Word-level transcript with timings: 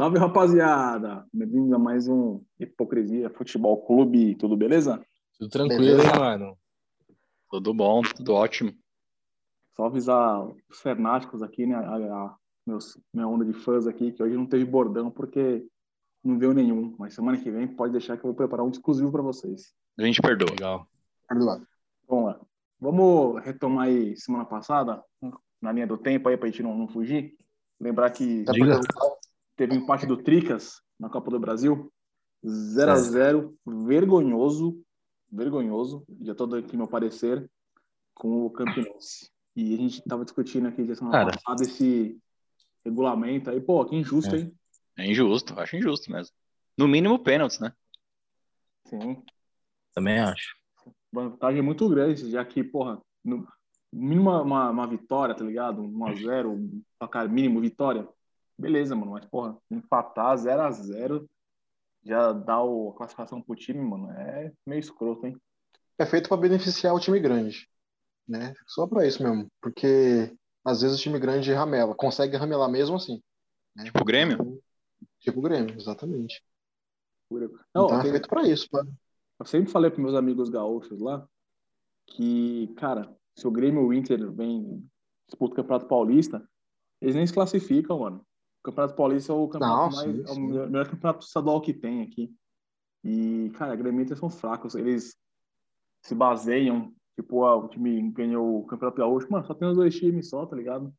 Salve, 0.00 0.18
rapaziada! 0.18 1.26
Bem-vindos 1.30 1.70
a 1.74 1.78
mais 1.78 2.08
um 2.08 2.42
Hipocrisia 2.58 3.28
Futebol 3.28 3.84
Clube. 3.84 4.34
Tudo 4.34 4.56
beleza? 4.56 4.98
Tudo 5.38 5.50
tranquilo, 5.50 6.00
hein, 6.00 6.18
mano? 6.18 6.58
Tudo 7.50 7.74
bom, 7.74 8.00
tudo 8.16 8.32
ótimo. 8.32 8.72
Só 9.76 9.84
avisar 9.84 10.42
os 10.70 10.80
fanáticos 10.80 11.42
aqui, 11.42 11.66
né? 11.66 11.74
A, 11.74 11.96
a- 11.96 12.36
meus, 12.66 12.98
minha 13.12 13.28
onda 13.28 13.44
de 13.44 13.52
fãs 13.52 13.86
aqui, 13.86 14.10
que 14.10 14.22
hoje 14.22 14.34
não 14.38 14.46
teve 14.46 14.64
bordão 14.64 15.10
porque 15.10 15.66
não 16.24 16.38
veio 16.38 16.54
nenhum. 16.54 16.96
Mas 16.98 17.12
semana 17.12 17.36
que 17.36 17.50
vem 17.50 17.68
pode 17.68 17.92
deixar 17.92 18.16
que 18.16 18.24
eu 18.24 18.28
vou 18.28 18.34
preparar 18.34 18.64
um 18.64 18.70
exclusivo 18.70 19.12
para 19.12 19.20
vocês. 19.20 19.74
A 19.98 20.02
gente 20.02 20.22
perdoa. 20.22 20.50
Legal. 20.50 20.86
Vamos 22.08 22.24
lá. 22.24 22.40
Vamos 22.80 23.42
retomar 23.44 23.88
aí 23.88 24.16
semana 24.16 24.46
passada, 24.46 25.04
na 25.60 25.70
linha 25.70 25.86
do 25.86 25.98
tempo 25.98 26.26
aí, 26.30 26.38
pra 26.38 26.48
gente 26.48 26.62
não, 26.62 26.74
não 26.74 26.88
fugir. 26.88 27.36
Lembrar 27.78 28.10
que 28.12 28.44
Diga. 28.44 28.80
Teve 29.60 29.74
um 29.74 29.82
empate 29.82 30.06
do 30.06 30.16
Tricas 30.16 30.80
na 30.98 31.10
Copa 31.10 31.30
do 31.30 31.38
Brasil. 31.38 31.92
0 32.42 32.92
a 32.92 32.96
0 32.96 33.54
vergonhoso, 33.66 34.82
vergonhoso, 35.30 36.02
já 36.22 36.34
tô 36.34 36.46
dando 36.46 36.64
aqui 36.64 36.78
meu 36.78 36.88
parecer, 36.88 37.46
com 38.14 38.46
o 38.46 38.50
Campinense. 38.50 39.30
E 39.54 39.74
a 39.74 39.76
gente 39.76 40.02
tava 40.04 40.24
discutindo 40.24 40.66
aqui 40.66 40.86
já 40.86 40.94
semana 40.94 41.12
Cara. 41.12 41.32
passada 41.32 41.62
esse 41.62 42.18
regulamento 42.82 43.50
aí. 43.50 43.60
Pô, 43.60 43.84
que 43.84 43.94
injusto, 43.94 44.34
É. 44.34 44.38
hein? 44.38 44.54
É 44.96 45.10
injusto, 45.10 45.60
acho 45.60 45.76
injusto 45.76 46.10
mesmo. 46.10 46.34
No 46.78 46.88
mínimo 46.88 47.18
pênaltis, 47.18 47.60
né? 47.60 47.74
Sim. 48.86 49.22
Também 49.94 50.20
acho. 50.20 50.56
Vantagem 51.12 51.60
muito 51.60 51.86
grande, 51.86 52.30
já 52.30 52.42
que, 52.46 52.64
porra, 52.64 52.98
no 53.22 53.46
mínimo 53.92 54.30
uma, 54.30 54.70
uma 54.70 54.86
vitória, 54.86 55.34
tá 55.34 55.44
ligado? 55.44 55.82
1 55.82 56.06
a 56.06 56.14
0 56.14 56.50
um 56.50 56.82
placar 56.98 57.28
mínimo 57.28 57.60
vitória. 57.60 58.08
Beleza, 58.60 58.94
mano, 58.94 59.12
mas, 59.12 59.24
porra, 59.24 59.56
empatar 59.70 60.36
0 60.36 60.62
a 60.62 60.70
0 60.70 61.28
já 62.02 62.32
dá 62.32 62.62
o, 62.62 62.90
a 62.90 62.96
classificação 62.96 63.42
pro 63.42 63.54
time, 63.54 63.80
mano, 63.80 64.10
é 64.12 64.52
meio 64.66 64.80
escroto, 64.80 65.26
hein? 65.26 65.36
é 66.00 66.06
feito 66.06 66.28
para 66.30 66.40
beneficiar 66.40 66.94
o 66.94 67.00
time 67.00 67.20
grande, 67.20 67.68
né? 68.26 68.54
Só 68.66 68.86
para 68.86 69.06
isso 69.06 69.22
mesmo, 69.22 69.46
porque 69.60 70.34
às 70.64 70.80
vezes 70.80 70.98
o 70.98 71.02
time 71.02 71.18
grande 71.18 71.52
ramela, 71.52 71.94
consegue 71.94 72.36
ramelar 72.36 72.70
mesmo 72.70 72.96
assim. 72.96 73.20
né? 73.76 73.84
Tipo 73.84 74.00
o 74.00 74.04
Grêmio? 74.04 74.62
Tipo 75.18 75.38
o 75.40 75.42
Grêmio, 75.42 75.74
exatamente. 75.78 76.42
Não, 77.74 77.84
então 77.84 78.00
é 78.00 78.02
feito 78.02 78.28
para 78.28 78.48
isso, 78.48 78.68
pra... 78.70 78.82
Eu 79.38 79.46
sempre 79.46 79.70
falei 79.70 79.90
para 79.90 80.02
meus 80.02 80.14
amigos 80.14 80.48
gaúchos 80.48 81.00
lá 81.00 81.26
que, 82.06 82.68
cara, 82.76 83.14
se 83.36 83.46
o 83.46 83.50
Grêmio 83.50 83.82
e 83.82 83.86
o 83.86 83.92
Inter 83.92 84.30
vem 84.32 84.84
disputa 85.26 85.52
o 85.52 85.56
Campeonato 85.56 85.86
Paulista, 85.86 86.46
eles 87.00 87.14
nem 87.14 87.26
se 87.26 87.32
classificam, 87.32 88.00
mano. 88.00 88.26
O 88.60 88.62
Campeonato 88.64 88.94
Paulista 88.94 89.32
é 89.32 89.36
o 89.36 89.48
campeonato 89.48 89.96
Não, 89.96 89.96
mais, 89.96 90.16
sim, 90.16 90.20
é 90.26 90.30
o 90.30 90.34
sim. 90.34 90.46
melhor, 90.46 90.70
melhor 90.70 90.88
campeonato 90.88 91.24
estadual 91.24 91.60
que 91.60 91.72
tem 91.72 92.02
aqui. 92.02 92.30
E, 93.02 93.50
cara, 93.54 93.74
Grêmio 93.74 94.02
Inter 94.02 94.16
são 94.16 94.28
fracos. 94.28 94.74
Eles 94.74 95.16
se 96.02 96.14
baseiam, 96.14 96.92
tipo, 97.16 97.44
ah, 97.44 97.56
o 97.56 97.68
time 97.68 98.10
ganhou 98.10 98.60
o 98.60 98.66
Campeonato 98.66 98.98
Gaúcho, 98.98 99.30
mano, 99.30 99.46
só 99.46 99.54
tem 99.54 99.66
os 99.68 99.76
dois 99.76 99.94
times 99.96 100.28
só, 100.28 100.44
tá 100.44 100.54
ligado? 100.56 100.92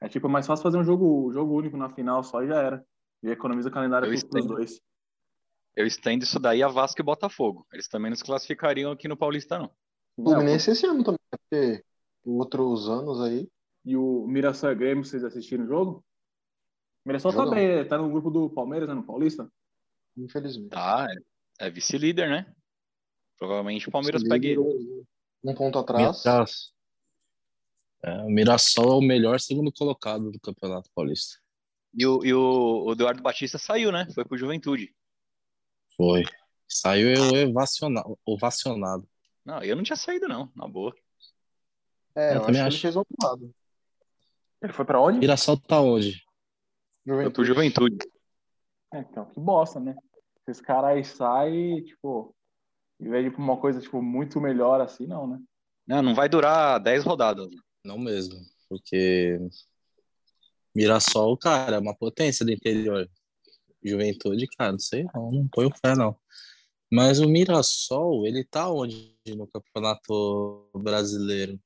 É 0.00 0.08
tipo, 0.08 0.26
é 0.26 0.30
mais 0.30 0.46
fácil 0.46 0.62
fazer 0.62 0.78
um 0.78 0.84
jogo, 0.84 1.30
jogo 1.32 1.54
único 1.56 1.76
na 1.76 1.90
final 1.90 2.22
só 2.24 2.42
e 2.42 2.48
já 2.48 2.56
era. 2.62 2.84
E 3.22 3.28
economiza 3.28 3.70
calendário 3.70 4.06
Eu 4.06 4.10
pros 4.10 4.24
pros 4.24 4.42
estendo. 4.42 4.54
dois. 4.56 4.80
Eu 5.76 5.86
estendo 5.86 6.24
isso 6.24 6.38
daí 6.40 6.62
a 6.62 6.68
Vasco 6.68 7.00
e 7.00 7.04
Botafogo. 7.04 7.66
Eles 7.72 7.88
também 7.88 8.10
não 8.10 8.16
se 8.16 8.24
classificariam 8.24 8.90
aqui 8.90 9.06
no 9.06 9.16
Paulista, 9.16 9.58
não. 9.58 9.70
O 10.16 10.24
Fluminense 10.24 10.70
esse 10.70 10.86
ano 10.86 11.04
também, 11.04 11.18
né? 11.32 11.38
porque 11.38 11.84
outros 12.24 12.88
anos 12.88 13.20
aí, 13.20 13.48
E 13.84 13.96
o 13.96 14.26
Mirassol 14.26 14.72
e 14.72 14.74
Grêmio, 14.74 15.04
vocês 15.04 15.24
assistiram 15.24 15.64
o 15.64 15.68
jogo? 15.68 16.04
O 17.04 17.08
Mirassol 17.08 17.32
tá 17.32 17.50
bem, 17.50 17.86
tá 17.86 17.98
no 17.98 18.10
grupo 18.10 18.30
do 18.30 18.48
Palmeiras, 18.50 18.88
né, 18.88 18.94
no 18.94 19.04
Paulista? 19.04 19.50
infelizmente. 20.16 20.70
Tá, 20.70 21.06
é, 21.60 21.66
é 21.66 21.70
vice-líder, 21.70 22.28
né? 22.28 22.52
Provavelmente 23.38 23.88
o 23.88 23.90
Palmeiras 23.92 24.22
pegue 24.22 24.48
ele. 24.48 24.60
Um 25.42 25.54
ponto 25.54 25.78
atrás. 25.78 26.22
Mirassol. 26.24 26.44
É, 28.04 28.22
o 28.22 28.28
Mirassol 28.28 28.92
é 28.92 28.94
o 28.96 29.00
melhor 29.00 29.40
segundo 29.40 29.72
colocado 29.72 30.30
do 30.30 30.38
Campeonato 30.38 30.90
Paulista. 30.94 31.38
E 31.94 32.06
o, 32.06 32.24
e 32.24 32.32
o, 32.32 32.84
o 32.86 32.92
Eduardo 32.92 33.22
Batista 33.22 33.58
saiu, 33.58 33.90
né? 33.90 34.06
Foi 34.14 34.24
pro 34.24 34.36
Juventude. 34.36 34.94
Foi. 35.96 36.22
Saiu 36.68 37.14
ovacionado. 37.48 38.18
ovacionado. 38.24 39.08
Não, 39.44 39.62
eu 39.62 39.76
não 39.76 39.82
tinha 39.82 39.96
saído, 39.96 40.28
não, 40.28 40.50
na 40.54 40.68
boa. 40.68 40.94
É, 42.14 42.30
Eu 42.30 42.34
eu, 42.34 42.36
acho 42.36 42.46
também 42.46 42.52
que 42.54 42.58
ele 42.60 42.68
acho. 42.68 42.80
fez 42.80 42.96
outro 42.96 43.14
lado. 43.22 43.54
Ele 44.62 44.72
foi 44.72 44.84
pra 44.84 45.00
onde? 45.00 45.18
Mirassol 45.18 45.56
tá 45.58 45.80
onde? 45.80 46.22
Foi 47.04 47.30
pro 47.30 47.44
Juventude. 47.44 47.98
É, 48.92 49.00
então, 49.00 49.24
que 49.26 49.40
bosta, 49.40 49.80
né? 49.80 49.96
Esses 50.46 50.60
caras 50.60 50.90
aí 50.90 51.04
saem, 51.04 51.82
tipo, 51.84 52.34
em 53.00 53.08
vez 53.08 53.24
de 53.24 53.30
ir 53.30 53.32
pra 53.32 53.42
uma 53.42 53.56
coisa, 53.56 53.80
tipo, 53.80 54.00
muito 54.02 54.40
melhor 54.40 54.80
assim, 54.80 55.06
não, 55.06 55.26
né? 55.26 55.40
Não, 55.86 56.02
não 56.02 56.14
vai 56.14 56.28
durar 56.28 56.78
10 56.80 57.04
rodadas. 57.04 57.48
Não 57.84 57.98
mesmo. 57.98 58.38
Porque 58.68 59.38
Mirassol, 60.74 61.36
cara, 61.36 61.76
é 61.76 61.78
uma 61.78 61.94
potência 61.94 62.44
do 62.44 62.52
interior. 62.52 63.08
Juventude, 63.84 64.46
cara, 64.56 64.72
não 64.72 64.78
sei 64.78 65.04
não, 65.12 65.30
não 65.32 65.48
põe 65.48 65.66
o 65.66 65.80
pé 65.80 65.96
não. 65.96 66.16
Mas 66.90 67.18
o 67.18 67.28
Mirassol, 67.28 68.26
ele 68.26 68.44
tá 68.44 68.70
onde 68.70 69.16
no 69.26 69.46
Campeonato 69.48 70.70
Brasileiro? 70.74 71.58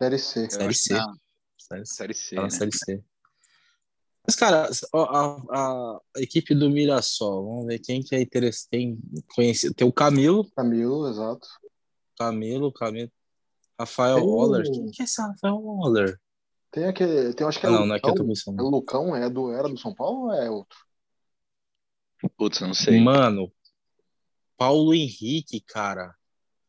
Série 0.00 0.18
C. 0.18 0.44
Eu 0.44 0.50
Série 0.50 0.74
C. 0.74 0.94
na 0.94 1.14
Série 1.58 1.86
C. 1.86 1.94
Série 1.94 2.14
C, 2.14 2.34
Tá 2.34 2.42
na 2.42 2.48
né? 2.48 2.50
Série 2.50 2.72
C. 2.72 3.04
Mas, 4.28 4.36
cara, 4.36 4.68
a, 4.92 4.98
a- 4.98 6.00
a 6.16 6.20
equipe 6.20 6.54
do 6.54 6.68
Mirassol, 6.68 7.46
vamos 7.46 7.66
ver 7.66 7.78
quem 7.78 8.02
que 8.02 8.14
é 8.14 8.20
interessante. 8.20 8.68
Tem, 8.68 8.98
conhecido. 9.34 9.72
Tem 9.74 9.88
o 9.88 9.92
Camilo, 9.92 10.44
Camilo, 10.54 11.08
exato. 11.08 11.48
Camilo, 12.18 12.70
Camilo. 12.70 13.10
Rafael 13.80 14.16
Tem 14.16 14.26
Waller. 14.28 14.64
Quem 14.64 14.90
que 14.90 15.00
é 15.00 15.04
esse 15.06 15.22
Rafael 15.22 15.56
Waller? 15.56 16.20
Tem 16.70 16.84
aquele. 16.84 17.32
Tem, 17.32 17.46
acho 17.46 17.58
que 17.58 17.64
é 17.64 17.70
Ah, 17.70 17.72
não, 17.72 17.86
não 17.86 17.94
é 17.94 17.98
que 17.98 18.06
eu 18.06 18.14
tô 18.14 18.22
Lucão. 18.22 18.26
pensando. 18.28 18.60
É 18.60 18.62
o 18.62 18.68
Lucão, 18.68 19.16
é 19.16 19.30
do, 19.30 19.50
era 19.50 19.66
do 19.66 19.78
São 19.78 19.94
Paulo 19.94 20.26
ou 20.26 20.32
é 20.34 20.50
outro? 20.50 20.76
Putz, 22.36 22.60
eu 22.60 22.66
não 22.66 22.74
sei. 22.74 23.00
Mano, 23.00 23.50
Paulo 24.58 24.92
Henrique, 24.92 25.60
cara. 25.66 26.14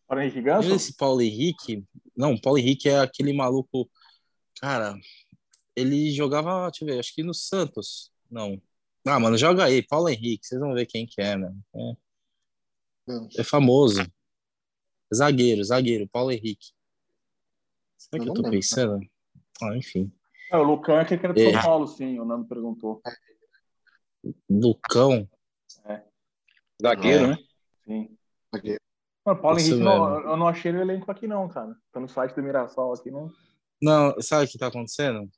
Para 0.08 0.24
Henrique 0.24 0.42
Ganso? 0.44 0.74
esse 0.74 0.96
Paulo 0.96 1.22
Henrique? 1.22 1.84
Não, 2.16 2.40
Paulo 2.40 2.58
Henrique 2.58 2.88
é 2.88 3.00
aquele 3.00 3.34
maluco. 3.34 3.90
Cara, 4.62 4.96
ele 5.80 6.12
jogava, 6.12 6.70
deixa 6.70 6.84
eu 6.84 6.88
ver, 6.88 7.00
acho 7.00 7.14
que 7.14 7.24
no 7.24 7.34
Santos. 7.34 8.12
Não. 8.30 8.62
Ah, 9.06 9.20
mano, 9.20 9.38
joga 9.38 9.64
aí, 9.66 9.82
Paulo 9.82 10.10
Henrique, 10.10 10.46
vocês 10.46 10.60
vão 10.60 10.74
ver 10.74 10.86
quem 10.86 11.06
que 11.06 11.22
é, 11.22 11.36
né? 11.38 11.54
É, 11.76 13.42
é 13.42 13.44
famoso. 13.44 14.02
Zagueiro, 15.14 15.64
zagueiro, 15.64 16.08
Paulo 16.08 16.32
Henrique. 16.32 16.68
Será 17.98 18.22
Eu 18.22 18.24
que 18.24 18.30
eu 18.30 18.34
tô 18.34 18.42
lembro, 18.42 18.58
pensando? 18.58 19.00
Ah, 19.62 19.76
enfim. 19.76 20.12
É, 20.52 20.58
o 20.58 20.64
Lucão 20.64 20.98
é 20.98 21.02
aquele 21.02 21.20
que 21.20 21.26
era 21.26 21.34
do 21.34 21.40
É. 21.40 21.52
São 21.54 21.62
Paulo, 21.62 21.88
sim, 21.88 22.20
o 22.20 22.26
Nando 22.26 22.48
perguntou. 22.48 23.02
Lucão. 24.50 25.28
Zagueiro, 26.82 27.26
É. 27.26 27.28
né? 27.28 27.38
Sim. 27.86 28.18
Zagueiro. 28.56 28.82
Mano, 29.26 29.42
Paulo 29.42 29.58
Isso 29.58 29.70
Henrique, 29.72 29.84
não, 29.84 30.20
eu 30.22 30.38
não 30.38 30.48
achei 30.48 30.72
ele 30.72 30.78
no 30.78 30.84
elenco 30.84 31.12
aqui 31.12 31.28
não, 31.28 31.48
cara. 31.50 31.76
Tá 31.92 32.00
no 32.00 32.08
site 32.08 32.36
do 32.36 32.44
Mirassol 32.44 32.94
aqui, 32.94 33.12
não. 33.12 33.32
Não, 33.82 34.22
sabe 34.22 34.46
o 34.46 34.48
que 34.48 34.58
tá 34.58 34.68
acontecendo? 34.68 35.30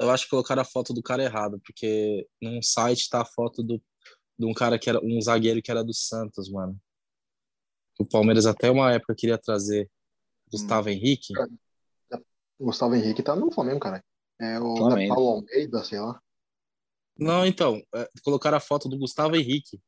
Eu 0.00 0.10
acho 0.10 0.24
que 0.24 0.30
colocaram 0.30 0.62
a 0.62 0.64
foto 0.64 0.92
do 0.92 1.02
cara 1.02 1.22
errado, 1.22 1.60
porque 1.64 2.26
num 2.42 2.60
site 2.62 3.08
tá 3.08 3.22
a 3.22 3.24
foto 3.24 3.62
do, 3.62 3.80
de 4.38 4.46
um 4.46 4.54
cara 4.54 4.78
que 4.78 4.88
era 4.88 5.00
um 5.04 5.20
zagueiro 5.20 5.62
que 5.62 5.70
era 5.70 5.84
do 5.84 5.94
Santos, 5.94 6.50
mano. 6.50 6.78
O 7.98 8.06
Palmeiras 8.06 8.46
até 8.46 8.70
uma 8.70 8.92
época 8.92 9.14
queria 9.14 9.38
trazer 9.38 9.90
Gustavo 10.50 10.88
Henrique. 10.88 11.32
O 12.58 12.66
Gustavo 12.66 12.94
Henrique 12.94 13.22
tá 13.22 13.36
no 13.36 13.50
Flamengo, 13.50 13.80
cara. 13.80 14.04
É 14.40 14.58
o 14.58 14.76
Flamengo. 14.76 15.14
Paulo 15.14 15.28
Almeida, 15.30 15.84
sei 15.84 16.00
lá. 16.00 16.20
Não, 17.18 17.44
então, 17.44 17.82
é, 17.94 18.08
colocaram 18.22 18.56
a 18.56 18.60
foto 18.60 18.88
do 18.88 18.96
Gustavo 18.96 19.34
Henrique 19.34 19.80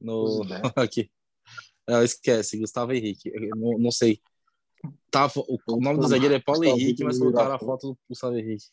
no 0.00 0.42
é. 0.44 0.60
aqui. 0.84 1.10
Ah, 1.86 2.04
esquece, 2.04 2.58
Gustavo 2.58 2.92
Henrique. 2.92 3.30
Não, 3.56 3.78
não 3.78 3.90
sei. 3.90 4.20
Tá, 5.10 5.26
o, 5.34 5.58
o 5.76 5.80
nome 5.80 5.98
do 5.98 6.08
zagueiro 6.08 6.34
é 6.34 6.40
Paulo 6.40 6.64
Henrique, 6.64 7.02
mas 7.02 7.18
colocaram 7.18 7.54
a 7.54 7.58
foto 7.58 7.88
do 7.88 7.98
Gustavo 8.08 8.36
Henrique. 8.36 8.66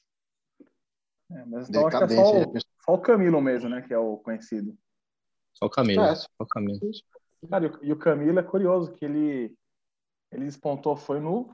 É, 1.31 1.45
mas 1.45 1.69
então 1.69 1.87
acho 1.87 1.97
que 1.97 2.03
é 2.03 2.07
só, 2.07 2.41
o- 2.41 2.53
só 2.85 2.93
o 2.93 3.01
Camilo 3.01 3.41
mesmo, 3.41 3.69
né? 3.69 3.81
Que 3.81 3.93
é 3.93 3.97
o 3.97 4.17
conhecido. 4.17 4.77
Só 5.53 5.65
o 5.65 5.69
Camilo. 5.69 6.03
É, 6.03 6.15
Só 6.15 6.27
o 6.39 6.45
Camilo. 6.47 6.79
Cara, 7.49 7.65
e 7.65 7.67
o- 7.69 7.83
e 7.85 7.93
o 7.93 7.97
Camilo 7.99 8.39
é 8.39 8.43
curioso, 8.43 8.91
que 8.93 9.05
ele, 9.05 9.55
ele 10.31 10.45
despontou, 10.45 10.95
foi 10.95 11.19
no. 11.19 11.53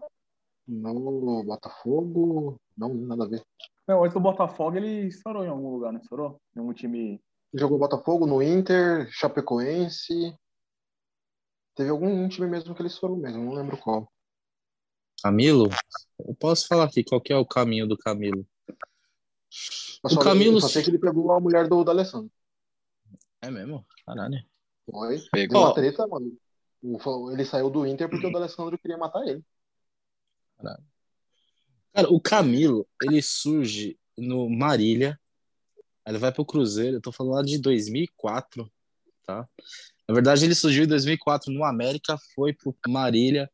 No 0.68 1.44
Botafogo, 1.44 2.56
não, 2.78 2.94
nada 2.94 3.26
a 3.26 3.28
ver. 3.28 3.44
Não, 3.86 4.02
antes 4.04 4.14
do 4.14 4.20
Botafogo 4.22 4.78
ele 4.78 5.08
estourou 5.08 5.44
em 5.44 5.50
algum 5.50 5.70
lugar, 5.72 5.92
não 5.92 6.00
estourou? 6.00 6.40
Em 6.56 6.60
algum 6.60 6.74
time. 6.74 7.22
Jogou 7.54 7.78
Botafogo, 7.78 8.26
no 8.26 8.42
Inter, 8.42 9.10
Chapecoense. 9.12 10.34
Teve 11.76 11.90
algum 11.90 12.28
time 12.30 12.48
mesmo 12.48 12.74
que 12.74 12.82
ele 12.82 12.88
estourou 12.88 13.18
mesmo, 13.18 13.44
não 13.44 13.54
lembro 13.54 13.78
qual. 13.78 14.10
Camilo? 15.22 15.70
Eu 16.20 16.36
posso 16.36 16.68
falar 16.68 16.86
aqui 16.86 17.04
qual 17.04 17.20
que 17.22 17.34
é 17.34 17.38
o 17.38 17.46
caminho 17.46 17.88
do 17.88 17.98
Camilo. 17.98 18.46
Eu 20.04 20.10
O 20.10 20.10
só, 20.10 20.20
Camilo- 20.22 20.60
só 20.62 20.68
sei 20.68 20.84
que 20.84 20.90
ele 20.90 21.00
pegou 21.00 21.32
a 21.32 21.40
mulher 21.40 21.68
do 21.68 21.84
D'Alessandro. 21.84 22.32
É 23.42 23.50
mesmo? 23.52 23.86
Caralho. 24.06 24.44
Foi. 24.90 25.20
Pegou. 25.32 25.60
Deu 25.60 25.68
uma 25.68 25.74
treta, 25.74 26.08
mano. 26.08 26.38
O- 26.82 27.32
Ele 27.32 27.46
saiu 27.46 27.70
do 27.70 27.86
Inter 27.86 28.10
porque 28.10 28.28
o 28.28 28.32
D'Alessandro 28.32 28.78
queria 28.78 28.98
matar 28.98 29.26
ele. 29.28 29.44
Cara, 31.94 32.10
o 32.10 32.20
Camilo, 32.20 32.88
ele 33.02 33.22
surge 33.22 33.98
no 34.18 34.50
Marília, 34.50 35.20
ele 36.06 36.18
vai 36.18 36.32
pro 36.32 36.46
Cruzeiro, 36.46 36.98
eu 36.98 37.02
tô 37.02 37.12
falando 37.12 37.34
lá 37.34 37.44
de 37.44 37.58
2004, 37.60 38.70
tá? 39.26 39.48
Na 40.08 40.14
verdade, 40.14 40.44
ele 40.46 40.56
surgiu 40.56 40.84
em 40.84 40.88
2004 40.88 41.52
no 41.52 41.64
América, 41.64 42.18
foi 42.36 42.52
pro 42.54 42.76
Marília, 42.88 43.50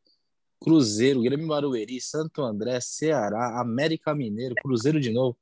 Cruzeiro, 0.59 1.21
Grêmio 1.21 1.47
Barueri, 1.47 1.99
Santo 2.01 2.41
André, 2.41 2.79
Ceará, 2.81 3.59
América 3.59 4.15
Mineiro, 4.15 4.55
Cruzeiro 4.55 4.99
de 4.99 5.09
novo. 5.11 5.37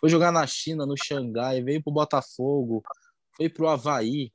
Foi 0.00 0.08
jogar 0.08 0.32
na 0.32 0.46
China, 0.46 0.86
no 0.86 0.94
Xangai, 0.96 1.62
veio 1.62 1.82
pro 1.82 1.92
Botafogo, 1.92 2.82
foi 3.36 3.48
pro 3.48 3.68
Havaí, 3.68 4.30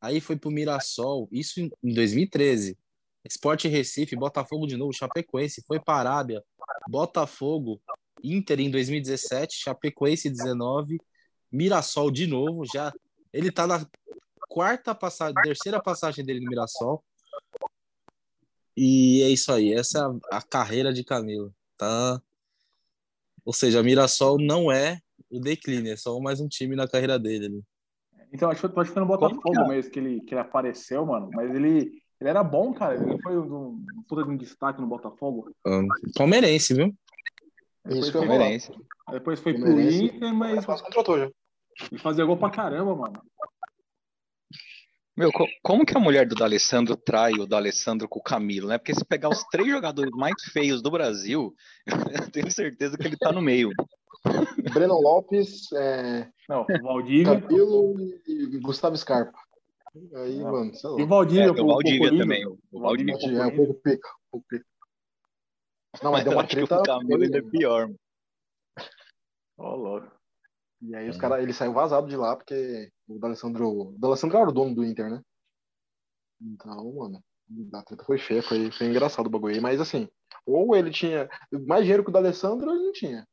aí 0.00 0.20
foi 0.20 0.36
pro 0.36 0.50
Mirassol, 0.50 1.28
isso 1.32 1.60
em 1.60 1.70
em 1.82 1.94
2013. 1.94 2.78
Esporte 3.24 3.66
Recife, 3.66 4.14
Botafogo 4.14 4.66
de 4.66 4.76
novo, 4.76 4.92
Chapecoense, 4.92 5.64
foi 5.66 5.80
para 5.80 5.96
a 5.96 6.00
Arábia, 6.12 6.44
Botafogo, 6.88 7.80
Inter 8.22 8.60
em 8.60 8.70
2017, 8.70 9.56
Chapecoense 9.56 10.30
19, 10.30 10.98
Mirassol 11.50 12.10
de 12.10 12.26
novo, 12.26 12.64
já 12.64 12.92
ele 13.32 13.50
tá 13.50 13.66
na 13.66 13.84
quarta 14.48 14.94
passagem, 14.94 15.34
terceira 15.42 15.82
passagem 15.82 16.24
dele 16.24 16.40
no 16.40 16.48
Mirassol. 16.48 17.04
E 18.76 19.22
é 19.22 19.28
isso 19.28 19.52
aí, 19.52 19.72
essa 19.72 19.98
é 19.98 20.02
a, 20.34 20.38
a 20.38 20.42
carreira 20.42 20.92
de 20.92 21.02
Camilo, 21.02 21.54
tá? 21.76 22.20
Ou 23.44 23.52
seja, 23.52 23.82
Mirassol 23.82 24.38
não 24.38 24.70
é 24.70 25.00
o 25.36 25.40
declínio, 25.40 25.92
é 25.92 25.96
só 25.96 26.18
mais 26.20 26.40
um 26.40 26.48
time 26.48 26.74
na 26.76 26.88
carreira 26.88 27.18
dele. 27.18 27.46
ali. 27.46 27.62
Então, 28.32 28.50
acho 28.50 28.66
acho 28.66 28.88
que 28.88 28.92
foi 28.94 29.02
no 29.02 29.06
Botafogo 29.08 29.68
mesmo 29.68 29.90
que 29.90 29.98
ele, 29.98 30.20
que 30.20 30.34
ele 30.34 30.40
apareceu, 30.40 31.06
mano. 31.06 31.30
Mas 31.32 31.54
ele, 31.54 32.02
ele 32.20 32.30
era 32.30 32.42
bom, 32.42 32.74
cara. 32.74 32.94
Ele 32.94 33.20
foi 33.22 33.38
um, 33.38 33.68
um 33.68 34.04
puta 34.08 34.24
de 34.24 34.30
um 34.30 34.36
destaque 34.36 34.80
no 34.80 34.86
Botafogo. 34.86 35.50
Um, 35.66 35.88
palmeirense, 36.14 36.74
viu? 36.74 36.94
Ia 37.88 38.12
falar. 38.12 38.26
Palmeirense. 38.26 38.72
Aí 39.06 39.14
Depois 39.14 39.40
foi 39.40 39.54
pro 39.54 39.62
Palmeirense. 39.62 40.04
Inter, 40.04 40.34
mas 40.34 40.66
contratou 40.66 41.18
já. 41.18 41.30
ele 41.90 42.00
fazia 42.00 42.24
gol 42.24 42.36
pra 42.36 42.50
caramba, 42.50 42.94
mano. 42.96 43.22
Meu, 45.16 45.32
co- 45.32 45.48
como 45.62 45.86
que 45.86 45.96
a 45.96 46.00
mulher 46.00 46.28
do 46.28 46.34
D'Alessandro 46.34 46.94
trai 46.94 47.32
o 47.32 47.46
D'Alessandro 47.46 48.06
com 48.06 48.18
o 48.18 48.22
Camilo, 48.22 48.68
né? 48.68 48.76
Porque 48.76 48.92
se 48.92 49.02
pegar 49.02 49.30
os 49.30 49.42
três 49.44 49.66
jogadores 49.66 50.12
mais 50.14 50.34
feios 50.52 50.82
do 50.82 50.90
Brasil, 50.90 51.54
eu 52.26 52.30
tenho 52.30 52.50
certeza 52.50 52.98
que 52.98 53.06
ele 53.06 53.16
tá 53.16 53.32
no 53.32 53.40
meio. 53.40 53.70
Breno 54.72 55.00
Lopes, 55.00 55.70
é, 55.72 56.28
Não, 56.48 56.62
o 56.62 56.82
Valdívia. 56.82 57.40
Camilo 57.40 57.94
e 58.26 58.58
Gustavo 58.58 58.96
Scarpa. 58.96 59.38
Aí, 60.14 60.38
Não. 60.38 60.52
mano, 60.52 60.74
sei 60.74 60.90
lá. 60.90 61.00
E 61.00 61.02
o 61.02 61.06
Valdívia, 61.06 61.44
É, 61.44 61.50
o, 61.50 61.64
o 61.64 61.66
Valdívia 61.68 61.98
Cocolino. 62.00 62.22
também. 62.24 62.46
O 62.46 62.58
o 62.72 62.80
Valdívia. 62.80 63.12
Valdívia. 63.14 63.38
É 63.42 63.46
um 63.46 63.56
pouco 63.56 63.74
pica. 63.74 64.08
Um 64.08 64.30
pouco 64.30 64.46
pica. 64.48 64.66
Não, 66.02 66.12
mas 66.12 66.24
deu 66.24 66.32
eu 66.32 66.36
uma 66.36 66.44
acho 66.44 66.50
que 66.50 66.56
treta. 66.56 66.78
o 66.78 66.82
Camilo 66.82 67.24
é 67.24 67.42
pior. 67.42 67.86
mano. 67.86 67.98
Ó, 69.58 69.74
louco. 69.74 70.10
E 70.82 70.94
aí 70.94 71.08
os 71.08 71.16
caras, 71.16 71.42
ele 71.42 71.54
saiu 71.54 71.72
vazado 71.72 72.06
de 72.06 72.16
lá, 72.16 72.36
porque 72.36 72.90
o 73.08 73.18
D'Alessandro. 73.18 73.66
O 73.70 73.98
D'Alessandro 73.98 74.36
era 74.36 74.50
o 74.50 74.52
dono 74.52 74.74
do 74.74 74.84
Inter, 74.84 75.08
né? 75.10 75.22
Então, 76.42 76.92
mano, 76.92 77.24
a 77.72 77.82
treta 77.82 78.04
foi 78.04 78.18
feia, 78.18 78.42
foi, 78.42 78.70
foi 78.70 78.88
engraçado 78.88 79.26
o 79.26 79.30
bagulho 79.30 79.54
aí. 79.54 79.60
Mas 79.60 79.80
assim, 79.80 80.06
ou 80.44 80.76
ele 80.76 80.90
tinha 80.90 81.26
mais 81.66 81.82
dinheiro 81.84 82.04
que 82.04 82.10
o 82.10 82.12
D'Alessandro, 82.12 82.68
ou 82.68 82.74
ele 82.76 82.84
não 82.84 82.92
tinha. 82.92 83.26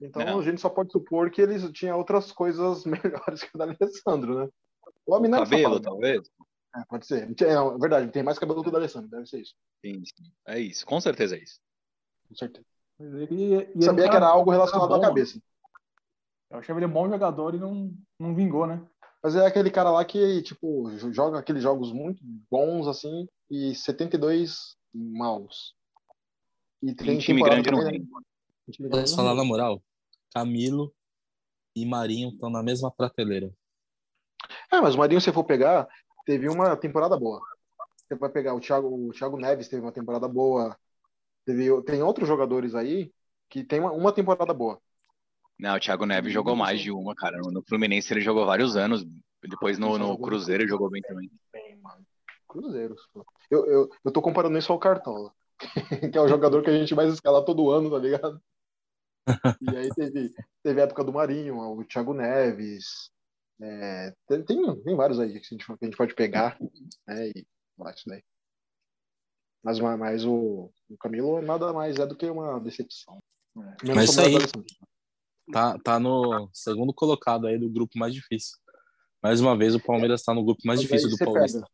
Então 0.00 0.24
Não. 0.24 0.38
a 0.40 0.42
gente 0.42 0.60
só 0.60 0.68
pode 0.68 0.92
supor 0.92 1.30
que 1.30 1.40
eles 1.40 1.62
tinham 1.72 1.96
outras 1.98 2.30
coisas 2.32 2.84
melhores 3.30 3.42
que 3.42 3.50
o 3.54 3.58
D'Alessandro, 3.58 4.38
né? 4.44 4.48
O 5.06 5.14
homem 5.14 5.30
não 5.30 5.38
era 5.38 5.46
Cabelo, 5.48 5.80
talvez? 5.80 6.28
É, 6.76 6.84
pode 6.88 7.06
ser. 7.06 7.34
É, 7.42 7.54
não, 7.54 7.74
é 7.74 7.78
verdade, 7.78 8.10
tem 8.12 8.22
mais 8.22 8.38
cabelo 8.38 8.62
que 8.62 8.68
o 8.68 8.72
D'Alessandro, 8.72 9.08
deve 9.08 9.26
ser 9.26 9.40
isso. 9.40 9.54
Sim, 9.84 10.02
sim. 10.04 10.32
É 10.46 10.58
isso, 10.60 10.84
com 10.84 11.00
certeza 11.00 11.36
é 11.36 11.42
isso. 11.42 11.58
Com 12.28 12.34
certeza. 12.34 12.66
Ele- 13.00 13.26
ele 13.54 13.72
é 13.74 13.78
um 13.78 13.82
Sabia 13.82 14.08
que 14.08 14.16
era 14.16 14.26
algo 14.26 14.50
relacionado 14.50 14.88
bom, 14.88 14.96
à 14.96 15.00
cabeça. 15.00 15.40
Eu 16.50 16.58
achava 16.58 16.78
ele 16.78 16.86
um 16.86 16.92
bom 16.92 17.08
jogador 17.08 17.54
e 17.54 17.58
não, 17.58 17.92
não 18.18 18.34
vingou, 18.34 18.66
né? 18.66 18.86
Mas 19.22 19.34
é 19.34 19.46
aquele 19.46 19.70
cara 19.70 19.90
lá 19.90 20.04
que, 20.04 20.42
tipo, 20.42 20.90
jo- 20.92 21.12
joga 21.12 21.38
aqueles 21.38 21.62
jogos 21.62 21.92
muito 21.92 22.20
bons, 22.50 22.86
assim, 22.86 23.26
e 23.50 23.74
72 23.74 24.76
maus. 24.94 25.74
E 26.82 26.94
Tem 26.94 27.18
time 27.18 27.40
temporada 27.40 27.62
grande 27.62 27.70
não 27.70 27.78
também, 27.78 28.00
tem. 28.00 28.08
né? 28.10 28.20
Posso 28.90 29.16
falar 29.16 29.34
na 29.34 29.44
moral? 29.44 29.82
Camilo 30.34 30.92
e 31.74 31.86
Marinho 31.86 32.30
estão 32.30 32.50
na 32.50 32.62
mesma 32.62 32.90
prateleira. 32.90 33.52
É, 34.72 34.80
mas 34.80 34.94
o 34.94 34.98
Marinho, 34.98 35.20
se 35.20 35.32
for 35.32 35.44
pegar, 35.44 35.86
teve 36.24 36.48
uma 36.48 36.76
temporada 36.76 37.16
boa. 37.16 37.40
Você 37.96 38.14
vai 38.16 38.30
pegar 38.30 38.54
o 38.54 38.60
Thiago, 38.60 38.88
o 38.88 39.12
Thiago 39.12 39.36
Neves 39.36 39.68
teve 39.68 39.82
uma 39.82 39.92
temporada 39.92 40.26
boa. 40.26 40.76
Teve, 41.44 41.82
tem 41.82 42.02
outros 42.02 42.26
jogadores 42.26 42.74
aí 42.74 43.12
que 43.48 43.62
tem 43.62 43.80
uma, 43.80 43.92
uma 43.92 44.12
temporada 44.12 44.52
boa. 44.52 44.80
Não, 45.58 45.76
o 45.76 45.80
Thiago 45.80 46.04
Neves 46.04 46.32
jogou 46.32 46.56
mais 46.56 46.80
de 46.80 46.90
uma, 46.90 47.14
cara. 47.14 47.38
No 47.38 47.50
no 47.50 47.62
Fluminense 47.62 48.12
ele 48.12 48.20
jogou 48.20 48.44
vários 48.44 48.76
anos. 48.76 49.06
Depois 49.42 49.78
no, 49.78 49.96
no 49.96 50.18
Cruzeiro 50.18 50.62
ele 50.62 50.70
jogou 50.70 50.90
bem 50.90 51.02
também. 51.02 51.30
Cruzeiros. 52.48 53.08
pô. 53.12 53.24
Eu, 53.50 53.66
eu, 53.66 53.90
eu 54.04 54.12
tô 54.12 54.20
comparando 54.20 54.58
isso 54.58 54.72
ao 54.72 54.78
Cartola, 54.78 55.32
que 56.12 56.18
é 56.18 56.20
o 56.20 56.28
jogador 56.28 56.62
que 56.62 56.70
a 56.70 56.78
gente 56.78 56.94
mais 56.94 57.12
escala 57.12 57.44
todo 57.44 57.70
ano, 57.70 57.90
tá 57.90 57.98
ligado? 57.98 58.40
E 59.60 59.76
aí 59.76 59.88
teve, 59.94 60.34
teve 60.62 60.80
a 60.80 60.84
época 60.84 61.02
do 61.04 61.12
Marinho, 61.12 61.58
o 61.58 61.84
Thiago 61.84 62.14
Neves. 62.14 63.10
é, 63.60 64.12
tem, 64.28 64.44
tem, 64.44 64.96
vários 64.96 65.18
aí 65.18 65.32
que 65.32 65.38
a 65.38 65.40
gente, 65.40 65.66
que 65.66 65.72
a 65.82 65.84
gente 65.84 65.96
pode 65.96 66.14
pegar 66.14 66.58
né, 67.06 67.28
e 67.28 67.46
isso 67.94 68.04
daí. 68.06 68.22
Mas, 69.62 69.80
ma- 69.80 69.96
mas 69.96 70.24
o, 70.24 70.70
o 70.88 70.96
Camilo 70.98 71.42
nada 71.42 71.72
mais 71.72 71.96
é 71.96 72.06
do 72.06 72.16
que 72.16 72.26
uma 72.26 72.60
decepção. 72.60 73.18
Mas 73.54 74.10
isso 74.10 74.20
aí. 74.20 74.32
D'Alessandro. 74.34 74.66
Tá, 75.52 75.78
tá 75.78 76.00
no 76.00 76.50
segundo 76.52 76.92
colocado 76.92 77.46
aí 77.46 77.58
do 77.58 77.68
grupo 77.68 77.98
mais 77.98 78.12
difícil. 78.12 78.58
Mais 79.22 79.40
uma 79.40 79.56
vez, 79.56 79.74
o 79.74 79.80
Palmeiras 79.80 80.22
tá 80.22 80.34
no 80.34 80.44
grupo 80.44 80.60
mais 80.64 80.80
Mas 80.80 80.88
difícil 80.88 81.08
do 81.10 81.18
Paulista. 81.18 81.60
pega- 81.60 81.70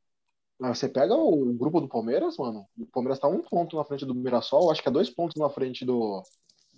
Ah, 0.63 0.75
Você 0.75 0.89
pega 0.89 1.15
o 1.15 1.53
grupo 1.55 1.81
do 1.81 1.89
Palmeiras, 1.89 2.37
mano. 2.37 2.67
O 2.79 2.87
Palmeiras 2.87 3.19
tá 3.19 3.29
um 3.29 3.43
ponto 3.43 3.77
na 3.77 3.85
frente 3.85 4.07
do 4.07 4.15
Mirassol, 4.15 4.71
acho 4.71 4.83
que 4.83 4.89
é 4.89 4.93
dois 4.93 5.11
pontos 5.11 5.37
na 5.41 5.51
frente 5.51 5.85
do, 5.85 6.23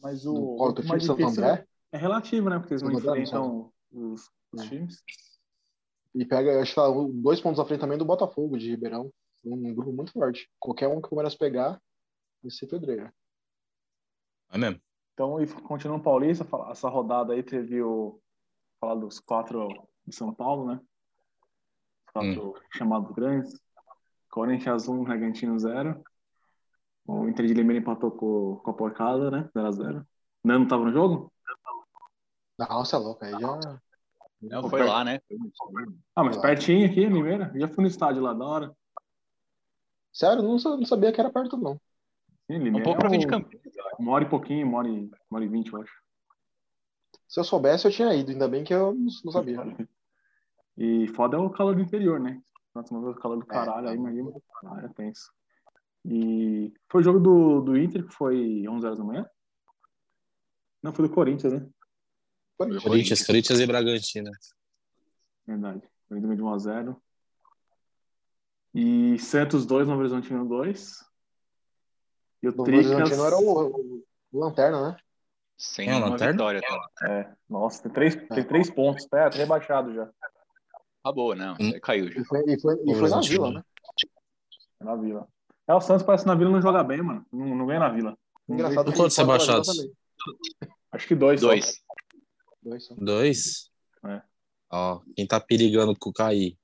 Mas 0.04 0.22
do, 0.22 0.34
o, 0.34 0.56
qual 0.56 0.58
é 0.58 0.62
o 0.62 0.66
outro 0.66 0.82
time, 0.82 0.88
mais 0.90 1.06
Santo 1.06 1.16
difícil 1.16 1.44
André. 1.44 1.66
é 1.90 1.96
relativo, 1.96 2.50
né? 2.50 2.58
Porque 2.58 2.74
eles 2.74 2.82
não 2.82 2.92
enfrentam 2.92 3.72
os, 3.90 4.30
os 4.52 4.62
É. 4.62 4.68
times. 4.68 5.02
E 6.14 6.24
pega, 6.26 6.60
acho 6.60 6.74
que 6.74 6.80
tá 6.80 6.86
dois 7.22 7.40
pontos 7.40 7.58
à 7.58 7.64
frente 7.64 7.80
também 7.80 7.96
do 7.98 8.04
Botafogo, 8.04 8.58
de 8.58 8.70
Ribeirão. 8.70 9.10
Um 9.44 9.74
grupo 9.74 9.92
muito 9.92 10.12
forte. 10.12 10.48
Qualquer 10.60 10.88
um 10.88 11.00
que 11.00 11.06
o 11.06 11.10
Palmeiras 11.10 11.34
pegar, 11.34 11.80
vai 12.42 12.50
ser 12.50 12.66
pedreira. 12.66 13.12
É 14.50 14.58
mesmo? 14.58 14.80
Então, 15.14 15.40
e 15.42 15.46
continuando 15.46 16.04
Paulista, 16.04 16.46
essa 16.70 16.88
rodada 16.88 17.32
aí 17.32 17.42
teve 17.42 17.82
o. 17.82 18.20
Falar 18.80 18.96
dos 18.96 19.18
quatro 19.18 19.88
de 20.06 20.14
São 20.14 20.34
Paulo, 20.34 20.66
né? 20.66 20.80
Os 22.06 22.12
quatro 22.12 22.54
chamados 22.72 23.10
grandes. 23.12 23.58
Corinthians 24.30 24.86
1, 24.88 25.04
Bragantino 25.04 25.58
0. 25.58 26.04
O 27.06 27.28
Inter 27.28 27.46
de 27.46 27.54
Limeira 27.54 27.80
empatou 27.80 28.10
com, 28.10 28.56
com 28.56 28.70
a 28.70 28.74
Porcada, 28.74 29.30
né? 29.30 29.48
0x0. 29.54 30.06
Nano 30.44 30.68
tava 30.68 30.84
no 30.84 30.92
jogo? 30.92 31.32
Nossa, 32.58 32.96
é 32.96 32.98
louco, 32.98 33.24
aí 33.24 33.38
já. 33.38 33.80
Não, 34.42 34.64
foi 34.68 34.82
lá, 34.82 35.04
né? 35.04 35.20
Ah, 36.16 36.24
mas 36.24 36.36
pertinho 36.38 36.86
aqui, 36.90 37.06
Limeira. 37.06 37.52
Já 37.56 37.68
fui 37.68 37.82
no 37.82 37.88
estádio 37.88 38.22
lá, 38.22 38.32
da 38.34 38.44
hora. 38.44 38.76
Sério, 40.12 40.42
não, 40.42 40.58
sa- 40.58 40.76
não 40.78 40.86
sabia 40.86 41.12
que 41.12 41.20
era 41.20 41.30
perto, 41.32 41.56
não. 41.58 41.78
Sim, 42.50 42.58
Um 42.58 42.64
Limeira 42.64 42.82
pouco 42.82 43.00
pra 43.00 43.08
é 43.08 43.10
vir 43.10 43.18
de 43.18 43.26
Campinas. 43.26 43.62
uma 43.98 44.12
hora 44.12 44.24
e 44.24 44.28
pouquinho, 44.28 44.66
uma 44.66 44.78
hora 44.78 44.88
e, 44.88 44.92
uma 45.30 45.38
hora 45.38 45.44
e 45.44 45.48
vinte, 45.48 45.72
eu 45.72 45.82
acho. 45.82 45.92
Se 47.28 47.38
eu 47.38 47.44
soubesse, 47.44 47.86
eu 47.86 47.92
tinha 47.92 48.14
ido. 48.14 48.30
Ainda 48.30 48.48
bem 48.48 48.64
que 48.64 48.72
eu 48.72 48.94
não, 48.94 49.06
não 49.24 49.30
sabia. 49.32 49.58
E 50.76 51.08
foda 51.08 51.36
é 51.36 51.40
o 51.40 51.50
calor 51.50 51.74
do 51.74 51.80
interior, 51.82 52.20
né? 52.20 52.40
Nossa, 52.74 52.94
uma 52.94 53.02
vez 53.04 53.16
o 53.16 53.20
calor 53.20 53.38
do 53.38 53.46
É, 53.50 53.54
caralho, 53.54 53.88
aí 53.88 53.94
tá. 53.94 53.96
imagina. 53.96 54.30
Ah, 54.64 54.82
é 54.84 54.88
tenso. 54.88 55.32
E 56.04 56.72
foi 56.90 57.00
o 57.00 57.04
jogo 57.04 57.18
do, 57.18 57.60
do 57.62 57.78
Inter, 57.78 58.06
que 58.06 58.12
foi 58.12 58.68
11 58.68 58.84
horas 58.86 58.98
da 58.98 59.04
manhã? 59.04 59.28
Não, 60.82 60.92
foi 60.92 61.08
do 61.08 61.14
Corinthians, 61.14 61.52
né? 61.52 61.66
Corinthians, 62.58 63.26
Corinthians 63.26 63.58
e 63.60 63.66
Bragantino. 63.66 64.30
Verdade. 65.46 65.82
Foi 66.08 66.20
de 66.20 66.26
1 66.26 66.52
a 66.52 66.58
0 66.58 67.02
E 68.74 69.18
Santos 69.18 69.64
2, 69.66 69.88
Novo 69.88 70.00
Horizontino 70.00 70.46
2. 70.46 70.98
E 72.42 72.48
o 72.48 72.52
Novo 72.52 72.64
Tricas... 72.64 73.10
Era 73.12 73.36
o, 73.38 73.66
o- 73.68 74.04
Lanterna, 74.32 74.90
né? 74.90 74.96
Sem 75.56 75.88
É, 75.88 75.98
lanterna? 75.98 76.32
vitória. 76.32 76.60
Tá, 76.60 77.08
É, 77.08 77.34
nossa, 77.48 77.82
tem 77.84 77.92
três, 77.92 78.16
tem 78.28 78.44
três 78.44 78.68
pontos. 78.68 79.06
Tá, 79.06 79.30
tá 79.30 79.38
rebaixado 79.38 79.94
já. 79.94 80.10
tá 81.02 81.12
boa, 81.12 81.34
não. 81.34 81.54
Aí 81.54 81.80
Caiu 81.80 82.12
já. 82.12 82.20
E 82.20 82.24
foi, 82.24 82.40
e 82.46 82.60
foi, 82.60 82.74
e 82.84 82.94
foi 82.94 83.08
na 83.08 83.20
Vila, 83.20 83.52
né? 83.52 83.62
É 84.80 84.84
na 84.84 84.96
Vila. 84.96 85.28
É, 85.66 85.74
o 85.74 85.80
Santos 85.80 86.04
parece 86.04 86.24
que 86.24 86.28
na 86.28 86.34
Vila 86.34 86.50
não 86.50 86.60
joga 86.62 86.82
bem, 86.84 87.02
mano. 87.02 87.24
Não, 87.32 87.54
não 87.54 87.66
ganha 87.66 87.80
na 87.80 87.88
Vila. 87.88 88.18
Engraçado 88.48 88.92
quantos 88.92 89.16
rebaixados? 89.16 89.68
Acho 90.92 91.08
que 91.08 91.14
dois. 91.14 91.40
só. 91.40 91.46
Dois. 91.48 91.82
Dois 92.62 92.84
só. 92.86 92.94
Dois? 92.96 93.70
É. 94.06 94.22
Ó, 94.70 95.00
quem 95.16 95.26
tá 95.26 95.40
perigando 95.40 95.94
com 95.98 96.12
cair? 96.12 96.58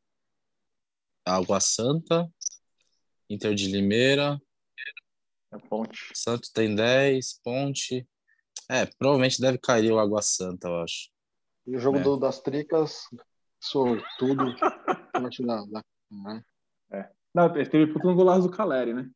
Água 1.25 1.61
Santa, 1.61 2.30
Inter 3.28 3.54
de 3.54 3.69
Limeira, 3.71 4.40
É 5.52 5.59
ponte. 5.59 6.11
Santos 6.14 6.50
tem 6.50 6.75
10, 6.75 7.40
Ponte. 7.42 8.07
É, 8.69 8.87
provavelmente 8.87 9.40
deve 9.40 9.59
cair 9.59 9.90
o 9.92 9.99
Água 9.99 10.23
Santa, 10.23 10.69
eu 10.69 10.80
acho. 10.83 11.11
E 11.66 11.76
o 11.76 11.78
jogo 11.80 11.99
É. 11.99 12.02
do- 12.02 12.16
das 12.16 12.40
tricas, 12.40 13.02
sortudo. 13.61 14.45
sorte 15.16 15.42
da, 15.47 15.64
da- 15.66 15.85
né? 16.11 16.45
Não, 17.34 17.54
ele 17.54 17.68
teve 17.68 17.92
puta 17.92 18.06
no 18.08 18.14
golaço 18.14 18.42
do 18.49 18.50
Caleri, 18.50 18.94
né? 18.94 19.08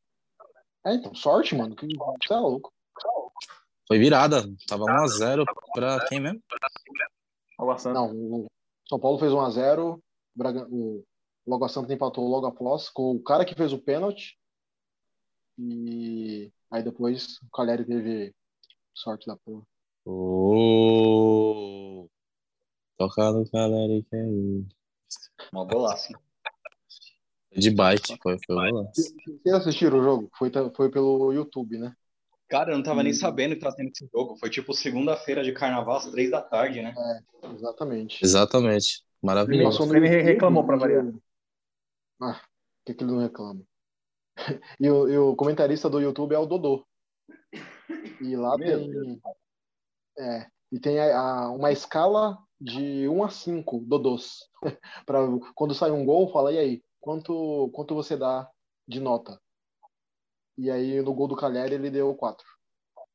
É, 0.86 0.94
então, 0.94 1.14
sorte, 1.14 1.54
mano. 1.54 1.74
Que 1.74 1.86
você 1.86 2.34
é 2.34 2.36
louco. 2.36 2.72
Foi 3.88 3.98
virada, 3.98 4.42
tava 4.66 4.84
1x0 4.84 5.44
pra 5.74 6.04
quem 6.06 6.20
mesmo? 6.20 6.42
Água 7.58 7.78
Santa. 7.78 8.00
Não, 8.00 8.12
o 8.14 8.46
São 8.88 8.98
Paulo 8.98 9.18
fez 9.18 9.32
1x0, 9.32 10.00
Braga- 10.34 10.66
o 10.70 11.04
o 11.46 11.54
Água 11.54 11.68
Santa 11.68 11.92
empatou 11.92 12.26
logo 12.26 12.46
após, 12.46 12.88
com 12.88 13.10
o 13.16 13.22
cara 13.22 13.44
que 13.44 13.54
fez 13.54 13.70
o 13.74 13.78
pênalti. 13.78 14.38
E 15.58 16.50
aí 16.70 16.82
depois 16.82 17.36
o 17.42 17.50
Caleri 17.50 17.84
teve 17.84 18.34
sorte 18.94 19.26
da 19.26 19.36
porra. 19.36 19.62
Ô, 20.06 22.08
Tocar 22.96 23.30
no 23.32 23.46
Caleri 23.50 24.02
que 24.08 24.16
é 24.16 24.26
isso. 24.26 25.30
Uma 25.52 25.66
golaço. 25.66 26.14
De 27.56 27.70
bike, 27.70 28.16
foi, 28.22 28.36
foi. 28.46 28.70
Vocês 28.94 29.54
assistiram 29.54 29.98
o 29.98 30.02
jogo? 30.02 30.30
Foi, 30.36 30.50
foi 30.74 30.90
pelo 30.90 31.32
YouTube, 31.32 31.78
né? 31.78 31.94
Cara, 32.48 32.72
eu 32.72 32.76
não 32.76 32.82
tava 32.84 33.02
nem 33.02 33.12
sabendo 33.12 33.54
que 33.54 33.60
tava 33.60 33.74
tendo 33.76 33.90
esse 33.90 34.08
jogo. 34.12 34.36
Foi 34.38 34.50
tipo 34.50 34.74
segunda-feira 34.74 35.42
de 35.42 35.52
carnaval, 35.52 35.96
às 35.96 36.10
três 36.10 36.30
da 36.30 36.42
tarde, 36.42 36.82
né? 36.82 36.94
Exatamente. 37.54 38.24
Exatamente. 38.24 39.02
Maravilhoso. 39.22 39.82
Ele 39.94 40.06
YouTube, 40.06 40.22
reclamou 40.22 40.64
pra 40.64 40.76
variar. 40.76 41.10
Ah, 42.20 42.40
que 42.84 42.94
que 42.94 43.02
ele 43.04 43.12
não 43.12 43.20
reclama? 43.20 43.62
E 44.80 44.90
o, 44.90 45.08
e 45.08 45.16
o 45.16 45.34
comentarista 45.36 45.88
do 45.88 46.00
YouTube 46.00 46.34
é 46.34 46.38
o 46.38 46.46
Dodô. 46.46 46.84
E 48.20 48.36
lá 48.36 48.56
Meu 48.58 48.78
tem. 48.80 49.20
É, 50.18 50.46
e 50.72 50.78
tem 50.78 50.98
a- 50.98 51.18
a- 51.18 51.50
uma 51.50 51.70
escala 51.72 52.38
de 52.60 53.08
1 53.08 53.22
a 53.24 53.28
5 53.30 53.78
Dodôs. 53.86 54.48
Pra, 55.06 55.20
quando 55.54 55.74
sai 55.74 55.90
um 55.90 56.04
gol, 56.04 56.30
fala, 56.32 56.52
e 56.52 56.58
aí, 56.58 56.82
quanto, 57.04 57.68
quanto 57.74 57.94
você 57.94 58.16
dá 58.16 58.50
de 58.88 58.98
nota? 58.98 59.38
E 60.56 60.70
aí 60.70 61.02
no 61.02 61.12
gol 61.12 61.28
do 61.28 61.36
Cagliari 61.36 61.74
ele 61.74 61.90
deu 61.90 62.14
4. 62.14 62.42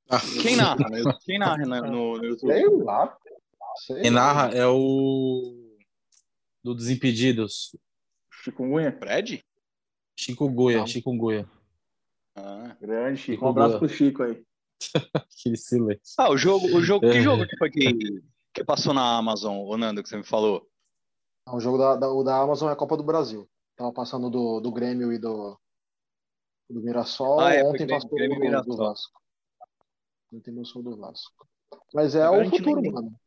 Quem 0.44 0.56
narra? 0.56 0.90
né? 0.90 1.00
Quem 1.26 1.40
narra 1.40 1.58
no, 1.58 1.82
no, 1.90 2.18
no 2.20 2.26
YouTube? 2.26 2.54
Sei 2.54 2.68
lá. 2.84 3.18
Sei 3.88 4.02
Quem 4.02 4.12
lá. 4.12 4.22
narra 4.22 4.50
é 4.56 4.68
o 4.68 5.76
do 6.64 6.76
Desimpedidos. 6.76 7.76
Chikungunya. 8.44 8.96
Fred? 8.98 9.44
Chico 10.16 10.50
Não. 10.50 10.86
Chico 10.88 11.16
Goya. 11.18 11.50
Ah. 12.36 12.76
Grande 12.80 13.20
Chico. 13.20 13.44
Um 13.46 13.50
abraço 13.50 13.80
Boa. 13.80 13.80
pro 13.80 13.90
Chico 13.90 14.22
aí. 14.24 14.44
Aquele 15.16 15.58
silêncio. 15.58 16.14
Ah, 16.18 16.30
o 16.30 16.38
jogo, 16.38 16.68
o 16.68 16.82
jogo, 16.82 17.08
É. 17.08 17.12
que 17.14 17.22
jogo 17.22 17.48
que 17.48 17.58
foi 17.58 17.70
que, 17.72 17.94
que 18.54 18.64
passou 18.64 18.94
na 18.94 19.18
Amazon, 19.18 19.58
o 19.58 19.78
Nando, 19.78 20.04
que 20.04 20.10
você 20.10 20.18
me 20.18 20.24
falou? 20.24 20.68
O 21.48 21.60
jogo 21.60 21.78
da, 21.78 21.96
da, 21.96 22.10
o 22.10 22.24
da 22.24 22.38
Amazon 22.40 22.70
é 22.70 22.74
a 22.74 22.76
Copa 22.76 22.96
do 22.96 23.04
Brasil. 23.04 23.50
Tava 23.80 23.94
passando 23.94 24.30
do, 24.30 24.60
do 24.60 24.74
Grêmio 24.74 25.14
e 25.14 25.18
do, 25.18 25.58
do 26.70 26.82
Mirassol. 26.82 27.40
Ah, 27.40 27.54
é, 27.54 27.64
Ontem 27.64 27.88
passou 27.88 28.10
Grêmio 28.10 28.36
do, 28.36 28.42
Mirassol. 28.42 28.76
do 28.76 28.78
Vasco. 28.78 29.22
Ontem 30.34 30.54
passou 30.54 30.84
do 30.84 30.98
Vasco. 30.98 31.48
Mas 31.94 32.14
é 32.14 32.24
Agora 32.24 32.46
o 32.46 32.50
futuro, 32.50 32.82
nem- 32.82 32.92
mano. 32.92 33.18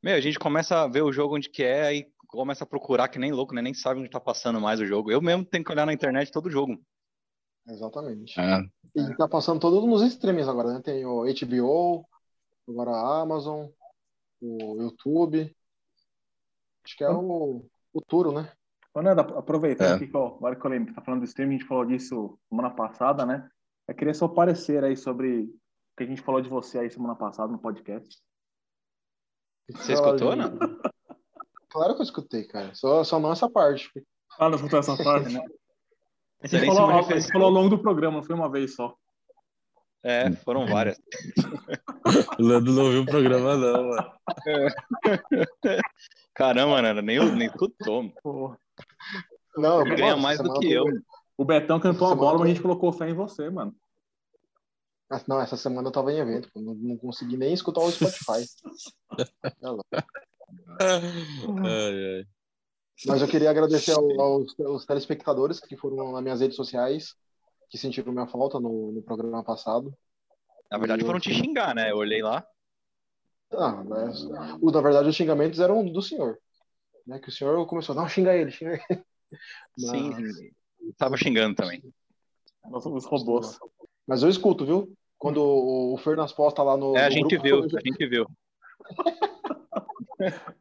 Meu, 0.00 0.14
a 0.14 0.20
gente 0.20 0.38
começa 0.38 0.80
a 0.80 0.86
ver 0.86 1.02
o 1.02 1.10
jogo 1.10 1.34
onde 1.34 1.50
que 1.50 1.64
é 1.64 1.92
e 1.92 2.12
começa 2.28 2.62
a 2.62 2.66
procurar 2.68 3.08
que 3.08 3.18
nem 3.18 3.32
louco, 3.32 3.52
né? 3.52 3.60
Nem 3.60 3.74
sabe 3.74 3.98
onde 3.98 4.08
tá 4.08 4.20
passando 4.20 4.60
mais 4.60 4.78
o 4.78 4.86
jogo. 4.86 5.10
Eu 5.10 5.20
mesmo 5.20 5.44
tenho 5.44 5.64
que 5.64 5.72
olhar 5.72 5.84
na 5.84 5.92
internet 5.92 6.30
todo 6.30 6.48
jogo. 6.48 6.80
Exatamente. 7.66 8.38
É. 8.40 8.60
E 8.94 9.16
tá 9.16 9.26
passando 9.26 9.58
todos 9.58 9.84
nos 9.84 10.02
streams 10.02 10.48
agora, 10.48 10.74
né? 10.74 10.80
Tem 10.80 11.04
o 11.04 11.24
HBO, 11.24 12.06
agora 12.68 12.92
a 12.92 13.22
Amazon, 13.22 13.66
o 14.40 14.80
YouTube. 14.82 15.52
Acho 16.84 16.96
que 16.96 17.02
é 17.02 17.10
o 17.10 17.66
futuro, 17.92 18.30
né? 18.30 18.52
Ô, 18.94 19.02
Nando, 19.02 19.20
aproveitando 19.20 19.92
É. 19.92 19.94
aqui, 19.94 20.06
que, 20.08 20.16
ó, 20.16 20.26
agora 20.36 20.56
que 20.56 20.64
eu 20.66 20.70
lembro, 20.70 20.94
tá 20.94 21.00
falando 21.00 21.20
do 21.20 21.26
streaming, 21.26 21.54
a 21.54 21.58
gente 21.58 21.68
falou 21.68 21.84
disso 21.84 22.38
semana 22.48 22.70
passada, 22.70 23.24
né? 23.24 23.48
Eu 23.86 23.94
queria 23.94 24.14
só 24.14 24.26
parecer 24.28 24.82
aí 24.84 24.96
sobre 24.96 25.42
o 25.42 25.50
que 25.96 26.04
a 26.04 26.06
gente 26.06 26.22
falou 26.22 26.40
de 26.40 26.48
você 26.48 26.78
aí 26.78 26.90
semana 26.90 27.14
passada 27.14 27.52
no 27.52 27.58
podcast. 27.58 28.18
Você 29.70 29.92
escutou, 29.92 30.34
não? 30.34 30.50
Claro 31.72 31.94
que 31.94 32.00
eu 32.00 32.04
escutei, 32.04 32.42
cara. 32.44 32.74
Só, 32.74 33.04
só 33.04 33.20
não 33.20 33.30
essa 33.30 33.48
parte. 33.48 33.88
Ah, 34.40 34.48
não 34.48 34.56
escutou 34.56 34.80
essa 34.80 34.96
parte? 34.96 35.36
A 35.36 36.48
Você 36.48 36.58
gente, 36.58 36.66
falou, 36.66 36.90
a 36.90 37.02
gente 37.02 37.30
falou 37.30 37.46
ao 37.46 37.52
longo 37.54 37.68
do 37.68 37.78
programa, 37.80 38.16
não 38.16 38.24
foi 38.24 38.34
uma 38.34 38.50
vez 38.50 38.74
só. 38.74 38.96
É, 40.02 40.30
foram 40.44 40.66
várias. 40.66 40.98
O 42.38 42.42
Lando 42.42 42.72
não 42.72 42.90
viu 42.90 43.02
o 43.02 43.06
programa, 43.06 43.56
não, 43.56 43.88
mano. 43.88 44.12
Caramba, 46.34 46.80
Nando, 46.82 47.02
nem, 47.02 47.18
nem 47.36 47.46
escutou. 47.46 48.02
mano. 48.02 48.14
Pô, 48.22 48.56
Não, 49.56 49.82
Ele 49.86 49.96
ganha 49.96 50.16
mais 50.16 50.40
do 50.40 50.52
que 50.58 50.72
eu. 50.72 50.84
O 51.36 51.44
Betão 51.44 51.78
cantou 51.78 52.08
uma 52.08 52.14
Semana 52.14 52.26
bola, 52.26 52.38
mas 52.38 52.46
a 52.46 52.48
gente 52.54 52.62
colocou 52.62 52.92
fé 52.92 53.10
em 53.10 53.14
você, 53.14 53.48
mano. 53.50 53.74
Ah, 55.10 55.20
Não, 55.28 55.40
essa 55.40 55.56
semana 55.56 55.88
eu 55.88 55.92
tava 55.92 56.12
em 56.12 56.18
evento, 56.18 56.48
não, 56.56 56.74
não 56.74 56.96
consegui 56.96 57.36
nem 57.36 57.52
escutar 57.52 57.80
o 57.82 57.90
Spotify. 57.90 58.44
É 60.80 60.96
ai. 62.16 62.26
Mas 63.06 63.22
eu 63.22 63.28
queria 63.28 63.50
agradecer 63.50 63.92
ao- 63.92 64.20
aos, 64.20 64.58
aos 64.60 64.84
telespectadores 64.86 65.60
que 65.60 65.76
foram 65.76 66.12
nas 66.12 66.22
minhas 66.22 66.40
redes 66.40 66.56
sociais, 66.56 67.14
que 67.70 67.78
sentiram 67.78 68.12
minha 68.12 68.26
falta 68.26 68.58
no, 68.60 68.92
no 68.92 69.00
programa 69.02 69.42
passado. 69.44 69.96
Na 70.70 70.76
verdade, 70.76 71.04
foram 71.04 71.20
te 71.20 71.32
xingar, 71.32 71.74
né? 71.74 71.90
Eu 71.90 71.96
olhei 71.96 72.20
lá. 72.20 72.46
Ah, 73.52 73.82
mas, 73.84 74.22
o, 74.60 74.70
na 74.70 74.80
verdade, 74.80 75.08
os 75.08 75.16
xingamentos 75.16 75.58
eram 75.60 75.84
do 75.84 76.02
senhor. 76.02 76.38
Né? 77.06 77.18
Que 77.18 77.28
o 77.28 77.32
senhor 77.32 77.64
começou, 77.66 77.94
não, 77.94 78.08
xinga 78.08 78.36
ele, 78.36 78.50
xinga 78.50 78.74
ele. 78.88 79.04
Sim, 79.78 80.10
Mas- 80.10 80.36
sim. 80.36 80.50
Tava 80.96 81.16
xingando 81.16 81.54
também. 81.54 81.82
Nós 82.68 82.82
somos 82.82 83.04
robôs. 83.04 83.58
Mas 84.06 84.22
eu 84.22 84.28
escuto, 84.28 84.66
viu? 84.66 84.92
Quando 85.16 85.38
o, 85.40 85.94
o 85.94 85.98
Fernas 85.98 86.32
posta 86.32 86.62
lá 86.62 86.76
no. 86.76 86.96
É, 86.96 87.04
a 87.04 87.08
no 87.08 87.12
gente 87.12 87.36
grupo, 87.36 87.42
viu, 87.44 87.56
eu 87.58 87.78
a 87.78 87.80
gente 87.80 88.06
viu. 88.06 88.26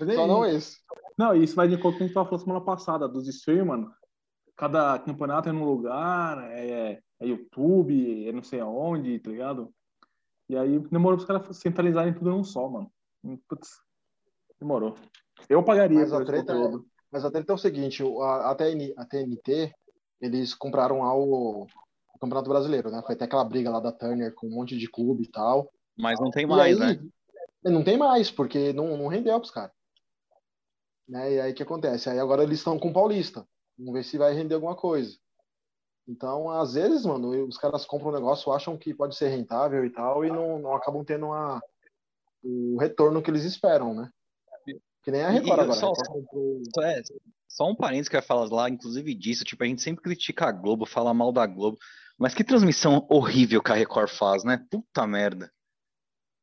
É 0.00 0.14
Só 0.14 0.26
não 0.26 0.46
isso. 0.46 0.56
esse. 0.56 0.78
Não, 1.18 1.34
isso 1.34 1.54
vai 1.54 1.68
de 1.68 1.74
encontro 1.74 1.96
o 1.96 1.98
que 1.98 2.04
a 2.04 2.06
gente 2.06 2.14
tava 2.14 2.26
falando 2.28 2.42
semana 2.44 2.64
passada, 2.64 3.08
dos 3.08 3.28
stream, 3.28 3.66
mano. 3.66 3.92
Cada 4.60 4.98
campeonato 4.98 5.48
é 5.48 5.52
num 5.52 5.64
lugar, 5.64 6.38
é, 6.52 7.00
é 7.18 7.26
YouTube, 7.26 8.28
é 8.28 8.30
não 8.30 8.42
sei 8.42 8.60
aonde, 8.60 9.18
tá 9.18 9.30
ligado? 9.30 9.72
E 10.50 10.54
aí 10.54 10.78
demorou 10.90 11.16
pros 11.16 11.26
caras 11.26 11.56
centralizarem 11.56 12.12
tudo 12.12 12.28
num 12.28 12.44
só, 12.44 12.68
mano. 12.68 12.92
Putz, 13.48 13.80
demorou. 14.60 14.98
Eu 15.48 15.64
pagaria 15.64 16.00
Mas 16.00 16.12
a 16.12 16.22
treta 16.22 16.52
é-. 16.52 16.78
Mas 17.10 17.24
a 17.24 17.30
treta 17.30 17.50
é 17.50 17.54
o 17.54 17.58
seguinte: 17.58 18.02
o- 18.02 18.20
a, 18.20 18.50
a, 18.50 18.54
TN, 18.54 18.92
a 18.98 19.06
TNT, 19.06 19.72
eles 20.20 20.52
compraram 20.52 20.98
lá 21.00 21.14
o, 21.14 21.62
o 21.62 22.18
Campeonato 22.20 22.50
Brasileiro, 22.50 22.90
né? 22.90 23.00
Foi 23.06 23.14
até 23.14 23.24
aquela 23.24 23.44
briga 23.44 23.70
lá 23.70 23.80
da 23.80 23.90
Turner 23.90 24.34
com 24.34 24.46
um 24.46 24.50
monte 24.50 24.76
de 24.76 24.90
clube 24.90 25.22
e 25.22 25.30
tal. 25.30 25.72
Mas 25.96 26.20
não 26.20 26.30
tem 26.30 26.44
mais, 26.44 26.78
aí, 26.78 26.98
né? 26.98 27.10
Não 27.64 27.82
tem 27.82 27.96
mais, 27.96 28.30
porque 28.30 28.74
não, 28.74 28.94
não 28.98 29.08
rendeu 29.08 29.40
pros 29.40 29.50
caras. 29.50 29.72
Né? 31.08 31.32
E 31.32 31.40
aí 31.40 31.52
o 31.52 31.54
que 31.54 31.62
acontece? 31.62 32.10
Aí 32.10 32.18
agora 32.18 32.42
eles 32.42 32.58
estão 32.58 32.78
com 32.78 32.90
o 32.90 32.92
Paulista. 32.92 33.48
Vamos 33.80 33.94
ver 33.94 34.04
se 34.04 34.18
vai 34.18 34.34
render 34.34 34.54
alguma 34.54 34.76
coisa. 34.76 35.16
Então, 36.06 36.50
às 36.50 36.74
vezes, 36.74 37.06
mano, 37.06 37.30
os 37.46 37.56
caras 37.56 37.86
compram 37.86 38.10
um 38.10 38.14
negócio, 38.14 38.52
acham 38.52 38.76
que 38.76 38.92
pode 38.92 39.16
ser 39.16 39.28
rentável 39.28 39.84
e 39.84 39.90
tal, 39.90 40.24
e 40.24 40.28
não, 40.28 40.58
não 40.58 40.74
acabam 40.74 41.02
tendo 41.04 41.32
a, 41.32 41.60
o 42.44 42.76
retorno 42.78 43.22
que 43.22 43.30
eles 43.30 43.44
esperam, 43.44 43.94
né? 43.94 44.10
Que 45.02 45.10
nem 45.10 45.22
a 45.22 45.30
Record 45.30 45.60
agora. 45.60 45.78
só- 45.80 45.92
comprou- 45.94 46.62
Só, 46.74 46.82
é, 46.82 47.02
só 47.48 47.64
um 47.70 47.74
parênteses 47.74 48.08
que 48.08 48.16
eu 48.16 48.18
ia 48.18 48.26
falar 48.26 48.44
lá, 48.52 48.68
inclusive 48.68 49.14
disso, 49.14 49.44
tipo, 49.44 49.62
a 49.64 49.66
gente 49.66 49.80
sempre 49.80 50.02
critica 50.02 50.46
a 50.46 50.52
Globo, 50.52 50.84
fala 50.84 51.14
mal 51.14 51.32
da 51.32 51.46
Globo, 51.46 51.78
mas 52.18 52.34
que 52.34 52.44
transmissão 52.44 53.06
horrível 53.08 53.62
que 53.62 53.72
a 53.72 53.76
Record 53.76 54.10
faz, 54.10 54.44
né? 54.44 54.62
Puta 54.70 55.06
merda. 55.06 55.50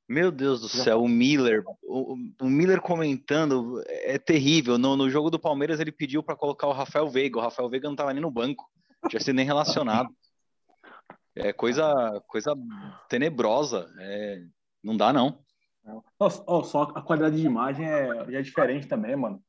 Meu 0.08 0.32
Deus 0.32 0.62
do 0.62 0.70
céu, 0.70 1.02
o 1.02 1.08
Miller, 1.08 1.66
o, 1.84 2.16
o 2.42 2.46
Miller 2.46 2.80
comentando 2.80 3.84
é 3.88 4.18
terrível. 4.18 4.78
No, 4.78 4.96
no 4.96 5.10
jogo 5.10 5.30
do 5.30 5.38
Palmeiras 5.38 5.82
ele 5.82 5.92
pediu 5.92 6.24
pra 6.24 6.36
colocar 6.36 6.68
o 6.68 6.72
Rafael 6.72 7.10
Veiga, 7.10 7.38
o 7.38 7.42
Rafael 7.42 7.70
Veiga 7.70 7.90
não 7.90 7.96
tava 7.96 8.14
nem 8.14 8.22
no 8.22 8.32
banco, 8.32 8.66
tinha 9.10 9.20
sido 9.20 9.36
nem 9.36 9.46
relacionado. 9.46 10.10
É 11.36 11.52
coisa, 11.52 12.24
coisa 12.28 12.56
tenebrosa, 13.10 13.94
é, 14.00 14.44
não 14.82 14.96
dá 14.96 15.12
não. 15.12 15.40
Nossa, 16.20 16.44
ó, 16.48 16.64
só 16.64 16.84
a 16.84 17.02
qualidade 17.02 17.38
de 17.38 17.46
imagem 17.46 17.86
é, 17.86 18.36
é 18.36 18.42
diferente 18.42 18.88
também, 18.88 19.16
mano. 19.16 19.42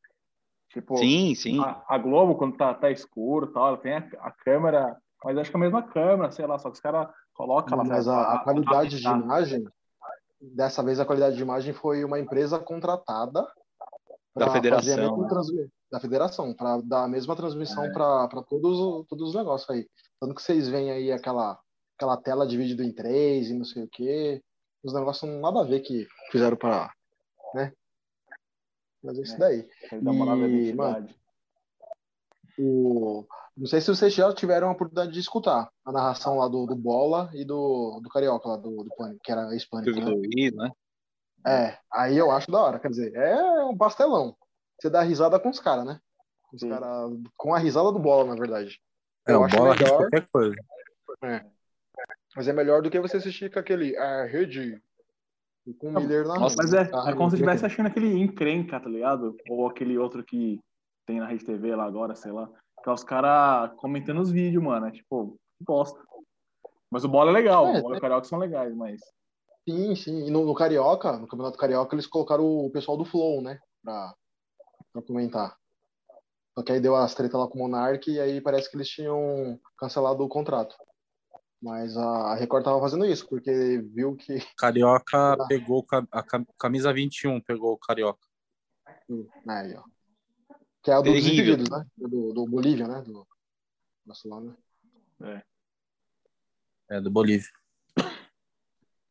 Tipo, 0.71 0.97
Sim, 0.99 1.35
sim. 1.35 1.63
a, 1.63 1.83
a 1.89 1.99
Globo, 1.99 2.35
quando 2.35 2.57
tá, 2.57 2.75
tá 2.75 2.91
escuro 2.91 3.47
e 3.47 3.53
tal, 3.53 3.69
ela 3.69 3.77
tem 3.79 3.95
a, 3.95 4.09
a 4.21 4.31
câmera, 4.31 4.97
mas 5.25 5.39
acho 5.39 5.51
que 5.51 5.57
é 5.57 5.61
a 5.61 5.63
mesma 5.63 5.83
câmera, 5.83 6.31
sei 6.31 6.47
lá, 6.47 6.59
só 6.59 6.69
que 6.69 6.75
os 6.75 6.81
caras 6.81 7.09
colocam 7.33 7.79
lá. 7.79 7.85
Mas 7.85 8.07
a, 8.07 8.35
a 8.35 8.39
qualidade 8.41 9.01
de 9.01 9.07
imagem, 9.07 9.65
dessa 10.41 10.83
vez 10.83 11.01
a 11.01 11.05
qualidade 11.05 11.37
de 11.37 11.43
imagem 11.43 11.73
foi 11.73 12.05
uma 12.05 12.19
empresa 12.19 12.59
contratada 12.59 13.47
Da 14.35 14.51
federação, 14.51 15.19
né? 15.27 15.69
da 15.91 16.01
federação, 16.01 16.55
para 16.55 16.81
dar 16.83 17.05
a 17.05 17.09
mesma 17.09 17.35
transmissão 17.35 17.91
para 17.93 18.29
todos, 18.49 19.07
todos 19.09 19.31
os 19.31 19.35
negócios 19.35 19.69
aí. 19.71 19.89
Tanto 20.21 20.35
que 20.35 20.43
vocês 20.43 20.69
veem 20.69 20.91
aí 20.91 21.11
aquela, 21.11 21.59
aquela 21.97 22.17
tela 22.17 22.47
dividida 22.47 22.85
em 22.85 22.93
três 22.93 23.51
e 23.51 23.55
não 23.55 23.65
sei 23.65 23.85
o 23.85 23.89
quê. 23.89 24.43
Os 24.83 24.93
negócios 24.93 25.29
não 25.29 25.41
nada 25.41 25.61
a 25.61 25.65
ver 25.65 25.81
que 25.81 26.07
fizeram 26.31 26.57
para. 26.57 26.93
Né? 27.55 27.73
Mas 29.03 29.19
é 29.19 29.23
isso 29.23 29.35
É. 29.35 29.39
daí. 29.39 29.69
Nova 30.03 30.37
E, 30.47 30.61
identidade. 30.61 31.17
O... 32.59 33.27
Não 33.57 33.67
sei 33.67 33.81
se 33.81 33.89
vocês 33.89 34.15
já 34.15 34.33
tiveram 34.33 34.69
a 34.69 34.73
oportunidade 34.73 35.13
de 35.13 35.21
escutar 35.21 35.71
a 35.85 35.93
narração 35.93 36.39
lá 36.39 36.49
do, 36.49 36.67
do 36.67 36.77
Bola 36.77 37.31
e 37.35 37.45
do, 37.45 38.01
do 38.03 38.09
Carioca, 38.09 38.49
lá 38.49 38.57
do, 38.57 38.85
do 38.85 38.91
Pânico, 38.97 39.21
que 39.23 39.33
era 39.33 39.53
ex-Pânico. 39.53 39.99
Né? 39.99 40.07
Luiz, 40.07 40.55
né? 40.55 40.71
É, 41.47 41.79
aí 41.93 42.17
eu 42.17 42.31
acho 42.31 42.51
da 42.51 42.61
hora. 42.61 42.79
Quer 42.79 42.89
dizer, 42.89 43.15
é 43.15 43.65
um 43.65 43.77
pastelão. 43.77 44.37
Você 44.79 44.91
dá 44.91 45.03
risada 45.03 45.39
com 45.39 45.49
os 45.49 45.61
caras, 45.61 45.85
né? 45.85 46.01
Com 46.49 46.57
Os 46.57 46.63
cara, 46.63 46.87
com 47.37 47.55
a 47.55 47.59
risada 47.59 47.93
do 47.93 47.99
Bola, 47.99 48.25
na 48.25 48.35
verdade. 48.35 48.81
É, 49.27 49.33
Eu 49.33 49.41
o 49.41 49.45
acho 49.45 49.57
bola 49.57 49.75
melhor. 49.75 49.99
qualquer 49.99 50.27
coisa. 50.33 50.57
Mas 52.37 52.49
é 52.49 52.53
melhor 52.53 52.83
do 52.83 52.91
que 52.91 53.01
você 53.01 53.17
assistir 53.17 53.53
com 53.53 53.59
aquele 53.59 53.97
a 53.97 54.25
rede 54.25 54.81
com 55.79 55.89
o 55.89 56.01
Miller 56.01 56.27
na 56.27 56.39
Nossa, 56.39 56.57
Mas 56.57 56.73
é, 56.73 56.83
é 56.83 57.15
como 57.15 57.29
se 57.29 57.37
estivesse 57.37 57.67
achando 57.67 57.87
aquele 57.87 58.17
encrenca, 58.19 58.81
tá 58.81 58.89
ligado? 58.89 59.37
Ou 59.51 59.69
aquele 59.69 59.99
outro 59.99 60.25
que 60.25 60.61
tem 61.09 61.19
na 61.19 61.27
Rede 61.27 61.45
TV 61.45 61.75
lá 61.75 61.87
agora, 61.87 62.15
sei 62.15 62.31
lá. 62.31 62.47
Que 62.85 62.91
é 62.91 62.93
os 62.93 63.03
caras 63.03 63.73
comentando 63.77 64.21
os 64.21 64.31
vídeos, 64.31 64.63
mano. 64.63 64.87
É 64.87 64.91
tipo, 64.93 65.37
bosta. 65.59 65.99
Mas 66.91 67.03
o 67.03 67.09
bola 67.09 67.31
é 67.31 67.33
legal, 67.33 67.67
É, 67.69 67.79
o 67.79 67.83
bola 67.83 67.95
e 67.97 67.99
o 67.99 68.01
carioca 68.01 68.25
são 68.25 68.39
legais, 68.39 68.75
mas. 68.77 69.01
Sim, 69.67 69.97
sim. 69.97 70.27
E 70.27 70.31
no, 70.31 70.45
no 70.45 70.55
Carioca, 70.55 71.19
no 71.19 71.27
Campeonato 71.27 71.59
Carioca, 71.59 71.95
eles 71.95 72.07
colocaram 72.07 72.45
o 72.45 72.71
pessoal 72.71 72.97
do 72.97 73.05
Flow, 73.05 73.43
né? 73.43 73.59
Pra, 73.83 74.15
pra 74.93 75.03
comentar. 75.03 75.57
Só 76.57 76.63
que 76.63 76.73
aí 76.73 76.81
deu 76.81 76.95
as 76.95 77.15
treta 77.15 77.37
lá 77.39 77.47
com 77.49 77.59
o 77.59 77.63
Monark 77.63 78.11
e 78.11 78.21
aí 78.21 78.41
parece 78.41 78.71
que 78.71 78.77
eles 78.77 78.89
tinham 78.89 79.59
cancelado 79.79 80.23
o 80.25 80.29
contrato. 80.29 80.77
Mas 81.61 81.97
a 81.97 82.35
Record 82.35 82.65
tava 82.65 82.81
fazendo 82.81 83.05
isso, 83.05 83.29
porque 83.29 83.79
viu 83.95 84.15
que. 84.17 84.39
Carioca 84.59 85.35
Ah. 85.41 85.47
pegou 85.47 85.85
a 86.13 86.23
cam- 86.23 86.47
camisa 86.59 86.93
21, 86.93 87.41
pegou 87.41 87.73
o 87.73 87.79
Carioca. 87.79 88.27
Aí, 89.49 89.75
ó. 89.75 89.83
Que 90.83 90.91
é 90.91 90.97
o 90.97 91.03
do 91.03 91.11
Terrível. 91.11 91.57
Desimpedidos, 91.57 91.71
né? 91.71 91.87
Do, 91.97 92.33
do 92.33 92.47
Bolívia, 92.47 92.87
né? 92.87 93.03
Do, 93.03 93.27
nosso 94.07 94.29
lá, 94.29 94.41
né? 94.41 95.43
É, 96.91 97.01
do 97.01 97.11
Bolívia. 97.11 97.49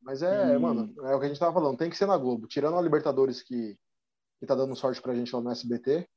Mas 0.02 0.22
é, 0.22 0.56
E- 0.56 0.58
mano, 0.58 0.94
é 1.06 1.16
o 1.16 1.20
que 1.20 1.26
a 1.26 1.28
gente 1.28 1.40
tava 1.40 1.54
falando, 1.54 1.78
tem 1.78 1.90
que 1.90 1.98
ser 1.98 2.06
na 2.06 2.18
Globo. 2.18 2.48
Tirando 2.48 2.78
a 2.78 2.82
Libertadores 2.82 3.44
que, 3.44 3.78
que 4.40 4.46
tá 4.46 4.56
dando 4.56 4.76
sorte 4.76 5.02
pra 5.02 5.14
gente 5.14 5.36
lá 5.36 5.42
no 5.42 5.52
SBT. 5.52 6.08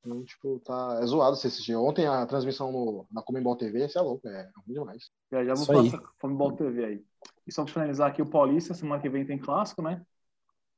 Então, 0.00 0.24
tipo, 0.24 0.60
tá, 0.60 1.00
é 1.02 1.06
zoado 1.06 1.36
você 1.36 1.48
assistir. 1.48 1.74
Ontem 1.74 2.06
a 2.06 2.24
transmissão 2.26 2.72
no, 2.72 3.06
na 3.10 3.22
Comembol 3.22 3.56
TV, 3.56 3.88
você 3.88 3.98
é 3.98 4.00
louco, 4.00 4.26
é 4.28 4.50
ruim 4.64 4.74
demais. 4.74 5.10
Já, 5.30 5.44
já 5.44 5.54
vou 5.54 5.62
Isso 5.62 5.66
falar 5.66 5.80
aí. 5.82 5.88
essa 5.88 6.00
Comebol 6.20 6.56
TV 6.56 6.84
aí. 6.84 7.04
E 7.46 7.52
só 7.52 7.64
pra 7.64 7.72
finalizar 7.72 8.10
aqui 8.10 8.22
o 8.22 8.30
Paulista, 8.30 8.72
semana 8.72 9.02
que 9.02 9.08
vem 9.08 9.26
tem 9.26 9.38
clássico, 9.38 9.82
né? 9.82 10.04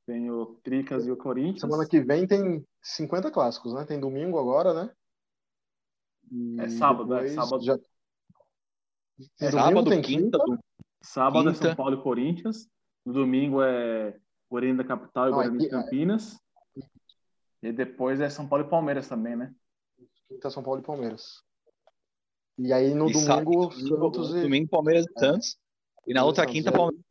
Tem 0.09 0.31
o 0.31 0.55
Tricas 0.63 1.05
e 1.05 1.11
o 1.11 1.15
Corinthians. 1.15 1.61
Semana 1.61 1.87
que 1.87 1.99
vem 2.01 2.25
tem 2.25 2.65
50 2.81 3.29
clássicos, 3.29 3.75
né? 3.75 3.85
Tem 3.85 3.99
domingo 3.99 4.39
agora, 4.39 4.73
né? 4.73 4.91
E 6.31 6.59
É 6.59 6.67
sábado, 6.67 7.13
é, 7.13 7.27
sábado. 7.27 7.63
Já... 7.63 7.73
É 9.39 9.51
domingo, 9.51 9.51
sábado, 9.51 9.89
tem 9.91 10.01
quinta, 10.01 10.37
do- 10.39 10.57
Sábado 11.03 11.49
é 11.49 11.53
Quinta. 11.53 11.67
São 11.67 11.75
Paulo 11.75 11.99
e 11.99 12.01
Corinthians. 12.01 12.67
No 13.05 13.13
domingo 13.13 13.61
é 13.61 14.19
Guarani 14.49 14.77
da 14.77 14.83
Capital 14.83 15.27
e 15.27 15.29
Não, 15.29 15.37
Guarani 15.37 15.57
de 15.59 15.67
é. 15.67 15.69
Campinas. 15.69 16.39
E 17.61 17.71
depois 17.71 18.19
é 18.19 18.31
São 18.31 18.47
Paulo 18.47 18.65
e 18.65 18.69
Palmeiras 18.69 19.07
também, 19.07 19.35
né? 19.35 19.53
Quinta 20.27 20.49
São 20.49 20.63
Paulo 20.63 20.81
e 20.81 20.83
Palmeiras. 20.83 21.43
E 22.57 22.73
aí 22.73 22.95
no 22.95 23.11
e 23.11 23.13
sábado, 23.13 23.45
domingo, 23.45 23.69
domingo, 23.69 24.15
Santos 24.15 24.35
e. 24.35 24.41
domingo, 24.41 24.69
Palmeiras 24.69 25.05
e 25.05 25.19
Santos. 25.19 25.57
E 26.07 26.13
na 26.15 26.23
outra 26.25 26.45
Santos, 26.45 26.53
quinta, 26.55 26.69
é. 26.69 26.73
Palmeiras. 26.73 27.05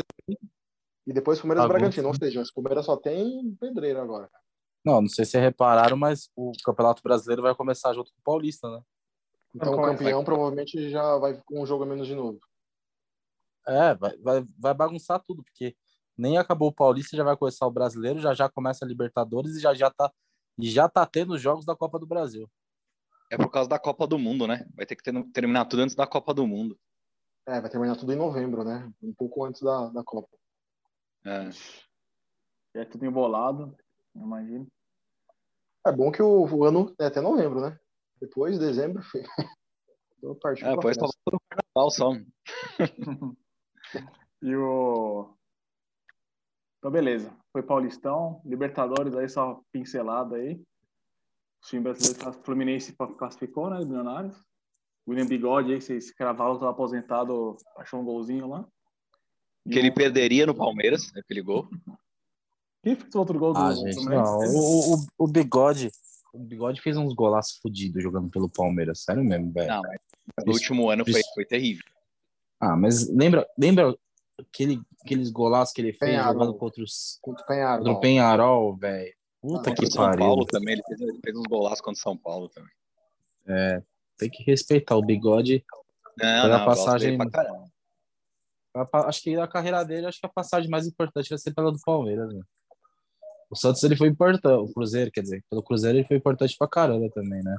E 1.09 1.13
depois 1.13 1.41
Palmeiras 1.41 1.63
Bagunça. 1.65 1.79
Bragantino. 1.79 2.09
Ou 2.09 2.15
seja, 2.15 2.43
o 2.43 2.55
Palmeiras 2.55 2.85
só 2.85 2.95
tem 2.95 3.57
pedreiro 3.59 3.99
agora. 3.99 4.29
Não, 4.85 5.01
não 5.01 5.09
sei 5.09 5.25
se 5.25 5.39
repararam, 5.39 5.97
mas 5.97 6.29
o 6.37 6.53
Campeonato 6.63 7.03
Brasileiro 7.03 7.41
vai 7.41 7.55
começar 7.55 7.95
junto 7.95 8.13
com 8.13 8.21
o 8.21 8.23
Paulista, 8.23 8.71
né? 8.71 8.83
Então 9.55 9.73
o 9.73 9.83
campeão 9.83 10.23
provavelmente 10.23 10.91
já 10.91 11.17
vai 11.17 11.41
com 11.47 11.63
um 11.63 11.67
jogo 11.67 11.85
a 11.85 11.87
menos 11.87 12.07
de 12.07 12.15
novo. 12.15 12.39
É, 13.67 13.95
vai, 13.95 14.17
vai, 14.19 14.45
vai 14.59 14.75
bagunçar 14.75 15.23
tudo, 15.27 15.43
porque 15.43 15.75
nem 16.17 16.37
acabou 16.37 16.69
o 16.69 16.75
Paulista, 16.75 17.17
já 17.17 17.25
vai 17.25 17.37
começar 17.37 17.67
o 17.67 17.71
Brasileiro, 17.71 18.21
já 18.21 18.35
já 18.35 18.49
começa 18.49 18.85
a 18.85 18.89
Libertadores 18.89 19.57
e 19.57 19.61
já 19.61 19.73
já 19.75 19.91
tá, 19.91 20.13
e 20.59 20.71
já 20.71 20.89
tá 20.89 21.07
tendo 21.07 21.33
os 21.33 21.41
jogos 21.41 21.65
da 21.65 21.75
Copa 21.75 21.99
do 21.99 22.07
Brasil. 22.07 22.49
É 23.31 23.37
por 23.37 23.51
causa 23.51 23.69
da 23.69 23.79
Copa 23.79 24.07
do 24.07 24.19
Mundo, 24.19 24.47
né? 24.47 24.67
Vai 24.75 24.85
ter 24.85 24.97
que 24.97 25.03
ter- 25.03 25.25
terminar 25.33 25.65
tudo 25.65 25.83
antes 25.83 25.97
da 25.97 26.07
Copa 26.07 26.35
do 26.35 26.47
Mundo. 26.47 26.79
É, 27.47 27.61
vai 27.61 27.71
terminar 27.71 27.97
tudo 27.97 28.13
em 28.13 28.17
novembro, 28.17 28.63
né? 28.63 28.91
Um 29.03 29.13
pouco 29.15 29.45
antes 29.45 29.63
da, 29.63 29.89
da 29.89 30.05
Copa. 30.05 30.29
É. 31.29 32.81
É 32.81 32.85
tudo 32.85 33.05
embolado, 33.05 33.77
imagino. 34.15 34.67
É 35.87 35.93
bom 35.93 36.11
que 36.13 36.23
o, 36.23 36.45
o 36.47 36.65
ano 36.65 36.95
é 36.99 37.07
até 37.07 37.21
novembro, 37.21 37.61
né? 37.61 37.79
Depois, 38.21 38.59
dezembro, 38.59 39.03
fi- 39.03 39.23
eu 40.23 40.35
parti 40.37 40.61
É, 40.63 40.67
pra 40.67 40.75
depois 40.77 40.97
só 40.97 41.03
volta 41.03 41.21
no 41.33 41.41
carnaval 41.49 41.91
só. 41.91 42.13
E 44.41 44.55
o. 44.55 45.35
Então, 46.79 46.91
beleza. 46.93 47.37
Foi 47.53 47.61
Paulistão, 47.63 48.41
Libertadores 48.45 49.17
aí, 49.17 49.29
só 49.29 49.61
pincelada 49.73 50.37
aí. 50.37 50.55
O 50.55 51.67
time 51.67 51.83
brasileiro 51.83 52.19
class- 52.21 52.37
Fluminense 52.45 52.95
classificou, 53.19 53.69
né? 53.69 53.79
Milionários. 53.81 54.41
William 55.09 55.27
Bigode 55.27 55.73
aí, 55.73 55.81
vocês 55.81 56.13
cravaram, 56.13 56.53
estava 56.55 56.71
aposentado, 56.71 57.57
achou 57.77 58.01
um 58.01 58.05
golzinho 58.05 58.47
lá. 58.47 58.65
Que 59.71 59.79
ele 59.79 59.91
perderia 59.91 60.47
no 60.47 60.55
Palmeiras, 60.55 61.11
aquele 61.17 61.43
gol. 61.43 61.69
Quem 62.83 62.95
fez 62.97 63.15
o 63.15 63.19
outro 63.19 63.39
gol 63.39 63.53
do 63.53 63.59
Ah, 63.59 63.75
gente, 63.75 64.05
não. 64.05 64.39
O, 64.39 64.95
o, 64.95 65.07
o 65.19 65.27
Bigode. 65.29 65.91
O 66.33 66.39
Bigode 66.39 66.81
fez 66.81 66.97
uns 66.97 67.15
golaços 67.15 67.59
fodidos 67.61 68.03
jogando 68.03 68.29
pelo 68.31 68.49
Palmeiras. 68.49 69.01
Sério 69.03 69.25
mesmo, 69.25 69.51
velho. 69.53 69.69
Não, 69.69 69.83
mas 70.37 70.47
no 70.47 70.53
último 70.53 70.91
ano 70.91 71.05
foi, 71.05 71.21
foi 71.35 71.45
terrível. 71.45 71.85
Ah, 72.61 72.77
mas 72.77 73.09
lembra, 73.09 73.47
lembra 73.59 73.97
aquele, 74.39 74.81
aqueles 75.03 75.31
golaços 75.31 75.75
que 75.75 75.81
ele 75.81 75.93
fez 75.93 76.11
Penharol. 76.13 76.33
jogando 76.35 76.55
contra, 76.55 76.83
os, 76.83 77.19
Contra 77.21 77.43
o 77.45 77.47
Penharol. 77.47 77.79
contra 77.79 77.93
o 77.93 78.01
Penharol, 78.01 78.77
velho? 78.77 79.15
Puta 79.41 79.71
Ah, 79.71 79.75
que 79.75 79.85
o 79.85 79.91
São 79.91 80.05
pariu. 80.05 80.19
Paulo 80.19 80.45
também, 80.47 80.75
ele 80.75 80.83
fez, 80.87 81.01
ele 81.01 81.19
fez 81.25 81.37
uns 81.37 81.45
golaços 81.49 81.81
contra 81.81 81.99
o 81.99 82.03
São 82.03 82.17
Paulo 82.17 82.49
também. 82.49 82.71
É, 83.47 83.83
tem 84.17 84.29
que 84.29 84.43
respeitar 84.43 84.97
o 84.97 85.03
Bigode. 85.05 85.65
Não, 86.17 86.25
Foi 86.25 86.27
a 86.27 86.49
não, 86.49 86.59
eu 86.61 86.65
gosto 86.65 86.85
passagem- 86.85 87.17
dele 87.17 87.31
pra 87.31 87.43
caramba. 87.45 87.69
Acho 88.93 89.23
que 89.23 89.37
a 89.37 89.47
carreira 89.47 89.85
dele, 89.85 90.07
acho 90.07 90.21
que 90.21 90.27
a 90.27 90.31
passagem 90.31 90.71
mais 90.71 90.87
importante 90.87 91.29
vai 91.29 91.39
ser 91.39 91.55
pela 91.55 91.73
do 91.73 91.79
Palmeiras. 91.85 92.33
Né? 92.33 92.41
O 93.51 93.57
Santos 93.57 93.83
ele 93.83 93.97
foi 93.97 94.09
importante, 94.09 94.47
o 94.47 94.73
Cruzeiro, 94.73 95.11
quer 95.11 95.23
dizer, 95.23 95.45
pelo 95.49 95.63
Cruzeiro 95.63 95.99
ele 95.99 96.07
foi 96.07 96.17
importante 96.17 96.57
pra 96.59 96.69
caramba 96.69 97.09
também, 97.11 97.43
né? 97.43 97.57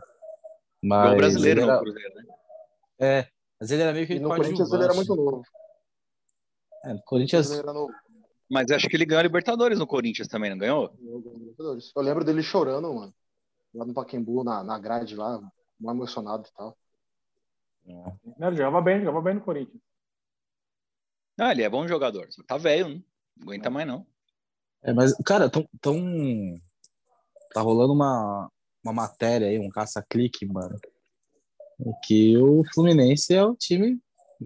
Mas 0.83 1.13
o 1.13 1.17
brasileiro 1.17 1.61
era, 1.61 1.79
Cruzeiro, 1.79 2.15
né? 2.15 2.23
É, 2.99 3.27
mas 3.59 3.71
ele 3.71 3.81
era 3.81 3.93
meio 3.93 4.07
que 4.07 4.13
E 4.13 4.19
no 4.19 4.29
Corinthians 4.29 4.71
ele 4.71 4.83
era 4.83 4.93
muito 4.93 5.15
novo. 5.15 5.43
É, 6.85 6.93
no 6.93 7.01
Corinthians, 7.03 7.51
Ele 7.51 7.59
era 7.59 7.73
novo. 7.73 7.91
Mas 8.49 8.71
acho 8.71 8.87
que 8.87 8.95
ele 8.95 9.05
ganhou 9.05 9.19
a 9.19 9.23
Libertadores 9.23 9.77
no 9.77 9.85
Corinthians 9.85 10.27
também, 10.27 10.49
não 10.49 10.57
ganhou? 10.57 10.91
Eu 11.95 12.01
lembro 12.01 12.23
dele 12.23 12.41
chorando, 12.41 12.93
mano. 12.93 13.13
Lá 13.73 13.85
no 13.85 13.93
Paquembu, 13.93 14.43
na, 14.43 14.63
na 14.63 14.79
grade 14.79 15.15
lá, 15.15 15.39
mal 15.79 15.93
emocionado 15.93 16.47
e 16.47 16.53
tal. 16.53 16.77
Não, 17.85 18.47
ele 18.47 18.57
jogava 18.57 18.81
bem, 18.81 18.99
jogava 18.99 19.21
bem 19.21 19.35
no 19.35 19.41
Corinthians. 19.41 19.81
Ah, 21.39 21.51
ele 21.51 21.63
é 21.63 21.69
bom 21.69 21.87
jogador. 21.87 22.27
Só 22.31 22.43
tá 22.43 22.57
velho, 22.57 22.89
não 23.37 23.43
aguenta 23.43 23.69
mais 23.69 23.87
não. 23.87 24.05
É, 24.83 24.93
mas, 24.93 25.13
cara, 25.25 25.49
tão, 25.49 25.67
tão, 25.81 25.95
tá 27.53 27.61
rolando 27.61 27.93
uma, 27.93 28.49
uma 28.83 28.93
matéria 28.93 29.47
aí, 29.47 29.59
um 29.59 29.69
caça-clique, 29.69 30.45
mano. 30.45 30.77
Que 32.05 32.37
o 32.37 32.63
Fluminense 32.73 33.33
é 33.33 33.43
o 33.43 33.55
time 33.55 33.99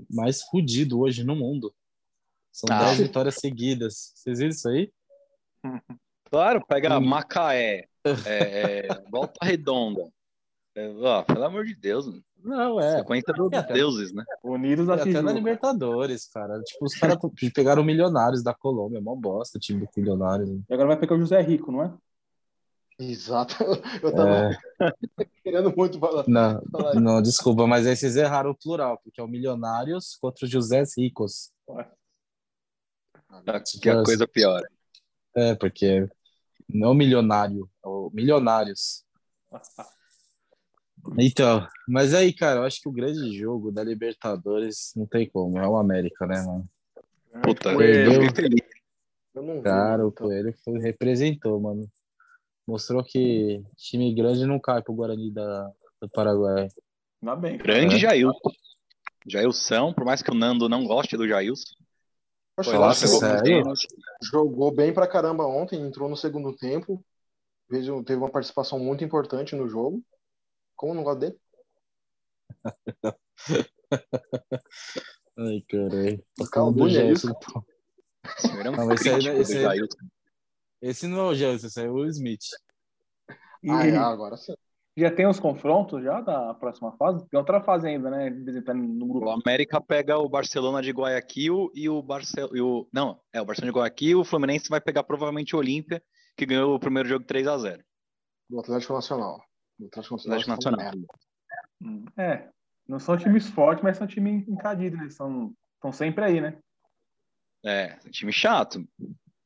mais 0.10 0.44
fudido 0.44 1.00
hoje 1.00 1.24
no 1.24 1.36
mundo. 1.36 1.74
São 2.52 2.68
Ah. 2.72 2.86
10 2.86 3.00
vitórias 3.00 3.36
seguidas. 3.36 4.12
Vocês 4.16 4.38
viram 4.40 4.52
isso 4.52 4.70
aí? 4.70 4.92
Claro, 6.30 6.66
pega 6.66 6.98
Hum. 6.98 7.06
Macaé, 7.06 7.88
é, 8.26 8.88
é, 8.88 8.88
Volta 9.12 9.46
Redonda. 9.46 10.12
É, 10.76 10.88
ó, 10.90 11.22
pelo 11.22 11.44
amor 11.44 11.64
de 11.64 11.76
Deus, 11.76 12.08
mano. 12.08 12.24
Não, 12.44 12.80
é. 12.80 12.98
sequência 12.98 13.34
dos 13.34 13.52
É, 13.54 13.58
até- 13.58 13.74
deuses, 13.74 14.14
né? 14.14 14.24
Unidos 14.44 14.88
da 14.88 14.96
Até 14.96 15.22
na. 15.22 15.32
Libertadores, 15.32 16.28
cara. 16.28 16.62
Tipo, 16.62 16.86
os 16.86 16.96
caras 16.96 17.18
pegaram 17.56 17.82
o 17.82 17.86
Milionários 17.86 18.44
da 18.44 18.54
Colômbia. 18.54 19.00
Mó 19.02 19.16
bosta 19.16 19.58
o 19.58 19.62
time 19.62 19.82
do 19.82 19.90
Milionários. 19.96 20.50
E 20.50 20.74
agora 20.74 20.90
vai 20.90 20.98
pegar 21.00 21.16
o 21.16 21.20
José 21.20 21.42
Rico, 21.42 21.72
não 21.72 21.84
é? 21.84 21.94
Exato. 23.00 23.56
Eu 24.04 24.14
tava 24.14 24.30
É, 24.30 24.58
querendo 25.44 25.74
muito 25.76 25.98
falar. 26.00 26.26
não, 26.28 26.62
falar 26.72 26.94
não, 26.96 27.22
desculpa, 27.22 27.66
mas 27.66 27.88
aí 27.88 27.96
vocês 27.96 28.16
erraram 28.16 28.52
o 28.52 28.56
plural, 28.56 29.00
porque 29.04 29.20
é 29.20 29.24
o 29.24 29.28
Milionários 29.28 30.16
contra 30.22 30.46
os 30.46 30.52
José 30.52 30.84
Ricos. 30.98 31.52
Que 33.82 33.90
a 33.90 34.04
coisa 34.04 34.28
pior. 34.28 34.62
É, 35.36 35.56
porque 35.56 36.08
não 36.70 36.94
milionário, 36.94 37.68
é 37.84 37.88
o 37.88 38.12
milionários. 38.14 39.04
Então, 41.18 41.68
mas 41.88 42.14
aí, 42.14 42.32
cara, 42.34 42.62
eu 42.62 42.64
acho 42.64 42.82
que 42.82 42.88
o 42.88 42.92
grande 42.94 43.38
jogo 43.38 43.72
da 43.72 43.84
Libertadores 43.84 44.94
não 44.96 45.06
tem 45.06 45.30
como, 45.30 45.58
é 45.60 45.68
o 45.68 45.78
América, 45.78 46.26
né, 46.26 46.42
mano? 46.42 46.70
Puta, 47.44 47.72
eu 47.72 47.78
Perdeu. 47.78 48.22
Eu 49.36 49.42
não 49.44 49.56
vi, 49.56 49.64
Cara, 49.64 50.06
o 50.06 50.10
então. 50.10 50.28
Coelho 50.28 50.54
foi, 50.64 50.80
representou, 50.80 51.60
mano. 51.60 51.90
Mostrou 52.68 53.04
que 53.04 53.62
time 53.76 54.14
grande 54.14 54.46
não 54.46 54.60
cai 54.60 54.82
pro 54.82 54.94
Guarani 54.94 55.32
da, 55.32 55.70
do 56.02 56.10
Paraguai. 56.10 56.70
Ainda 57.22 57.36
bem. 57.36 57.58
Grande 57.58 57.96
É. 57.96 58.00
Jailson. 58.00 58.52
Jailson, 59.28 59.94
por 59.94 60.06
mais 60.06 60.22
que 60.22 60.32
o 60.32 60.36
Nando 60.36 60.70
não 60.70 60.86
goste 60.86 61.18
do 61.18 61.28
Jailson, 61.28 61.74
Poxa, 62.56 62.70
foi 62.70 62.80
lá, 62.80 63.42
pênalti. 63.42 63.88
jogou 64.22 64.72
bem 64.72 64.94
pra 64.94 65.08
caramba 65.08 65.46
ontem, 65.46 65.82
entrou 65.82 66.08
no 66.08 66.16
segundo 66.16 66.56
tempo, 66.56 67.04
teve 67.70 68.16
uma 68.16 68.30
participação 68.30 68.78
muito 68.78 69.04
importante 69.04 69.56
no 69.56 69.68
jogo. 69.68 70.04
Como 70.76 70.92
eu 70.92 70.96
não 70.96 71.04
gosto 71.04 71.20
dele? 71.20 71.38
Ai, 75.38 75.62
caralho. 75.68 76.24
Calma, 76.52 76.74
do 76.74 76.88
é 76.88 77.12
isso? 77.12 77.28
Não, 77.28 78.94
esse 78.94 79.10
aí- 79.10 79.22
do 79.22 79.42
esse 79.42 79.66
aí-. 79.66 79.80
Esse 80.82 81.08
não 81.08 81.20
é 81.20 81.24
o 81.30 81.36
Gelson, 81.36 81.68
esse 81.68 81.80
aí 81.80 81.86
é 81.88 81.90
o 81.90 82.06
Smith. 82.06 82.44
E 83.64 83.70
Ah, 83.70 83.88
é, 83.88 83.96
agora 83.96 84.36
sim. 84.36 84.54
já 84.98 85.10
tem 85.10 85.26
os 85.28 85.40
confrontos 85.40 86.04
já 86.04 86.20
da 86.22 86.54
próxima 86.54 86.92
fase? 86.98 87.26
Tem 87.30 87.40
outra 87.40 87.62
fase 87.64 87.88
ainda, 87.88 88.10
né? 88.10 88.30
Visitando 88.30 88.84
no 88.84 89.06
O 89.06 89.08
grupo. 89.14 89.30
América 89.30 89.80
pega 89.82 90.18
o 90.18 90.28
Barcelona 90.28 90.82
de 90.82 90.92
Guayaquil 90.92 91.72
e 91.74 91.88
o 91.90 92.02
Barcelona. 92.02 92.62
O... 92.62 92.88
Não, 92.92 93.22
é 93.32 93.42
o 93.42 93.46
Barcelona 93.46 93.72
de 93.72 93.78
Guayaquil. 93.80 94.20
O 94.20 94.26
Fluminense 94.26 94.68
vai 94.70 94.82
pegar 94.82 95.04
provavelmente 95.04 95.56
o 95.56 95.60
Olímpia, 95.60 96.04
que 96.38 96.46
ganhou 96.46 96.76
o 96.76 96.80
primeiro 96.80 97.08
jogo 97.08 97.26
3 97.26 97.48
a 97.48 97.58
0 97.58 97.82
Do 98.50 98.60
Atlético 98.60 98.94
Nacional. 98.94 99.42
Do 99.80 99.88
Atlético 99.88 100.16
Nacional. 100.16 100.40
Atlético 100.40 100.50
uma 100.50 100.56
Nacional. 100.56 100.80
merda. 100.80 101.08
Hum, 101.82 102.06
É. 102.18 102.50
Não 102.88 103.00
são 103.00 103.18
times 103.18 103.50
fortes, 103.50 103.82
mas 103.84 103.96
são 103.98 104.06
times 104.06 104.46
encadidos, 104.48 105.00
né? 105.00 105.10
São, 105.10 105.54
estão 105.76 105.92
sempre 105.92 106.24
aí, 106.26 106.42
né? 106.42 106.58
É, 107.66 107.96
time 108.12 108.32
chato. 108.34 108.86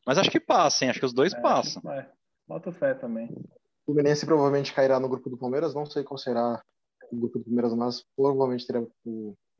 Mas 0.05 0.17
acho 0.17 0.31
que 0.31 0.39
passa, 0.39 0.83
hein? 0.83 0.89
Acho 0.89 0.99
que 0.99 1.05
os 1.05 1.13
dois 1.13 1.33
É, 1.33 1.39
passam. 1.39 1.81
É. 1.91 2.09
Bota 2.47 2.71
fé 2.71 2.95
também. 2.95 3.27
O 3.31 3.85
Fluminense 3.85 4.25
provavelmente 4.25 4.73
cairá 4.73 4.99
no 4.99 5.07
grupo 5.07 5.29
do 5.29 5.37
Palmeiras. 5.37 5.75
Não 5.75 5.85
sei 5.85 6.03
qual 6.03 6.17
será 6.17 6.63
o 7.11 7.15
grupo 7.15 7.37
do 7.37 7.45
Palmeiras, 7.45 7.73
mas 7.75 8.03
provavelmente 8.15 8.65
terá 8.65 8.81
o 8.81 8.91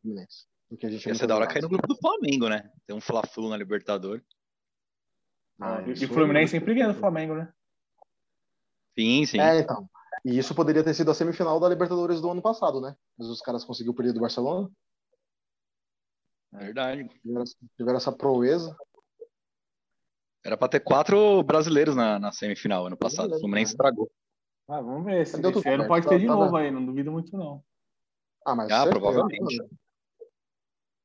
Fluminense. 0.03 0.47
Porque 0.67 0.88
a 0.88 0.89
gente 0.89 1.08
Ia 1.08 1.13
ser 1.15 1.27
da 1.27 1.36
hora 1.36 1.47
cair 1.47 1.62
no 1.62 1.69
grupo 1.69 1.88
do 1.88 1.95
Flamengo, 1.97 2.49
né? 2.49 2.69
Tem 2.88 2.95
um 2.95 2.99
Fla-Flu 3.01 3.47
na 3.49 3.58
Libertadores. 3.58 4.23
Ah, 5.60 5.82
e 5.86 5.91
isso 5.91 6.06
o 6.06 6.08
Fluminense 6.08 6.56
aí- 6.56 6.60
sempre 6.60 6.73
ganha 6.73 6.88
do 6.91 6.99
Flamengo, 6.99 7.36
né? 7.36 7.53
Sim, 8.97 9.25
sim. 9.25 9.39
É, 9.39 9.60
então. 9.60 9.88
E 10.25 10.38
isso 10.38 10.56
poderia 10.56 10.84
ter 10.84 10.93
sido 10.93 11.12
a 11.12 11.13
semifinal 11.13 11.60
da 11.60 11.69
Libertadores 11.69 12.19
do 12.21 12.30
ano 12.30 12.41
passado, 12.41 12.82
né? 12.82 12.95
Mas 13.17 13.27
os 13.27 13.41
caras 13.41 13.63
conseguiram 13.63 13.95
perder 13.95 14.13
do 14.13 14.19
Barcelona. 14.19 14.69
Verdade. 16.51 17.08
Tiveram, 17.21 17.43
tiveram 17.77 17.97
essa 17.97 18.12
proeza. 18.12 18.75
Era 20.43 20.58
pra 20.58 20.67
ter 20.69 20.80
quatro 20.80 21.43
brasileiros 21.43 21.95
na, 21.95 22.17
na 22.19 22.32
semifinal 22.32 22.88
ano 22.88 22.97
passado. 22.97 23.36
O 23.36 23.39
Fluminense 23.39 23.73
estragou. 23.73 24.10
Ah, 24.67 24.82
vamos 24.82 25.06
ver. 25.06 25.30
Tudo 25.30 25.49
esse 25.49 25.69
ano 25.69 25.84
certo. 25.84 25.88
pode 25.88 26.08
ter 26.08 26.19
de 26.19 26.27
Tá- 26.27 26.34
tá 26.34 26.39
novo 26.39 26.51
bem. 26.53 26.65
aí, 26.65 26.71
não 26.71 26.86
duvido 26.86 27.12
muito, 27.12 27.36
não. 27.38 27.63
Ah, 28.45 28.56
mas 28.56 28.71
Ah, 28.71 28.84
certeza, 28.84 28.89
provavelmente. 28.99 29.58
mano. 29.58 29.69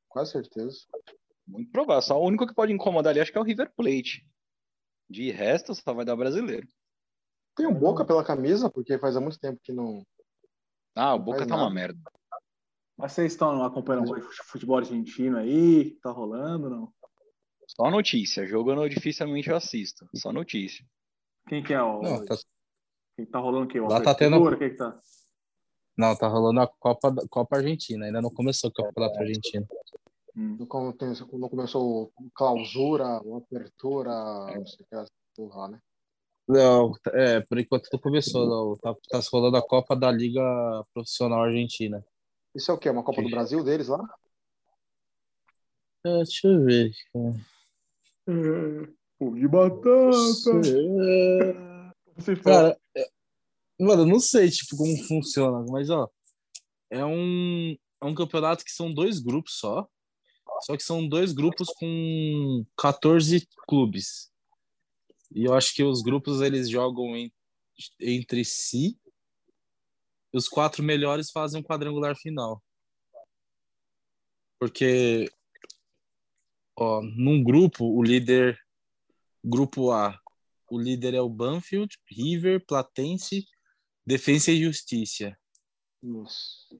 Quase 0.09 0.31
certeza. 0.31 0.77
Muito 1.47 1.71
provável. 1.71 2.01
Só 2.01 2.21
o 2.21 2.25
único 2.25 2.47
que 2.47 2.53
pode 2.53 2.71
incomodar 2.71 3.11
ali 3.11 3.19
acho 3.19 3.31
que 3.31 3.37
é 3.37 3.41
o 3.41 3.43
River 3.43 3.71
Plate. 3.75 4.25
De 5.09 5.29
resto, 5.31 5.75
só 5.75 5.93
vai 5.93 6.05
dar 6.05 6.15
brasileiro. 6.15 6.67
Tem 7.55 7.67
um 7.67 7.73
Boca 7.73 8.03
pela 8.03 8.23
camisa, 8.23 8.69
porque 8.69 8.97
faz 8.97 9.15
há 9.15 9.21
muito 9.21 9.39
tempo 9.39 9.59
que 9.63 9.71
não. 9.71 10.03
Ah, 10.95 11.13
o 11.13 11.19
Boca 11.19 11.45
tá 11.45 11.55
uma 11.55 11.69
merda. 11.69 11.99
Mas 12.97 13.13
vocês 13.13 13.31
estão 13.33 13.63
acompanhando 13.63 14.11
o 14.11 14.21
futebol 14.45 14.77
argentino 14.77 15.37
aí? 15.37 15.91
que 15.91 15.99
Tá 15.99 16.11
rolando, 16.11 16.69
não? 16.69 16.93
Só 17.67 17.89
notícia. 17.89 18.45
Jogo 18.45 18.71
eu 18.71 18.75
não, 18.75 18.87
dificilmente 18.87 19.49
eu 19.49 19.55
assisto. 19.55 20.07
Só 20.15 20.31
notícia. 20.31 20.85
Quem 21.47 21.63
que 21.63 21.73
é 21.73 21.81
o. 21.81 22.01
Não, 22.01 22.25
tá, 22.25 22.35
Quem 23.15 23.25
tá 23.25 23.39
rolando 23.39 23.65
o 23.65 23.67
quê? 23.67 23.79
Lá 23.79 24.01
tá 24.01 24.13
tendo-? 24.13 24.57
Quem 24.57 24.69
que 24.69 24.75
tá? 24.75 24.99
não, 25.97 26.15
tá 26.15 26.27
rolando 26.27 26.61
a 26.61 26.67
Copa, 26.67 27.13
Copa 27.29 27.57
Argentina. 27.57 28.05
Ainda 28.05 28.21
não 28.21 28.29
começou 28.29 28.69
a 28.69 28.73
Copa 28.73 29.09
da 29.09 29.19
Argentina. 29.19 29.65
Hum. 30.35 30.57
Não 30.59 31.49
começou 31.49 32.11
clausura, 32.33 33.21
apertura, 33.37 34.11
não 34.55 34.65
sei 34.65 34.85
o 34.85 34.87
que, 34.87 34.95
essa 34.95 35.11
porra 35.35 35.57
lá, 35.57 35.67
né? 35.69 35.79
Não, 36.47 36.93
é, 37.13 37.39
por 37.41 37.57
enquanto 37.57 37.87
não 37.91 37.99
começou, 37.99 38.47
não. 38.47 38.75
Tá, 38.77 38.93
tá 39.09 39.21
se 39.21 39.29
rolando 39.31 39.57
a 39.57 39.61
Copa 39.61 39.95
da 39.95 40.11
Liga 40.11 40.41
Profissional 40.93 41.43
Argentina. 41.43 42.05
Isso 42.53 42.69
é 42.69 42.73
o 42.73 42.77
quê? 42.77 42.89
Uma 42.89 43.03
Copa 43.03 43.21
do 43.21 43.29
Brasil 43.29 43.63
deles 43.63 43.87
lá? 43.87 43.99
É, 46.05 46.17
deixa 46.17 46.47
eu 46.47 46.63
ver. 46.65 46.91
Pô, 49.17 49.31
de 49.33 49.47
batata. 49.47 50.11
Você 52.15 52.35
fala. 52.35 52.73
Cara, 52.73 52.79
é- 52.95 53.09
mano, 53.79 54.01
eu 54.03 54.07
não 54.07 54.19
sei, 54.19 54.49
tipo, 54.49 54.75
como 54.75 54.95
funciona, 55.07 55.65
mas, 55.69 55.89
ó, 55.89 56.09
é 56.89 57.03
um, 57.05 57.75
é 58.01 58.05
um 58.05 58.13
campeonato 58.13 58.63
que 58.65 58.71
são 58.71 58.93
dois 58.93 59.19
grupos 59.19 59.57
só, 59.57 59.87
só 60.61 60.75
que 60.75 60.83
são 60.83 61.07
dois 61.07 61.31
grupos 61.31 61.69
com 61.69 62.65
14 62.77 63.47
clubes. 63.67 64.32
E 65.33 65.45
eu 65.45 65.53
acho 65.53 65.73
que 65.73 65.83
os 65.83 66.01
grupos, 66.01 66.41
eles 66.41 66.69
jogam 66.69 67.15
em- 67.15 67.33
entre 67.99 68.45
si, 68.45 68.97
os 70.31 70.47
quatro 70.47 70.83
melhores 70.83 71.31
fazem 71.31 71.59
um 71.59 71.63
quadrangular 71.63 72.15
final. 72.15 72.63
Porque, 74.59 75.29
ó, 76.77 77.01
num 77.01 77.43
grupo, 77.43 77.85
o 77.85 78.03
líder, 78.03 78.57
grupo 79.43 79.91
A, 79.91 80.19
o 80.69 80.79
líder 80.79 81.13
é 81.13 81.21
o 81.21 81.29
Banfield, 81.29 81.95
River, 82.09 82.65
Platense, 82.65 83.45
Defensa 84.05 84.51
e 84.51 84.63
Justiça. 84.63 85.37
Nossa. 86.01 86.77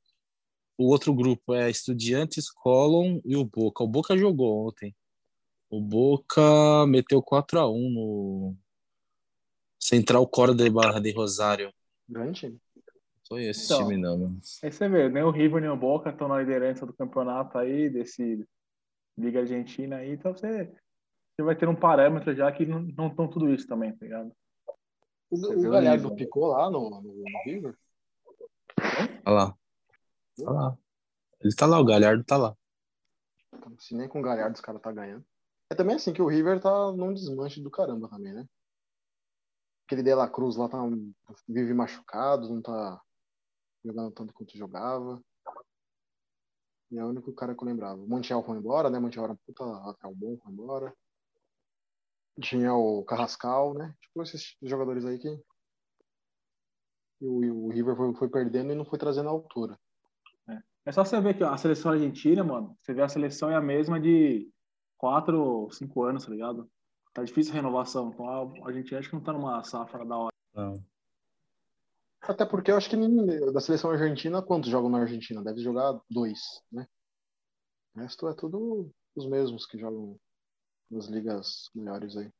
O 0.78 0.90
outro 0.90 1.14
grupo 1.14 1.54
é 1.54 1.70
Estudiantes, 1.70 2.52
Colón 2.52 3.22
e 3.24 3.36
o 3.36 3.46
Boca. 3.46 3.84
O 3.84 3.88
Boca 3.88 4.18
jogou 4.18 4.68
ontem. 4.68 4.96
O 5.76 5.82
Boca 5.82 6.86
meteu 6.86 7.20
4 7.20 7.60
a 7.60 7.68
1 7.68 7.90
no 7.90 8.56
Central 9.80 10.28
Córdoba 10.28 10.64
de 10.64 10.70
Barra 10.70 11.00
de 11.00 11.12
Rosário. 11.12 11.74
Grande 12.08 12.42
time. 12.42 12.62
Foi 13.28 13.46
esse 13.46 13.66
Então. 13.66 13.80
time 13.80 13.98
não, 14.00 14.20
mano. 14.20 14.40
Aí 14.62 14.72
você 14.72 14.88
vê, 14.88 15.10
nem 15.10 15.24
o 15.24 15.32
River 15.32 15.60
nem 15.60 15.72
o 15.72 15.76
Boca 15.76 16.12
estão 16.12 16.28
na 16.28 16.38
liderança 16.38 16.86
do 16.86 16.94
campeonato 16.94 17.58
aí, 17.58 17.90
desse 17.90 18.48
Liga 19.18 19.40
Argentina 19.40 19.96
aí, 19.96 20.12
então 20.12 20.32
você, 20.32 20.66
você 20.66 21.42
vai 21.42 21.56
ter 21.56 21.68
um 21.68 21.76
parâmetro 21.76 22.36
já 22.36 22.52
que 22.52 22.68
não 22.68 23.08
estão 23.08 23.28
tudo 23.28 23.52
isso 23.52 23.66
também, 23.68 23.98
tá 23.98 24.06
ligado? 24.06 24.32
O, 25.32 25.38
Você 25.38 25.56
o 25.56 25.72
Galhardo 25.72 26.16
picou 26.16 26.50
lá 26.50 26.70
no, 26.70 26.88
no, 26.88 27.02
no 27.02 27.44
River? 27.48 27.76
Olha 29.26 29.36
lá. 29.36 29.58
Olha 30.40 30.52
lá. 30.52 30.78
Ele 31.42 31.56
tá 31.56 31.66
lá, 31.66 31.80
o 31.80 31.86
Galhardo 31.86 32.24
tá 32.24 32.38
lá. 32.38 32.56
Se 33.80 33.96
nem 33.96 34.08
com 34.08 34.20
o 34.20 34.24
Galhardo 34.24 34.54
os 34.54 34.62
caras 34.62 34.80
tá 34.80 34.92
ganhando. 34.92 35.26
É 35.74 35.76
também 35.76 35.96
assim 35.96 36.14
que 36.14 36.22
o 36.22 36.28
River 36.28 36.62
tá 36.62 36.92
num 36.92 37.12
desmanche 37.12 37.60
do 37.60 37.72
caramba 37.72 38.08
também, 38.08 38.32
né? 38.32 38.48
Aquele 39.88 40.04
De 40.04 40.14
La 40.14 40.30
Cruz 40.30 40.56
lá 40.56 40.70
tá, 40.70 40.78
vive 41.50 41.74
machucado, 41.74 42.48
não 42.48 42.62
tá 42.62 43.02
jogando 43.84 44.12
tanto 44.12 44.36
quanto 44.36 44.56
jogava. 44.56 45.20
E 46.92 47.00
é 47.00 47.04
o 47.04 47.08
único 47.08 47.34
cara 47.34 47.56
que 47.56 47.64
eu 47.64 47.68
lembrava. 47.68 48.00
O 48.00 48.08
Montiel 48.08 48.44
foi 48.44 48.56
embora, 48.56 48.88
né? 48.88 49.00
Montiel 49.00 49.24
era 49.24 49.34
um 49.34 49.38
puta 49.48 49.66
lateral 49.66 50.14
bom, 50.14 50.38
foi 50.38 50.52
embora. 50.52 50.96
Tinha 52.40 52.76
o 52.76 53.04
Carrascal, 53.04 53.74
né? 53.74 53.96
Tipo 54.00 54.22
esses 54.22 54.56
jogadores 54.62 55.04
aí 55.06 55.18
que 55.18 55.44
o, 57.20 57.66
o 57.66 57.70
River 57.70 57.96
foi, 57.96 58.14
foi 58.14 58.30
perdendo 58.30 58.74
e 58.74 58.76
não 58.76 58.86
foi 58.86 59.00
trazendo 59.00 59.30
a 59.30 59.32
altura. 59.32 59.80
É 60.86 60.92
só 60.92 61.04
você 61.04 61.20
ver 61.20 61.36
que 61.36 61.44
a 61.44 61.58
seleção 61.58 61.94
argentina, 61.94 62.44
mano, 62.44 62.78
você 62.80 62.94
vê 62.94 63.02
a 63.02 63.10
seleção 63.10 63.50
é 63.50 63.56
a 63.56 63.62
mesma 63.62 64.00
de 64.00 64.54
quatro, 65.04 65.68
cinco 65.70 66.06
anos, 66.06 66.24
tá 66.24 66.32
ligado? 66.32 66.72
Tá 67.14 67.26
difícil 67.26 67.52
a 67.52 67.56
renovação. 67.58 68.10
Então 68.14 68.26
a 68.26 68.68
Argentina 68.68 69.02
acho 69.02 69.10
que 69.10 69.16
não 69.16 69.22
tá 69.22 69.34
numa 69.34 69.62
safra 69.62 70.06
da 70.06 70.16
hora. 70.16 70.34
Não. 70.56 70.82
Até 72.22 72.46
porque 72.46 72.72
eu 72.72 72.78
acho 72.78 72.90
que 72.90 72.96
da 73.52 73.60
seleção 73.60 73.92
argentina, 73.92 74.42
quantos 74.42 74.70
jogam 74.70 74.90
na 74.90 75.00
Argentina? 75.00 75.44
Deve 75.44 75.60
jogar 75.60 76.00
dois, 76.10 76.40
né? 76.72 76.88
O 77.94 78.00
resto 78.00 78.30
é 78.30 78.34
tudo 78.34 78.90
os 79.14 79.28
mesmos 79.28 79.66
que 79.66 79.78
jogam 79.78 80.18
nas 80.90 81.08
ligas 81.08 81.70
melhores 81.76 82.16
aí. 82.16 82.32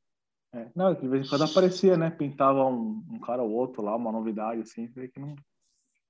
É. 0.54 0.70
Não, 0.74 0.94
de 0.94 1.06
vez 1.06 1.26
em 1.26 1.28
quando 1.28 1.44
aparecia, 1.44 1.98
né? 1.98 2.08
Pintava 2.08 2.64
um, 2.64 3.04
um 3.10 3.20
cara 3.20 3.42
ou 3.42 3.50
outro 3.50 3.82
lá, 3.82 3.94
uma 3.94 4.10
novidade, 4.10 4.62
assim, 4.62 4.86
vê 4.86 5.08
que 5.08 5.20
não, 5.20 5.36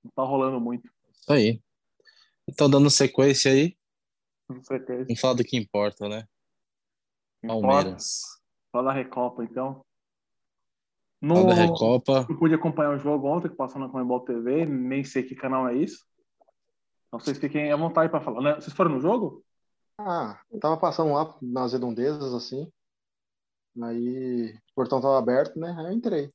não 0.01 0.11
tá 0.15 0.23
rolando 0.23 0.61
muito. 0.61 0.89
Isso 1.11 1.33
aí. 1.33 1.61
Então, 2.47 2.69
dando 2.69 2.89
sequência 2.89 3.51
aí, 3.51 3.75
Com 4.47 4.63
certeza. 4.63 5.03
vamos 5.03 5.19
falar 5.19 5.33
do 5.33 5.43
que 5.43 5.57
importa, 5.57 6.07
né? 6.07 6.25
Palmeiras. 7.47 8.21
Fala 8.71 8.89
da 8.89 8.93
Recopa, 8.93 9.43
então. 9.43 9.81
Fala 11.25 11.39
No, 11.41 11.47
da 11.47 11.53
Recopa. 11.53 12.25
não 12.29 12.37
pude 12.37 12.53
acompanhar 12.53 12.91
o 12.91 12.99
jogo 12.99 13.27
ontem, 13.27 13.49
que 13.49 13.55
passou 13.55 13.79
na 13.79 13.89
Comebol 13.89 14.19
TV, 14.21 14.65
nem 14.65 15.03
sei 15.03 15.23
que 15.23 15.35
canal 15.35 15.67
é 15.67 15.75
isso. 15.75 16.05
Então 17.07 17.19
vocês 17.19 17.37
fiquem 17.37 17.71
à 17.71 17.75
vontade 17.75 18.09
para 18.11 18.21
falar. 18.21 18.41
né? 18.41 18.55
Vocês 18.55 18.73
foram 18.75 18.91
no 18.91 18.99
jogo? 19.01 19.43
Ah, 19.97 20.39
eu 20.51 20.59
tava 20.59 20.75
passando 20.77 21.13
lá 21.13 21.33
nas 21.41 21.71
redondezas, 21.73 22.33
assim. 22.33 22.69
Aí 23.81 24.53
o 24.53 24.75
portão 24.75 25.01
tava 25.01 25.17
aberto, 25.17 25.57
né? 25.59 25.73
Aí 25.77 25.85
eu 25.85 25.91
entrei. 25.93 26.31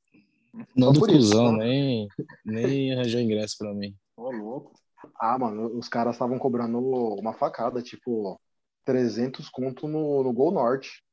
Não 0.77 0.93
do 0.93 1.01
por 1.01 1.11
isso, 1.11 1.31
cuzão, 1.31 1.53
tá? 1.53 1.59
nem, 1.59 2.09
nem 2.45 2.93
arranjou 2.93 3.21
ingresso 3.21 3.57
pra 3.59 3.73
mim. 3.73 3.95
Ô, 4.17 4.31
louco. 4.31 4.73
Ah, 5.19 5.39
mano, 5.39 5.79
os 5.79 5.89
caras 5.89 6.15
estavam 6.15 6.39
cobrando 6.39 6.79
uma 6.79 7.33
facada, 7.33 7.81
tipo, 7.83 8.41
300 8.85 9.49
conto 9.49 9.87
no, 9.87 10.23
no 10.23 10.33
Gol 10.33 10.53
Norte. 10.53 11.05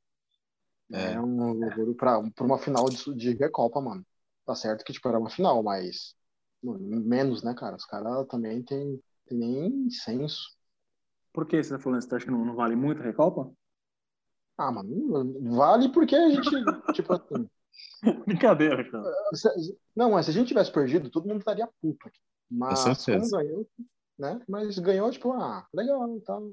É. 0.92 1.14
É, 1.14 1.22
um 1.22 1.66
orgulho 1.66 1.96
pra, 1.96 2.22
pra 2.32 2.46
uma 2.46 2.58
final 2.58 2.86
de, 2.86 3.14
de 3.16 3.34
Recopa, 3.34 3.82
mano. 3.82 4.06
Tá 4.46 4.56
certo 4.56 4.86
que, 4.86 4.94
tipo, 4.94 5.08
era 5.10 5.20
uma 5.20 5.30
final, 5.30 5.62
mas 5.62 6.16
mano, 6.64 6.80
menos, 7.02 7.44
né, 7.44 7.54
cara? 7.54 7.76
Os 7.76 7.86
caras 7.86 8.26
também 8.28 8.64
tem, 8.64 9.02
tem 9.26 9.38
nem 9.38 9.90
senso. 9.90 10.56
Por 11.34 11.46
que 11.46 11.62
você 11.62 11.72
tá 11.72 11.80
falando 11.80 12.00
isso? 12.00 12.10
Você 12.10 12.16
acha 12.16 12.26
que 12.26 12.32
não, 12.32 12.46
não 12.46 12.56
vale 12.56 12.76
muito 12.76 13.02
a 13.02 13.06
Recopa? 13.06 13.52
Ah, 14.58 14.72
mano, 14.72 15.56
vale 15.56 15.90
porque 15.90 16.16
a 16.16 16.30
gente, 16.30 16.50
tipo 16.96 17.14
assim, 17.14 17.48
Brincadeira, 18.26 18.90
cara. 18.90 19.04
não, 19.96 20.12
mas 20.12 20.26
se 20.26 20.32
a 20.32 20.34
gente 20.34 20.48
tivesse 20.48 20.72
perdido, 20.72 21.10
todo 21.10 21.28
mundo 21.28 21.40
estaria 21.40 21.68
puto 21.82 22.08
aqui. 22.08 22.20
Mas 22.50 23.06
como 23.06 23.30
ganhou, 23.30 23.68
né? 24.18 24.42
Mas 24.48 24.80
ganhou, 24.80 25.12
tipo, 25.12 25.32
ah, 25.34 25.66
legal 25.74 26.18
e 26.18 26.22
tal. 26.22 26.52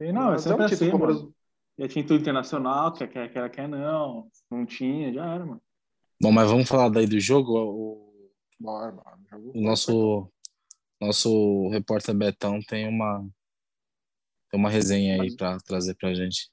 E 0.00 0.12
Não, 0.12 0.28
é 0.28 0.30
Mas 0.32 0.42
sempre 0.42 0.62
um 0.62 0.64
assim, 0.66 0.90
pro 0.90 0.98
mano. 0.98 1.34
Já 1.78 1.88
tinha 1.88 2.06
tudo 2.06 2.20
internacional, 2.20 2.92
quer, 2.92 3.08
quer, 3.08 3.30
quer, 3.30 3.50
quer 3.50 3.68
não. 3.68 4.30
Não 4.50 4.64
tinha, 4.64 5.12
já 5.12 5.34
era, 5.34 5.44
mano. 5.44 5.62
Bom, 6.20 6.32
mas 6.32 6.50
vamos 6.50 6.68
falar 6.68 6.88
daí 6.88 7.06
do 7.06 7.20
jogo. 7.20 7.52
O, 7.54 8.06
Bora, 8.58 8.90
bora. 8.90 9.18
Jogo 9.30 9.52
o 9.54 9.60
nosso, 9.60 10.32
nosso 11.00 11.68
repórter 11.68 12.14
Betão 12.14 12.60
tem 12.62 12.88
uma, 12.88 13.20
tem 14.50 14.58
uma 14.58 14.70
resenha 14.70 15.22
aí 15.22 15.36
pra 15.36 15.58
trazer 15.58 15.94
pra 15.94 16.14
gente. 16.14 16.50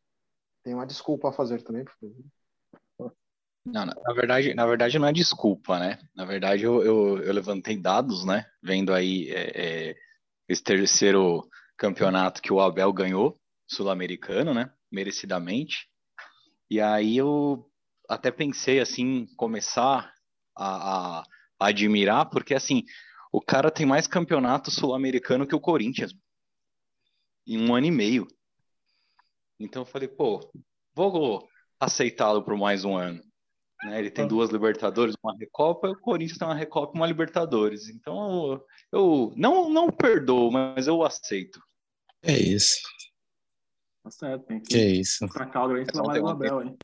Tem 0.64 0.74
uma 0.74 0.86
desculpa 0.86 1.30
a 1.30 1.34
fazer 1.34 1.62
também, 1.62 1.86
por 1.86 1.94
favor. 2.00 3.16
Não, 3.66 3.86
na, 3.86 3.96
na 3.96 4.14
verdade, 4.14 4.54
na 4.54 4.66
verdade 4.66 5.00
não 5.00 5.08
é 5.08 5.14
desculpa, 5.14 5.80
né? 5.80 5.98
Na 6.14 6.26
verdade 6.26 6.64
eu, 6.64 6.84
eu, 6.84 7.18
eu 7.20 7.34
levantei 7.34 7.78
dados, 7.78 8.26
né? 8.26 8.46
Vendo 8.62 8.94
aí 8.94 9.30
é, 9.30 9.90
é, 9.92 9.96
esse 10.50 10.62
terceiro 10.62 11.48
campeonato 11.78 12.42
que 12.42 12.52
o 12.52 12.60
Abel 12.60 12.92
ganhou, 12.94 13.40
sul-americano, 13.68 14.54
né? 14.54 14.72
Merecidamente. 14.92 15.88
E 16.70 16.80
aí 16.80 17.18
eu 17.18 17.70
até 18.10 18.32
pensei 18.32 18.80
assim, 18.80 19.28
começar 19.36 20.14
a, 20.56 21.20
a- 21.20 21.24
admirar, 21.60 22.30
porque 22.30 22.54
assim, 22.54 22.84
o 23.32 23.42
cara 23.42 23.72
tem 23.72 23.86
mais 23.86 24.08
campeonato 24.08 24.70
sul-americano 24.70 25.48
que 25.48 25.56
o 25.56 25.62
Corinthians. 25.62 26.14
Em 27.48 27.58
um 27.58 27.76
ano 27.76 27.88
e 27.88 27.92
meio. 27.92 28.28
Então 29.60 29.82
eu 29.82 29.86
falei, 29.86 30.08
pô, 30.08 30.52
vou 30.94 31.48
aceitá-lo 31.80 32.44
por 32.44 32.58
mais 32.58 32.86
um 32.86 32.96
ano 32.96 33.22
né? 33.84 34.00
Ele 34.00 34.10
tem 34.10 34.28
duas 34.28 34.50
Libertadores, 34.50 35.16
uma 35.24 35.36
Recopa, 35.38 35.88
e 35.88 35.92
o 35.92 36.00
Corinthians 36.00 36.38
tem 36.38 36.48
uma 36.48 36.56
Recopa 36.56 36.94
e 36.94 37.00
uma 37.00 37.08
Libertadores. 37.08 37.90
Então 37.90 38.54
eu, 38.54 38.66
eu 38.92 39.34
não, 39.36 39.70
não 39.70 39.90
perdoo, 39.90 40.52
mas 40.52 40.88
eu 40.88 41.04
aceito. 41.04 41.62
É 42.22 42.34
isso. 42.34 42.82
Tá 44.04 44.12
certo, 44.12 44.46
tem 44.46 44.60
Que 44.62 44.70
que 44.70 44.78
é 44.78 44.88
isso. 44.88 45.26
grande 45.28 45.92
trabalho 45.92 46.22
do 46.22 46.30
Abel, 46.30 46.62
hein? 46.64 46.78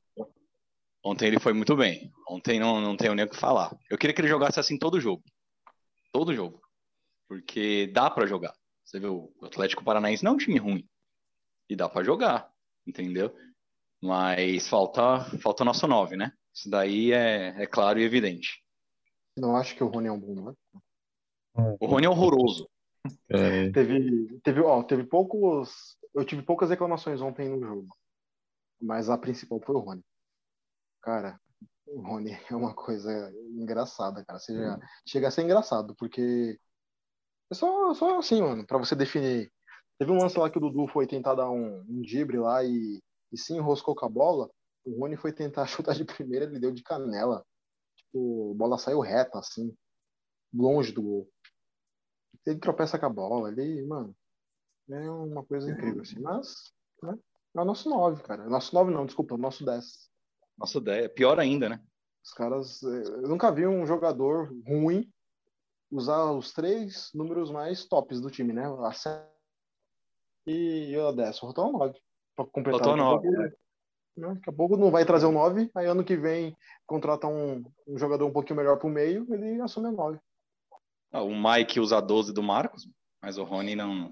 Ontem 1.04 1.28
ele 1.28 1.40
foi 1.40 1.54
muito 1.54 1.76
bem. 1.76 2.12
Ontem 2.30 2.60
não, 2.60 2.82
não 2.82 2.96
tenho 2.98 3.16
nem 3.16 3.26
o 3.26 3.30
que 3.30 3.38
falar. 3.38 3.76
Eu 3.90 3.98
queria 3.98 4.14
que 4.14 4.22
ele 4.22 4.28
jogasse 4.28 4.60
assim 4.60 4.78
todo 4.78 5.00
jogo. 5.00 5.24
Todo 6.12 6.34
jogo. 6.34 6.62
Porque 7.28 7.88
dá 7.88 8.10
pra 8.10 8.26
jogar. 8.26 8.54
Você 8.84 9.00
viu, 9.00 9.34
o 9.40 9.46
Atlético 9.46 9.84
Paranaense 9.84 10.24
não 10.24 10.32
é 10.32 10.36
um 10.36 10.38
time 10.38 10.58
ruim. 10.58 10.88
E 11.70 11.76
dá 11.76 11.88
pra 11.88 12.04
jogar, 12.04 12.52
entendeu? 12.86 13.34
Mas 14.02 14.68
falta, 14.68 15.20
falta 15.40 15.64
o 15.64 15.66
nosso 15.66 15.88
9, 15.88 16.18
né? 16.18 16.34
Isso 16.60 16.69
daí 16.69 17.13
é, 17.13 17.63
é 17.63 17.65
claro 17.65 18.00
e 18.00 18.04
evidente. 18.04 18.62
Não 19.38 19.56
acho 19.56 19.74
que 19.78 19.84
o 19.84 19.88
Rony 19.88 20.10
é 20.10 20.12
um 20.12 20.19
bom, 20.19 20.36
né? 20.36 20.54
O 21.80 21.86
Rony 21.88 22.06
é 22.06 22.10
horroroso. 22.10 22.69
É, 23.30 23.72
Teve, 23.72 24.39
teve, 24.43 24.60
ó, 24.60 24.84
teve 24.84 25.06
poucos. 25.06 25.98
Eu 26.13 26.26
tive 26.26 26.41
poucas 26.41 26.69
reclamações 26.69 27.22
ontem 27.22 27.48
no 27.48 27.65
jogo. 27.65 27.95
Mas 28.82 29.10
a 29.10 29.17
principal 29.17 29.62
foi 29.62 29.74
o 29.76 29.80
Rony. 29.80 30.04
Cara, 31.02 31.39
o 31.88 32.02
Rony 32.02 32.38
é 32.52 32.56
uma 32.56 32.74
coisa 32.76 33.32
engraçada, 33.56 34.26
cara. 34.26 34.38
Você 34.38 34.54
já- 34.54 34.80
chega 35.08 35.30
a 35.30 35.32
ser 35.32 35.43
engraçado, 35.43 35.95
porque 35.95 36.60
é 37.50 37.56
só, 37.56 37.93
só 37.93 38.19
assim, 38.19 38.41
mano, 38.41 38.67
pra 38.67 38.78
você 38.78 38.98
definir. 38.98 39.50
Teve 39.98 40.12
um 40.12 40.17
lance 40.19 40.38
lá 40.38 40.50
que 40.50 40.58
o 40.58 40.62
Dudu 40.62 40.88
foi 40.89 41.08
tentar 41.08 41.36
dar 41.36 41.50
um, 41.50 41.86
um 41.88 42.02
drible 42.02 42.39
lá 42.39 42.65
e, 42.65 43.02
e 43.32 43.38
se 43.38 43.54
enroscou 43.54 43.95
com 43.95 44.06
a 44.06 44.10
bola. 44.10 44.50
O 44.86 45.00
Rony 45.00 45.18
foi 45.18 45.32
tentar 45.34 45.65
chutar 45.68 45.96
de 45.96 46.06
primeira, 46.06 46.46
ele 46.46 46.60
deu 46.60 46.72
de 46.72 46.84
canela. 46.84 47.46
Tipo, 47.96 48.52
a 48.54 48.58
bola 48.58 48.78
saiu 48.78 49.00
reta, 49.02 49.39
assim, 49.39 49.76
longe 50.54 50.92
do 50.92 51.02
gol. 51.02 51.30
Ele 52.46 52.60
tropeça 52.60 52.98
com 52.98 53.06
a 53.06 53.10
bola, 53.10 53.50
ele, 53.52 53.86
mano, 53.86 54.15
é 54.89 55.10
uma 55.12 55.44
coisa 55.46 55.70
incrível, 55.70 56.02
assim. 56.02 56.20
Mas, 56.20 56.72
né, 57.04 57.18
é 57.56 57.62
o 57.62 57.65
nosso 57.65 57.89
9, 57.89 58.24
cara. 58.24 58.46
Nosso 58.50 58.74
9 58.74 58.92
não, 58.92 59.06
desculpa, 59.06 59.36
é 59.36 59.38
o 59.38 59.42
nosso 59.42 59.63
10. 59.65 60.10
Nossa 60.58 60.78
ideia. 60.80 61.10
Pior 61.10 61.39
ainda, 61.39 61.70
né? 61.70 61.84
Os 62.24 62.32
caras. 62.34 62.82
Eu 62.84 63.28
nunca 63.30 63.52
vi 63.52 63.65
um 63.68 63.86
jogador 63.86 64.52
ruim 64.68 65.12
usar 65.92 66.32
os 66.32 66.52
três 66.54 67.10
números 67.13 67.52
mais 67.52 67.86
tops 67.86 68.20
do 68.20 68.30
time, 68.30 68.52
né? 68.54 68.63
A 68.86 68.92
7 68.92 69.26
e 70.48 70.96
a 70.96 71.12
10. 71.12 71.36
Só 71.36 71.42
faltou 71.48 71.70
o 71.70 71.72
9. 71.78 72.00
Pra 72.36 72.46
completar. 72.46 72.80
Faltou 72.84 72.94
o 72.94 72.98
Daqui 72.98 73.28
a 73.28 73.32
9, 73.32 73.48
pouco- 73.50 73.58
né, 74.20 74.34
Daqui 74.36 74.50
a 74.50 74.54
pouco 74.54 74.78
não 74.78 74.92
vai 74.92 75.06
trazer 75.06 75.26
o 75.26 75.32
9, 75.32 75.70
aí 75.76 75.86
ano 75.86 76.04
que 76.04 76.16
vem 76.16 76.56
contrata 76.86 77.28
um, 77.28 77.64
um 77.88 77.98
jogador 77.98 78.26
um 78.26 78.32
pouquinho 78.34 78.58
melhor 78.58 78.78
pro 78.78 78.90
meio, 78.90 79.26
ele 79.34 79.62
assume 79.62 79.88
o 79.88 79.92
9. 79.92 80.20
Ah, 81.12 81.24
o 81.24 81.34
Mike 81.36 81.80
usa 81.80 82.02
12 82.02 82.34
do 82.34 82.44
Marcos, 82.44 82.88
mas 83.22 83.38
o 83.38 83.44
Rony 83.44 83.76
não, 83.76 84.12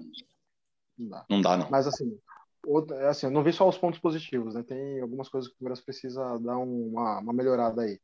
Não 0.98 1.08
dá. 1.08 1.26
não 1.30 1.40
dá, 1.40 1.56
não. 1.56 1.70
Mas 1.70 1.86
assim, 1.86 2.18
outra- 2.66 2.96
é 2.96 3.08
assim, 3.08 3.26
eu 3.26 3.30
não 3.32 3.42
vi 3.42 3.52
só 3.52 3.68
os 3.68 3.78
pontos 3.78 4.00
positivos, 4.00 4.54
né? 4.54 4.62
Tem 4.62 5.00
algumas 5.00 5.28
coisas 5.28 5.48
que 5.48 5.54
o 5.56 5.58
Palmeiras 5.58 5.80
precisa 5.84 6.38
dar 6.38 6.58
um- 6.58 6.88
uma, 6.88 7.20
uma 7.20 7.32
melhorada 7.32 7.82
aí. 7.82 8.00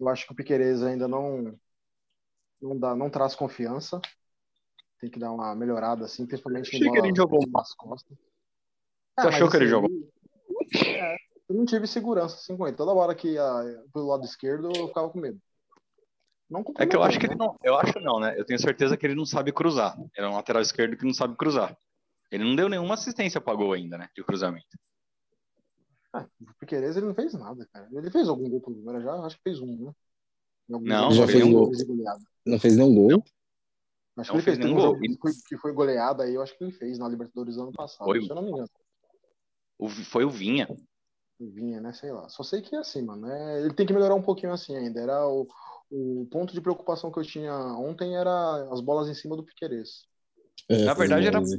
Eu 0.00 0.08
acho 0.08 0.26
que 0.26 0.32
o 0.32 0.36
Piquerez 0.36 0.82
ainda 0.82 1.06
não 1.08 1.56
não 2.60 2.78
dá, 2.78 2.94
não 2.94 3.10
traz 3.10 3.34
confiança. 3.34 4.00
Tem 5.00 5.10
que 5.10 5.18
dar 5.18 5.32
uma 5.32 5.54
melhorada 5.54 6.04
assim, 6.04 6.26
principalmente 6.26 6.76
em 6.76 6.78
Achei 6.78 6.90
que 6.90 6.98
ele 6.98 7.08
bola 7.08 7.16
jogou 7.16 7.46
nas 7.48 7.74
costas. 7.74 8.16
Você 9.18 9.26
achou 9.28 9.50
que 9.50 9.56
ele 9.56 9.66
jogou? 9.68 9.90
é, 10.86 11.16
eu 11.52 11.58
não 11.58 11.64
tive 11.66 11.86
segurança 11.86 12.36
assim 12.36 12.56
com 12.56 12.66
ele. 12.66 12.76
Toda 12.76 12.92
hora 12.92 13.14
que 13.14 13.32
ia 13.32 13.44
pelo 13.92 14.08
lado 14.08 14.24
esquerdo, 14.24 14.70
eu 14.74 14.88
ficava 14.88 15.10
com 15.10 15.18
medo. 15.20 15.40
Não 16.48 16.64
É 16.78 16.86
que 16.86 16.94
eu 16.96 17.02
acho 17.02 17.18
que 17.18 17.26
ele 17.26 17.36
comprometeu, 17.36 17.68
não. 17.70 17.74
Eu 17.74 17.78
acho 17.78 18.00
não, 18.00 18.20
né? 18.20 18.34
Eu 18.38 18.44
tenho 18.44 18.60
certeza 18.60 18.96
que 18.96 19.06
ele 19.06 19.14
não 19.14 19.24
sabe 19.24 19.52
cruzar. 19.52 19.96
Ele 20.16 20.26
é 20.26 20.28
um 20.28 20.34
lateral 20.34 20.60
esquerdo 20.60 20.96
que 20.96 21.04
não 21.04 21.14
sabe 21.14 21.36
cruzar. 21.36 21.76
Ele 22.30 22.44
não 22.44 22.56
deu 22.56 22.68
nenhuma 22.68 22.94
assistência 22.94 23.40
pra 23.40 23.54
gol 23.54 23.72
ainda, 23.72 23.96
né? 23.96 24.08
De 24.14 24.22
cruzamento. 24.24 24.66
né? 26.14 26.28
O 26.40 26.54
Piquerez 26.58 26.96
ele 26.96 27.06
não 27.06 27.14
fez 27.14 27.32
nada, 27.34 27.66
cara. 27.72 27.88
Ele 27.92 28.10
fez 28.10 28.28
algum 28.28 28.48
gol 28.50 28.60
pelo 28.60 28.76
Palmeiras 28.76 29.02
já? 29.04 29.14
Acho 29.26 29.36
que 29.36 29.42
fez 29.42 29.60
um, 29.60 29.86
né? 29.86 29.92
Não, 30.68 31.10
já 31.12 31.26
fez 31.26 31.42
ele 31.42 31.52
gol. 31.52 31.66
fez. 31.74 31.86
Não 32.44 32.58
fez 32.58 32.76
nenhum 32.76 32.94
gol? 32.94 33.24
Acho 34.16 34.32
Não 34.34 34.40
que 34.42 34.50
ele 34.50 34.56
fez, 34.56 34.56
fez 34.58 34.58
um 34.58 34.74
nenhum 34.74 34.80
gol. 34.80 34.98
que 34.98 35.18
foi, 35.18 35.32
que 35.48 35.56
foi 35.56 35.72
goleada 35.72 36.24
aí, 36.24 36.34
eu 36.34 36.42
acho 36.42 36.56
que 36.56 36.64
ele 36.64 36.72
fez 36.72 36.98
na 36.98 37.08
Libertadores 37.08 37.56
ano 37.56 37.72
passado, 37.72 38.04
Foi. 38.04 38.22
se 38.22 38.28
eu 38.30 38.34
não 38.36 38.42
me 38.42 38.50
engano. 38.50 38.68
O- 39.78 39.88
foi 39.88 40.24
o 40.24 40.30
Vinha. 40.30 40.68
Vinha, 41.50 41.80
né? 41.80 41.92
Sei 41.92 42.12
lá. 42.12 42.28
Só 42.28 42.42
sei 42.42 42.62
que 42.62 42.74
é 42.74 42.78
assim, 42.78 43.02
mano. 43.02 43.30
É, 43.30 43.60
ele 43.60 43.74
tem 43.74 43.86
que 43.86 43.92
melhorar 43.92 44.14
um 44.14 44.22
pouquinho 44.22 44.52
assim 44.52 44.76
ainda. 44.76 45.00
Era 45.00 45.26
o, 45.26 45.46
o 45.90 46.26
ponto 46.30 46.52
de 46.52 46.60
preocupação 46.60 47.10
que 47.10 47.18
eu 47.18 47.24
tinha 47.24 47.54
ontem 47.76 48.16
era 48.16 48.68
as 48.72 48.80
bolas 48.80 49.08
em 49.08 49.14
cima 49.14 49.36
do 49.36 49.44
Piquerez. 49.44 50.04
É, 50.68 50.84
Na 50.84 50.94
verdade, 50.94 51.26
era 51.26 51.40
mas- 51.40 51.52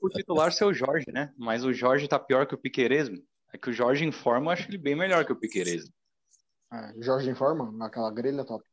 o 0.00 0.08
titular 0.08 0.52
ser 0.52 0.64
o 0.64 0.72
Jorge, 0.72 1.06
né? 1.12 1.32
Mas 1.36 1.64
o 1.64 1.72
Jorge 1.72 2.08
tá 2.08 2.18
pior 2.18 2.46
que 2.46 2.54
o 2.54 2.58
Piquerez. 2.58 3.08
meu. 3.08 3.22
É 3.52 3.58
que 3.58 3.70
o 3.70 3.72
Jorge 3.72 4.04
em 4.04 4.12
forma, 4.12 4.46
eu 4.46 4.50
acho 4.52 4.70
ele 4.70 4.78
bem 4.78 4.94
melhor 4.94 5.24
que 5.24 5.32
o 5.32 5.36
Piquerez. 5.36 5.90
É, 6.72 6.94
Jorge 7.02 7.28
em 7.28 7.34
forma, 7.34 7.72
naquela 7.72 8.10
grelha 8.12 8.44
top. 8.44 8.64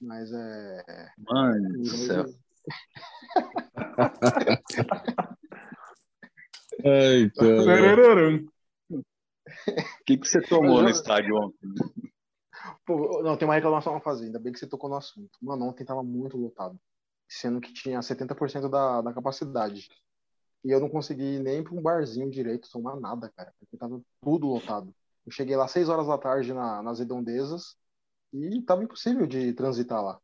Mas 0.00 0.32
é. 0.32 1.08
Mano 1.18 1.72
do 1.78 1.86
céu. 1.86 2.24
Ai, 6.84 7.30
cara. 7.36 8.44
O 9.68 10.04
que, 10.04 10.18
que 10.18 10.26
você 10.26 10.40
tomou 10.42 10.82
no 10.82 10.88
estádio 10.88 11.34
ontem? 11.36 11.68
Pô, 12.86 13.22
não, 13.22 13.36
tem 13.36 13.46
uma 13.46 13.54
reclamação 13.54 13.96
a 13.96 14.00
fazer, 14.00 14.26
ainda 14.26 14.38
bem 14.38 14.52
que 14.52 14.58
você 14.58 14.66
tocou 14.66 14.88
no 14.88 14.96
assunto. 14.96 15.30
Mano, 15.40 15.66
ontem 15.66 15.84
tava 15.84 16.02
muito 16.02 16.36
lotado. 16.36 16.78
Sendo 17.28 17.60
que 17.60 17.72
tinha 17.72 18.00
70% 18.00 18.68
da, 18.68 19.00
da 19.00 19.12
capacidade. 19.12 19.88
E 20.64 20.70
eu 20.70 20.80
não 20.80 20.88
consegui 20.88 21.36
ir 21.36 21.40
nem 21.40 21.62
pra 21.62 21.74
um 21.74 21.82
barzinho 21.82 22.30
direito 22.30 22.70
tomar 22.70 22.98
nada, 22.98 23.30
cara. 23.36 23.52
Porque 23.58 23.76
tava 23.76 24.00
tudo 24.22 24.46
lotado. 24.46 24.94
Eu 25.26 25.32
cheguei 25.32 25.56
lá 25.56 25.64
às 25.64 25.70
6 25.70 25.88
horas 25.88 26.06
da 26.06 26.18
tarde 26.18 26.52
na, 26.52 26.82
nas 26.82 26.98
redondezas 26.98 27.76
e 28.32 28.62
tava 28.62 28.84
impossível 28.84 29.26
de 29.26 29.52
transitar 29.52 30.02
lá. 30.02 30.20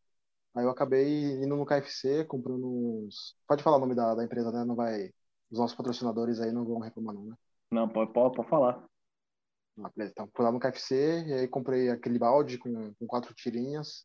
Aí 0.54 0.64
eu 0.64 0.70
acabei 0.70 1.42
indo 1.42 1.56
no 1.56 1.64
KFC, 1.64 2.24
comprando 2.24 2.66
uns. 2.66 3.36
Pode 3.46 3.62
falar 3.62 3.76
o 3.76 3.80
nome 3.80 3.94
da, 3.94 4.14
da 4.14 4.24
empresa, 4.24 4.50
né? 4.50 4.64
Não 4.64 4.74
vai. 4.74 5.10
Os 5.50 5.58
nossos 5.58 5.76
patrocinadores 5.76 6.40
aí 6.40 6.52
não 6.52 6.64
vão 6.64 6.80
reclamar, 6.80 7.14
não, 7.14 7.24
né? 7.24 7.34
Não, 7.70 7.88
pode, 7.88 8.12
pode, 8.12 8.34
pode 8.34 8.48
falar. 8.48 8.84
Ah, 9.82 9.90
beleza. 9.94 10.12
Então, 10.12 10.28
fui 10.34 10.44
lá 10.44 10.52
no 10.52 10.60
KFC 10.60 11.24
e 11.26 11.32
aí 11.32 11.48
comprei 11.48 11.88
aquele 11.90 12.18
balde 12.18 12.58
com, 12.58 12.92
com 12.94 13.06
quatro 13.06 13.32
tirinhas. 13.34 14.04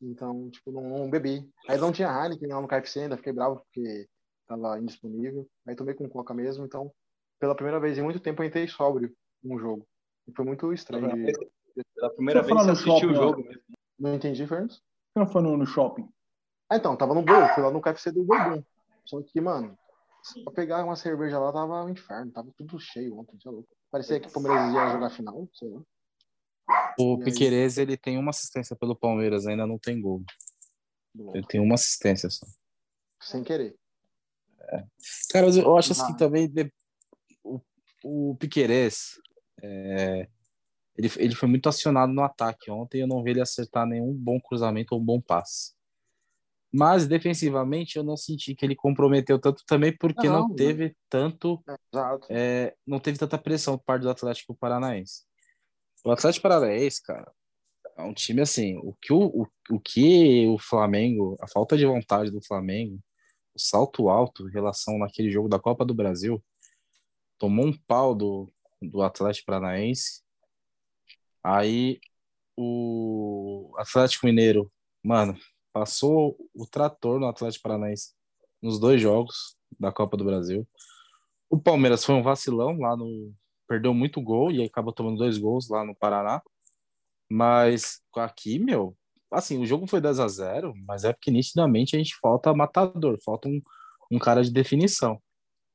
Então, 0.00 0.50
tipo, 0.50 0.70
não, 0.72 0.82
não 0.82 1.10
bebi. 1.10 1.48
Aí 1.68 1.78
não 1.78 1.92
tinha 1.92 2.08
Heineken 2.08 2.48
lá 2.48 2.60
no 2.60 2.68
KFC 2.68 3.00
ainda, 3.00 3.16
fiquei 3.16 3.32
bravo 3.32 3.56
porque 3.60 4.08
tava 4.46 4.78
indisponível. 4.78 5.48
Aí 5.66 5.74
tomei 5.74 5.94
com 5.94 6.08
coca 6.08 6.32
mesmo. 6.32 6.64
Então, 6.64 6.92
pela 7.38 7.54
primeira 7.54 7.78
vez 7.80 7.98
em 7.98 8.02
muito 8.02 8.20
tempo, 8.20 8.42
eu 8.42 8.46
entrei 8.46 8.66
sóbrio 8.68 9.14
num 9.42 9.58
jogo. 9.58 9.86
E 10.26 10.32
foi 10.34 10.44
muito 10.44 10.72
estranho. 10.72 11.08
de- 11.08 11.50
Pela 11.94 12.10
primeira 12.14 12.40
eu 12.40 12.44
vez 12.44 12.58
você 12.60 12.66
no 12.66 12.72
assistiu 12.72 12.92
o 12.92 13.00
shopping, 13.14 13.14
jogo 13.14 13.42
mesmo. 13.44 13.62
Não 13.98 14.14
entendi, 14.14 14.46
Fernandes? 14.46 14.76
Por 14.78 14.84
que 15.14 15.18
não 15.20 15.26
foi 15.26 15.42
no, 15.42 15.56
no 15.56 15.66
shopping? 15.66 16.08
Ah, 16.68 16.76
então, 16.76 16.96
tava 16.96 17.14
no 17.14 17.22
Bourbon. 17.22 17.48
Fui 17.54 17.62
lá 17.62 17.70
no 17.70 17.80
KFC 17.80 18.12
do 18.12 18.24
Bourbon. 18.24 18.62
Só 19.04 19.20
que, 19.22 19.40
mano, 19.40 19.76
pra 20.44 20.52
pegar 20.52 20.84
uma 20.84 20.96
cerveja 20.96 21.38
lá 21.38 21.52
tava 21.52 21.84
um 21.84 21.88
inferno. 21.88 22.30
Tava 22.32 22.50
tudo 22.56 22.78
cheio 22.78 23.18
ontem, 23.18 23.38
você 23.38 23.48
é 23.48 23.50
louco. 23.50 23.68
Parecia 23.90 24.20
que 24.20 24.28
o 24.28 24.30
Palmeiras 24.30 24.72
ia 24.72 24.88
jogar 24.92 25.10
final, 25.10 25.48
sei 25.52 25.68
lá. 25.68 25.82
O? 26.98 27.18
Piquerez, 27.18 27.78
ele 27.78 27.96
tem 27.96 28.16
uma 28.18 28.30
assistência 28.30 28.76
pelo 28.76 28.94
Palmeiras, 28.94 29.46
ainda 29.46 29.66
não 29.66 29.78
tem 29.78 30.00
gol. 30.00 30.22
Ele 31.34 31.44
tem 31.46 31.60
uma 31.60 31.74
assistência 31.74 32.30
só. 32.30 32.46
Sem 33.20 33.42
querer. 33.42 33.76
Cara, 35.30 35.46
mas 35.46 35.56
eu 35.56 35.76
acho 35.76 35.92
assim 35.92 36.16
também 36.16 36.48
de- 36.48 36.72
o, 37.42 37.60
o 38.04 38.36
Piquerez, 38.36 39.18
é, 39.60 40.28
ele, 40.96 41.10
ele 41.16 41.34
foi 41.34 41.48
muito 41.48 41.68
acionado 41.68 42.12
no 42.12 42.22
ataque 42.22 42.70
ontem. 42.70 43.00
Eu 43.00 43.08
não 43.08 43.22
vi 43.22 43.30
ele 43.30 43.40
acertar 43.40 43.86
nenhum 43.86 44.14
bom 44.14 44.40
cruzamento 44.40 44.94
ou 44.94 45.00
um 45.00 45.04
bom 45.04 45.20
passe. 45.20 45.74
Mas 46.72 47.06
defensivamente 47.06 47.96
eu 47.96 48.04
não 48.04 48.16
senti 48.16 48.54
que 48.54 48.64
ele 48.64 48.76
comprometeu 48.76 49.40
tanto 49.40 49.64
também 49.66 49.96
porque 49.96 50.28
não, 50.28 50.48
Não, 50.48 50.54
teve 50.54 50.96
tanto 51.08 51.62
Exato. 51.92 52.26
é, 52.30 52.74
não 52.86 53.00
teve 53.00 53.18
tanta 53.18 53.36
pressão 53.36 53.76
por 53.76 53.84
parte 53.84 54.02
do 54.02 54.10
Atlético 54.10 54.54
Paranaense. 54.54 55.24
O 56.04 56.10
Atlético 56.12 56.44
Paranaense, 56.44 57.02
cara, 57.02 57.30
é 57.96 58.02
um 58.02 58.14
time 58.14 58.40
assim, 58.40 58.78
o 58.78 58.94
que 59.00 59.12
o, 59.12 59.26
o, 59.26 59.46
o 59.70 59.80
que 59.80 60.46
o 60.46 60.58
Flamengo, 60.58 61.36
a 61.40 61.48
falta 61.48 61.76
de 61.76 61.84
vontade 61.84 62.30
do 62.30 62.42
Flamengo, 62.42 62.98
o 63.54 63.60
salto 63.60 64.08
alto 64.08 64.48
em 64.48 64.52
relação 64.52 64.98
naquele 64.98 65.30
jogo 65.30 65.48
da 65.48 65.58
Copa 65.58 65.84
do 65.84 65.94
Brasil, 65.94 66.42
tomou 67.38 67.66
um 67.66 67.76
pau 67.86 68.14
do, 68.14 68.50
do 68.80 69.02
Atlético 69.02 69.46
Paranaense. 69.46 70.22
Aí 71.42 72.00
o 72.56 73.74
Atlético 73.78 74.26
Mineiro, 74.26 74.70
mano, 75.02 75.36
passou 75.72 76.36
o 76.54 76.66
trator 76.66 77.18
no 77.18 77.26
Atlético 77.26 77.62
Paranaense 77.62 78.12
nos 78.62 78.78
dois 78.78 79.00
jogos 79.00 79.56
da 79.78 79.92
Copa 79.92 80.16
do 80.16 80.24
Brasil. 80.24 80.66
O 81.48 81.58
Palmeiras 81.58 82.04
foi 82.04 82.14
um 82.14 82.22
vacilão 82.22 82.78
lá 82.78 82.96
no. 82.96 83.32
Perdeu 83.66 83.94
muito 83.94 84.20
gol 84.20 84.50
e 84.50 84.62
acabou 84.64 84.92
tomando 84.92 85.18
dois 85.18 85.38
gols 85.38 85.68
lá 85.68 85.84
no 85.84 85.94
Paraná. 85.94 86.42
Mas 87.30 88.00
aqui, 88.16 88.58
meu, 88.58 88.96
assim, 89.30 89.58
o 89.58 89.66
jogo 89.66 89.86
foi 89.86 90.00
10 90.00 90.18
a 90.18 90.26
0 90.26 90.74
mas 90.84 91.04
é 91.04 91.12
porque 91.12 91.30
nitidamente 91.30 91.94
a 91.94 91.98
gente 91.98 92.16
falta 92.20 92.52
matador, 92.52 93.16
falta 93.24 93.48
um, 93.48 93.60
um 94.10 94.18
cara 94.18 94.42
de 94.42 94.50
definição. 94.50 95.22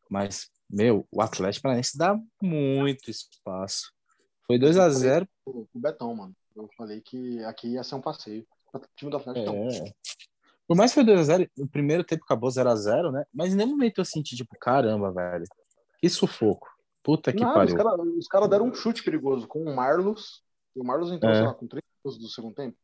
Mas, 0.09 0.49
meu, 0.69 1.07
o 1.09 1.21
Atlético 1.21 1.63
Paranaense 1.63 1.97
dá 1.97 2.19
muito 2.41 3.09
espaço. 3.09 3.91
Foi 4.45 4.59
2 4.59 4.77
a 4.77 4.89
0 4.89 5.27
o 5.45 5.67
o 5.73 5.79
Betão, 5.79 6.13
mano. 6.13 6.35
Eu 6.55 6.69
falei 6.77 7.01
que 7.01 7.43
aqui 7.45 7.69
ia 7.69 7.83
ser 7.83 7.95
um 7.95 8.01
passeio. 8.01 8.45
O 8.77 8.95
time 8.95 9.11
do 9.11 9.17
Atlético 9.17 9.45
não. 9.45 9.67
É. 9.69 9.93
Por 10.67 10.75
mais 10.75 10.91
que 10.91 10.95
foi 10.95 11.03
2x0, 11.03 11.49
o 11.59 11.67
primeiro 11.67 12.03
tempo 12.03 12.23
acabou 12.23 12.49
0x0, 12.49 13.11
né? 13.11 13.25
Mas 13.33 13.53
em 13.53 13.57
nenhum 13.57 13.71
momento 13.71 13.99
eu 13.99 14.05
senti, 14.05 14.35
tipo, 14.35 14.55
caramba, 14.59 15.11
velho. 15.11 15.45
Que 15.99 16.09
sufoco. 16.09 16.67
Puta 17.03 17.31
que 17.31 17.45
os 17.45 17.53
pariu. 17.53 17.75
caras 17.77 17.99
os 18.17 18.27
cara 18.27 18.47
deram 18.47 18.65
um 18.67 18.73
chute 18.73 19.03
perigoso 19.03 19.47
com 19.47 19.63
o 19.63 19.75
Marlos. 19.75 20.43
E 20.75 20.79
o 20.79 20.83
Marlos 20.83 21.11
entrou, 21.11 21.31
É. 21.31 21.35
sei 21.35 21.45
lá, 21.45 21.53
com 21.53 21.67
três 21.67 21.83
minutos 22.03 22.19
do 22.21 22.27
segundo 22.29 22.55
tempo. 22.55 22.75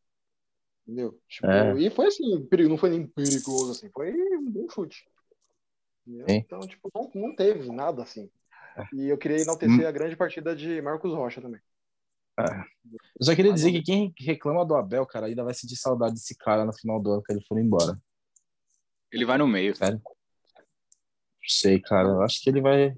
Entendeu? 0.87 1.19
Tipo, 1.27 1.47
É. 1.47 1.73
E 1.79 1.89
foi 1.89 2.07
assim, 2.07 2.45
perigo, 2.45 2.69
não 2.69 2.77
foi 2.77 2.91
nem 2.91 3.07
perigoso 3.07 3.71
assim, 3.71 3.89
foi 3.91 4.11
um 4.37 4.49
bom 4.49 4.69
chute. 4.69 5.05
Então, 6.27 6.59
tipo, 6.61 6.89
não, 6.93 7.09
não 7.15 7.35
teve 7.35 7.71
nada 7.71 8.03
assim. 8.03 8.29
E 8.93 9.07
eu 9.07 9.17
queria 9.17 9.41
enaltecer 9.41 9.85
a 9.87 9.91
grande 9.91 10.15
partida 10.15 10.55
de 10.55 10.81
Marcos 10.81 11.13
Rocha 11.13 11.41
também. 11.41 11.59
Eu 12.37 13.25
só 13.25 13.35
queria 13.35 13.53
dizer 13.53 13.71
que 13.71 13.81
quem 13.81 14.13
reclama 14.19 14.65
do 14.65 14.75
Abel, 14.75 15.05
cara, 15.05 15.27
ainda 15.27 15.43
vai 15.43 15.53
sentir 15.53 15.75
saudade 15.75 16.13
desse 16.13 16.35
cara 16.35 16.65
no 16.65 16.73
final 16.73 17.01
do 17.01 17.11
ano 17.11 17.23
que 17.23 17.31
ele 17.33 17.45
for 17.45 17.59
embora. 17.59 17.95
Ele 19.11 19.25
vai 19.25 19.37
no 19.37 19.47
meio. 19.47 19.75
Sério? 19.75 20.01
Não 20.05 21.47
sei, 21.47 21.79
cara. 21.79 22.07
Eu 22.09 22.21
acho 22.21 22.41
que 22.41 22.49
ele 22.49 22.61
vai. 22.61 22.95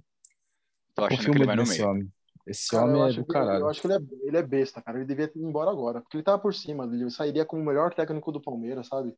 Tô 0.93 1.03
achando 1.05 1.17
Confio 1.17 1.31
que 1.31 1.37
ele 1.39 1.45
vai 1.45 1.55
no 1.55 1.65
meio. 1.67 1.89
homem. 1.89 2.13
Esse 2.45 2.69
Cara, 2.69 2.85
homem 2.85 3.01
é 3.09 3.13
do 3.13 3.25
que, 3.25 3.31
caralho. 3.31 3.61
eu 3.61 3.69
acho 3.69 3.81
que 3.81 3.87
ele 3.87 3.93
é, 3.95 3.99
ele 4.27 4.37
é 4.37 4.43
besta, 4.43 4.81
cara. 4.81 4.97
Ele 4.97 5.07
devia 5.07 5.31
ir 5.33 5.39
embora 5.39 5.71
agora. 5.71 6.01
Porque 6.01 6.17
ele 6.17 6.23
tava 6.23 6.39
por 6.41 6.53
cima. 6.53 6.83
Ele 6.85 7.09
sairia 7.09 7.45
como 7.45 7.61
o 7.61 7.65
melhor 7.65 7.93
técnico 7.93 8.31
do 8.31 8.41
Palmeiras, 8.41 8.87
sabe? 8.87 9.13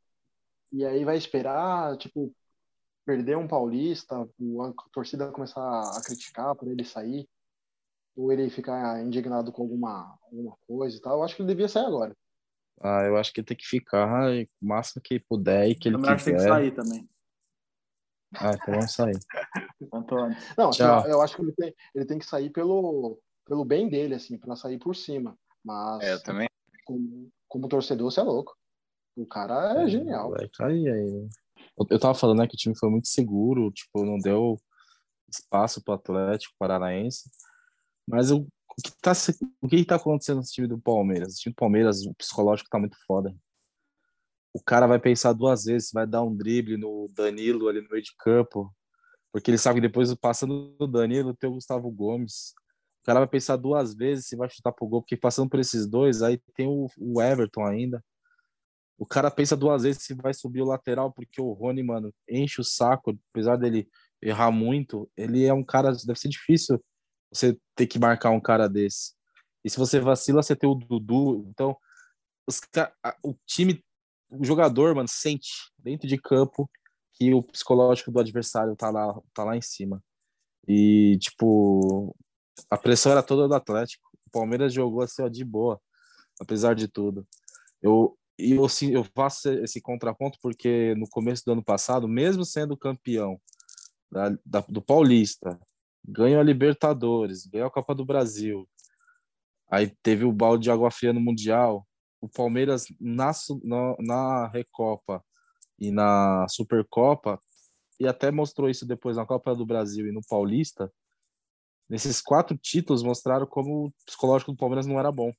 E 0.72 0.86
aí 0.86 1.04
vai 1.04 1.18
esperar, 1.18 1.98
tipo, 1.98 2.34
perder 3.06 3.36
um 3.38 3.48
paulista, 3.48 4.16
a 4.22 4.28
torcida 4.92 5.32
começar 5.32 5.62
a 5.62 6.02
criticar 6.04 6.56
por 6.56 6.68
ele 6.68 6.84
sair. 6.84 7.28
Ou 8.16 8.32
ele 8.32 8.50
ficar 8.50 9.04
indignado 9.04 9.52
com 9.52 9.64
alguma, 9.64 10.18
alguma 10.24 10.56
coisa 10.68 10.96
e 10.98 11.02
tal. 11.02 11.18
Eu 11.18 11.24
acho 11.24 11.36
que 11.36 11.42
ele 11.42 11.50
devia 11.50 11.68
sair 11.68 11.86
agora. 11.86 12.16
Ah, 12.82 13.04
eu 13.06 13.18
acho 13.18 13.34
que 13.34 13.40
ele 13.40 13.48
tem 13.48 13.58
que 13.58 13.66
ficar 13.66 14.32
o 14.32 14.66
máximo 14.66 15.02
que 15.02 15.20
puder 15.20 15.68
e 15.70 15.76
que 15.76 15.90
ele 15.90 15.98
que 15.98 16.04
tem 16.04 16.16
que 16.18 16.24
quiser. 16.24 16.40
sair 16.48 16.74
também. 16.74 17.10
Ah, 18.38 18.52
então 18.54 18.74
vamos 18.74 18.94
sair. 18.94 19.18
Antônio. 19.94 20.38
Não, 20.58 20.72
Tchau. 20.72 21.06
eu, 21.06 21.12
eu 21.12 21.22
acho 21.22 21.36
que 21.36 21.42
ele 21.42 21.54
tem, 21.54 21.76
ele 21.94 22.06
tem 22.06 22.20
que 22.20 22.26
sair 22.26 22.50
pelo, 22.50 23.20
pelo 23.46 23.64
bem 23.64 23.88
dele, 23.90 24.16
assim, 24.16 24.38
pra 24.38 24.56
sair 24.56 24.78
por 24.78 24.96
cima. 24.96 25.38
Mas 25.64 26.04
É, 26.04 26.14
eu 26.14 26.24
também. 26.24 26.50
como, 26.86 27.30
como 27.48 27.68
torcedor, 27.68 28.12
você 28.12 28.20
é 28.20 28.24
louco. 28.24 28.56
O 29.16 29.26
cara 29.26 29.82
é 29.84 29.88
genial. 29.88 30.32
Vai 30.32 30.50
cair 30.50 30.90
aí. 30.92 31.28
Eu, 31.78 31.88
eu 31.90 32.00
tava 32.00 32.14
falando 32.14 32.40
né, 32.40 32.48
que 32.48 32.56
o 32.56 32.58
time 32.58 32.78
foi 32.78 32.90
muito 32.90 33.08
seguro, 33.08 33.72
tipo, 33.72 34.04
não 34.06 34.18
deu 34.18 34.58
espaço 35.30 35.82
pro 35.82 35.94
Atlético 35.94 36.54
Paranaense. 36.60 37.30
Mas 38.08 38.32
o, 38.32 38.40
o 38.42 38.82
que 38.84 38.92
tá, 39.02 39.14
se- 39.14 39.38
o 39.62 39.68
que 39.68 39.86
tá 39.86 39.96
acontecendo 39.96 40.38
no 40.38 40.44
time 40.44 40.68
do 40.68 40.80
Palmeiras? 40.80 41.36
O 41.36 41.38
time 41.40 41.54
do 41.54 41.58
Palmeiras, 41.58 42.06
o 42.06 42.14
psicológico 42.16 42.70
tá 42.70 42.80
muito 42.80 42.98
foda. 43.08 43.36
O 44.54 44.62
cara 44.64 44.88
vai 44.88 45.00
pensar 45.00 45.34
duas 45.34 45.66
vezes 45.66 45.92
vai 45.94 46.08
dar 46.08 46.24
um 46.24 46.36
drible 46.36 46.78
no 46.78 47.08
Danilo 47.14 47.68
ali 47.68 47.82
no 47.82 47.90
meio 47.90 48.02
de 48.04 48.14
campo, 48.18 48.74
porque 49.32 49.52
ele 49.52 49.58
sabe 49.58 49.82
que 49.82 49.88
depois, 49.88 50.14
passando 50.16 50.76
do 50.80 50.88
Danilo, 50.88 51.36
tem 51.36 51.50
o 51.50 51.54
Gustavo 51.54 51.92
Gomes. 51.92 52.54
O 53.02 53.06
cara 53.06 53.20
vai 53.20 53.28
pensar 53.28 53.58
duas 53.58 53.94
vezes 53.94 54.28
se 54.28 54.36
vai 54.36 54.50
chutar 54.50 54.72
pro 54.72 54.88
gol, 54.88 55.02
porque 55.02 55.18
passando 55.18 55.50
por 55.50 55.60
esses 55.60 55.86
dois, 55.88 56.22
aí 56.22 56.40
tem 56.56 56.68
o, 56.68 56.88
o 56.98 57.22
Everton 57.22 57.66
ainda. 57.66 58.04
O 58.98 59.06
cara 59.06 59.30
pensa 59.30 59.58
duas 59.58 59.84
vezes 59.84 60.04
se 60.04 60.14
vai 60.14 60.34
subir 60.34 60.62
o 60.62 60.66
lateral, 60.66 61.12
porque 61.12 61.42
o 61.42 61.52
Rony, 61.52 61.84
mano, 61.84 62.14
enche 62.30 62.62
o 62.62 62.64
saco, 62.64 63.18
apesar 63.32 63.58
dele 63.58 63.90
errar 64.22 64.52
muito, 64.52 65.10
ele 65.18 65.44
é 65.46 65.54
um 65.54 65.64
cara, 65.64 65.92
deve 65.92 66.18
ser 66.20 66.30
difícil 66.30 66.82
você 67.32 67.58
ter 67.76 67.88
que 67.88 68.00
marcar 68.00 68.32
um 68.32 68.42
cara 68.42 68.68
desse. 68.70 69.14
E 69.64 69.70
se 69.70 69.78
você 69.78 70.00
vacila, 70.00 70.44
você 70.44 70.56
tem 70.56 70.70
o 70.70 70.76
Dudu. 70.76 71.46
Então, 71.50 71.76
os, 72.48 72.62
o 73.24 73.36
time, 73.46 73.84
o 74.30 74.44
jogador, 74.46 74.96
mano, 74.96 75.08
sente 75.10 75.50
dentro 75.80 76.08
de 76.08 76.18
campo 76.18 76.70
que 77.14 77.34
o 77.34 77.42
psicológico 77.44 78.12
do 78.12 78.20
adversário 78.20 78.76
tá 78.76 78.90
lá, 78.90 79.20
tá 79.34 79.44
lá 79.44 79.56
em 79.58 79.62
cima. 79.62 80.04
E, 80.68 81.18
tipo, 81.20 82.16
A 82.70 82.78
pressão 82.78 83.12
era 83.12 83.24
toda 83.24 83.48
do 83.48 83.56
Atlético. 83.56 84.04
O 84.28 84.32
Palmeiras 84.32 84.74
jogou 84.74 85.02
assim, 85.02 85.22
ó, 85.24 85.28
de 85.28 85.44
boa, 85.46 85.80
apesar 86.40 86.76
de 86.76 86.88
tudo. 86.88 87.28
Eu, 87.82 88.18
e 88.38 88.54
eu, 88.54 88.68
sim, 88.70 88.92
eu 88.92 89.04
faço 89.16 89.50
esse 89.50 89.82
contraponto 89.82 90.38
porque 90.42 90.96
no 90.96 91.08
começo 91.10 91.44
do 91.46 91.54
ano 91.54 91.64
passado, 91.64 92.08
mesmo 92.08 92.46
sendo 92.46 92.78
campeão 92.78 93.40
da, 94.12 94.30
da, 94.46 94.62
do 94.70 94.82
Paulista, 94.82 95.60
ganhou 96.08 96.40
a 96.40 96.44
Libertadores, 96.44 97.46
ganhou 97.46 97.68
a 97.68 97.72
Copa 97.72 97.96
do 97.96 98.06
Brasil, 98.06 98.68
aí 99.70 99.92
teve 100.04 100.24
o 100.26 100.32
balde 100.32 100.64
de 100.64 100.72
água 100.72 100.92
fria 100.92 101.14
no 101.14 101.20
Mundial, 101.20 101.88
o 102.22 102.30
Palmeiras 102.30 102.86
na, 103.00 103.32
na, 103.64 103.96
na 104.00 104.48
Recopa 104.48 105.24
e 105.80 105.92
na 105.92 106.48
Supercopa, 106.48 107.40
e 108.00 108.08
até 108.08 108.32
mostrou 108.32 108.70
isso 108.70 108.86
depois 108.86 109.18
na 109.18 109.26
Copa 109.26 109.56
do 109.56 109.66
Brasil 109.66 110.08
e 110.08 110.12
no 110.12 110.22
Paulista, 110.28 110.92
nesses 111.90 112.22
quatro 112.22 112.58
títulos 112.58 113.04
mostraram 113.04 113.46
como 113.46 113.88
o 113.88 113.94
psicológico 114.06 114.52
do 114.52 114.58
Palmeiras 114.58 114.86
não 114.86 115.00
era 115.00 115.12
bom. 115.12 115.32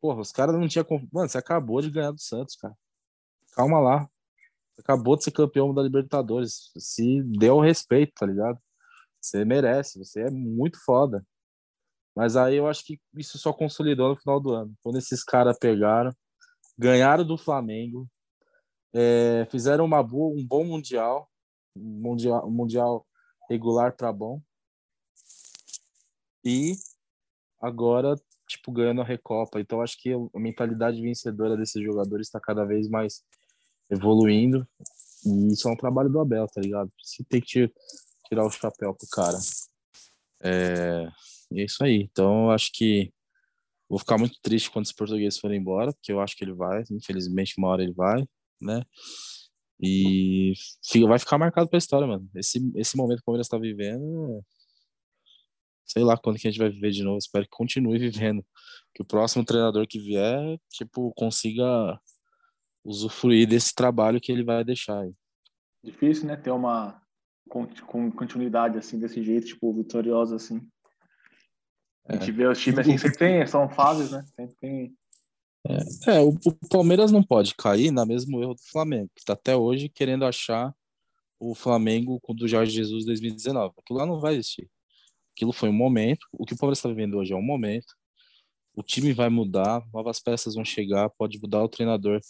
Porra, 0.00 0.20
os 0.20 0.32
caras 0.32 0.56
não 0.56 0.66
tinham. 0.66 0.86
Mano, 1.12 1.28
você 1.28 1.36
acabou 1.36 1.82
de 1.82 1.90
ganhar 1.90 2.10
do 2.10 2.20
Santos, 2.20 2.56
cara. 2.56 2.74
Calma 3.52 3.78
lá. 3.78 4.08
Acabou 4.78 5.14
de 5.14 5.24
ser 5.24 5.32
campeão 5.32 5.74
da 5.74 5.82
Libertadores. 5.82 6.70
Se 6.78 7.22
deu 7.38 7.56
o 7.56 7.60
respeito, 7.60 8.14
tá 8.14 8.24
ligado? 8.24 8.58
Você 9.20 9.44
merece, 9.44 9.98
você 9.98 10.22
é 10.22 10.30
muito 10.30 10.78
foda. 10.84 11.24
Mas 12.16 12.36
aí 12.36 12.56
eu 12.56 12.66
acho 12.66 12.84
que 12.84 13.00
isso 13.16 13.38
só 13.38 13.52
consolidou 13.52 14.08
no 14.08 14.16
final 14.16 14.40
do 14.40 14.52
ano. 14.52 14.74
Quando 14.82 14.98
esses 14.98 15.22
caras 15.22 15.56
pegaram, 15.58 16.12
ganharam 16.78 17.24
do 17.24 17.38
Flamengo, 17.38 18.08
é, 18.92 19.46
fizeram 19.50 19.84
uma 19.84 20.02
boa, 20.02 20.34
um 20.34 20.44
bom 20.44 20.64
mundial, 20.64 21.30
um 21.76 22.00
mundial, 22.02 22.46
um 22.48 22.50
mundial 22.50 23.06
regular 23.48 23.96
para 23.96 24.12
bom. 24.12 24.40
E 26.44 26.74
agora 27.60 28.16
tipo, 28.50 28.72
ganhando 28.72 29.00
a 29.00 29.04
Recopa. 29.04 29.60
Então, 29.60 29.80
acho 29.80 29.96
que 30.00 30.12
a 30.12 30.38
mentalidade 30.38 31.00
vencedora 31.00 31.56
desses 31.56 31.82
jogadores 31.82 32.26
está 32.26 32.40
cada 32.40 32.64
vez 32.64 32.88
mais 32.88 33.22
evoluindo. 33.88 34.66
E 35.24 35.52
isso 35.52 35.68
é 35.68 35.72
um 35.72 35.76
trabalho 35.76 36.10
do 36.10 36.20
Abel, 36.20 36.46
tá 36.48 36.60
ligado? 36.60 36.90
Você 37.00 37.22
tem 37.24 37.40
que 37.40 37.72
tirar 38.30 38.46
o 38.46 38.50
chapéu 38.50 38.94
pro 38.94 39.08
cara. 39.08 39.36
É, 40.42 41.08
é 41.52 41.62
isso 41.64 41.84
aí. 41.84 42.08
Então, 42.10 42.44
eu 42.44 42.50
acho 42.52 42.70
que 42.72 43.12
vou 43.88 43.98
ficar 43.98 44.16
muito 44.16 44.38
triste 44.40 44.70
quando 44.70 44.86
os 44.86 44.92
portugueses 44.92 45.38
forem 45.38 45.60
embora, 45.60 45.92
porque 45.92 46.12
eu 46.12 46.20
acho 46.20 46.36
que 46.36 46.44
ele 46.44 46.54
vai. 46.54 46.82
Infelizmente, 46.90 47.54
uma 47.58 47.68
hora 47.68 47.82
ele 47.82 47.92
vai, 47.92 48.24
né? 48.60 48.82
E 49.82 50.54
vai 51.06 51.18
ficar 51.18 51.38
marcado 51.38 51.68
pra 51.68 51.78
história, 51.78 52.06
mano. 52.06 52.28
Esse, 52.34 52.60
esse 52.76 52.96
momento 52.96 53.18
que 53.18 53.22
o 53.22 53.26
Palmeiras 53.26 53.48
tá 53.48 53.58
vivendo 53.58 54.42
sei 55.90 56.04
lá 56.04 56.16
quando 56.16 56.38
que 56.38 56.46
a 56.46 56.50
gente 56.50 56.60
vai 56.60 56.70
viver 56.70 56.92
de 56.92 57.02
novo. 57.02 57.18
Espero 57.18 57.44
que 57.44 57.50
continue 57.50 57.98
vivendo. 58.10 58.44
Que 58.94 59.02
o 59.02 59.06
próximo 59.06 59.44
treinador 59.44 59.86
que 59.86 59.98
vier, 59.98 60.58
tipo, 60.70 61.12
consiga 61.14 62.00
usufruir 62.84 63.48
desse 63.48 63.74
trabalho 63.74 64.20
que 64.20 64.30
ele 64.30 64.44
vai 64.44 64.64
deixar 64.64 65.00
aí. 65.00 65.12
Difícil, 65.82 66.26
né? 66.26 66.36
Ter 66.36 66.50
uma 66.50 66.99
com 67.50 68.10
continuidade 68.12 68.78
assim, 68.78 68.98
desse 68.98 69.22
jeito, 69.22 69.48
tipo, 69.48 69.74
vitoriosa 69.74 70.36
assim. 70.36 70.60
A 72.08 72.14
gente 72.14 72.30
é. 72.30 72.32
vê 72.32 72.46
os 72.46 72.60
times 72.60 72.78
assim, 72.78 72.96
sempre 72.96 73.18
tem, 73.18 73.46
são 73.46 73.68
fases, 73.68 74.10
né? 74.10 74.24
Sempre 74.36 74.56
tem. 74.56 74.94
É, 75.66 76.16
é 76.16 76.20
o, 76.20 76.30
o, 76.30 76.68
Palmeiras 76.68 77.12
não 77.12 77.22
pode 77.22 77.54
cair 77.54 77.90
na 77.90 78.06
mesmo 78.06 78.40
erro 78.40 78.54
do 78.54 78.62
Flamengo, 78.62 79.10
que 79.14 79.20
está 79.20 79.34
até 79.34 79.54
hoje 79.54 79.88
querendo 79.88 80.24
achar 80.24 80.74
o 81.38 81.54
Flamengo 81.54 82.20
do 82.28 82.48
Jorge 82.48 82.72
Jesus 82.72 83.04
2019. 83.04 83.74
Aquilo 83.78 83.98
lá 83.98 84.06
não 84.06 84.20
vai 84.20 84.34
existir. 84.34 84.70
Aquilo 85.34 85.52
foi 85.52 85.68
um 85.68 85.74
momento. 85.74 86.26
O 86.32 86.46
que 86.46 86.54
o 86.54 86.56
Palmeiras 86.56 86.78
está 86.78 86.88
vivendo 86.88 87.18
hoje 87.18 87.32
é 87.32 87.36
um 87.36 87.42
momento. 87.42 87.94
O 88.74 88.82
time 88.82 89.12
vai 89.12 89.28
mudar, 89.28 89.82
novas 89.92 90.20
peças 90.20 90.54
vão 90.54 90.64
chegar, 90.64 91.10
pode 91.10 91.38
mudar 91.40 91.62
o 91.62 91.68
treinador. 91.68 92.20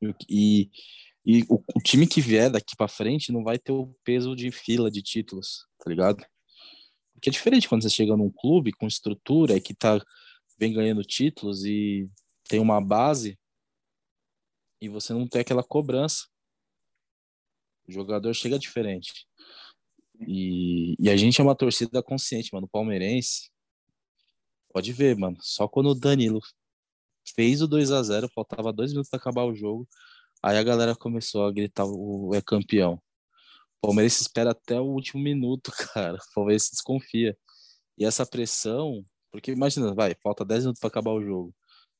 E, 0.00 0.14
e 0.28 0.70
o, 1.48 1.62
o 1.74 1.80
time 1.82 2.06
que 2.06 2.20
vier 2.20 2.50
daqui 2.50 2.76
para 2.76 2.86
frente 2.86 3.32
não 3.32 3.42
vai 3.42 3.58
ter 3.58 3.72
o 3.72 3.94
peso 4.04 4.36
de 4.36 4.52
fila 4.52 4.90
de 4.90 5.02
títulos, 5.02 5.66
tá 5.78 5.90
ligado? 5.90 6.24
Porque 7.12 7.30
é 7.30 7.32
diferente 7.32 7.68
quando 7.68 7.82
você 7.82 7.90
chega 7.90 8.16
num 8.16 8.30
clube 8.30 8.72
com 8.72 8.86
estrutura 8.86 9.56
e 9.56 9.60
que 9.60 9.74
tá 9.74 10.00
vem 10.58 10.72
ganhando 10.72 11.02
títulos 11.02 11.64
e 11.64 12.08
tem 12.48 12.60
uma 12.60 12.80
base 12.80 13.38
e 14.80 14.88
você 14.88 15.12
não 15.12 15.26
tem 15.26 15.40
aquela 15.40 15.64
cobrança. 15.64 16.26
O 17.88 17.92
jogador 17.92 18.32
chega 18.34 18.58
diferente. 18.58 19.26
E, 20.20 20.94
e 20.98 21.10
a 21.10 21.16
gente 21.16 21.40
é 21.40 21.44
uma 21.44 21.54
torcida 21.54 22.02
consciente, 22.02 22.52
mano. 22.52 22.68
Palmeirense. 22.68 23.50
Pode 24.72 24.92
ver, 24.92 25.16
mano. 25.16 25.36
Só 25.40 25.68
quando 25.68 25.90
o 25.90 25.94
Danilo 25.94 26.40
fez 27.34 27.60
o 27.60 27.66
2 27.66 27.90
a 27.90 28.02
0 28.02 28.28
faltava 28.34 28.72
dois 28.72 28.92
minutos 28.92 29.10
para 29.10 29.18
acabar 29.18 29.44
o 29.44 29.54
jogo. 29.54 29.88
Aí 30.46 30.56
a 30.58 30.62
galera 30.62 30.94
começou 30.94 31.44
a 31.44 31.50
gritar: 31.52 31.84
o 31.86 32.32
é 32.32 32.40
campeão. 32.40 32.94
O 33.82 33.88
Palmeirense 33.88 34.22
espera 34.22 34.52
até 34.52 34.80
o 34.80 34.84
último 34.84 35.20
minuto, 35.20 35.72
cara. 35.92 36.18
O 36.18 36.34
Palmeirense 36.34 36.70
desconfia. 36.70 37.36
E 37.98 38.04
essa 38.04 38.24
pressão, 38.24 39.04
porque 39.32 39.52
imagina, 39.52 39.94
vai, 39.94 40.14
falta 40.22 40.44
10 40.44 40.64
minutos 40.64 40.80
para 40.80 40.88
acabar 40.88 41.12
o 41.12 41.22
jogo. 41.22 41.54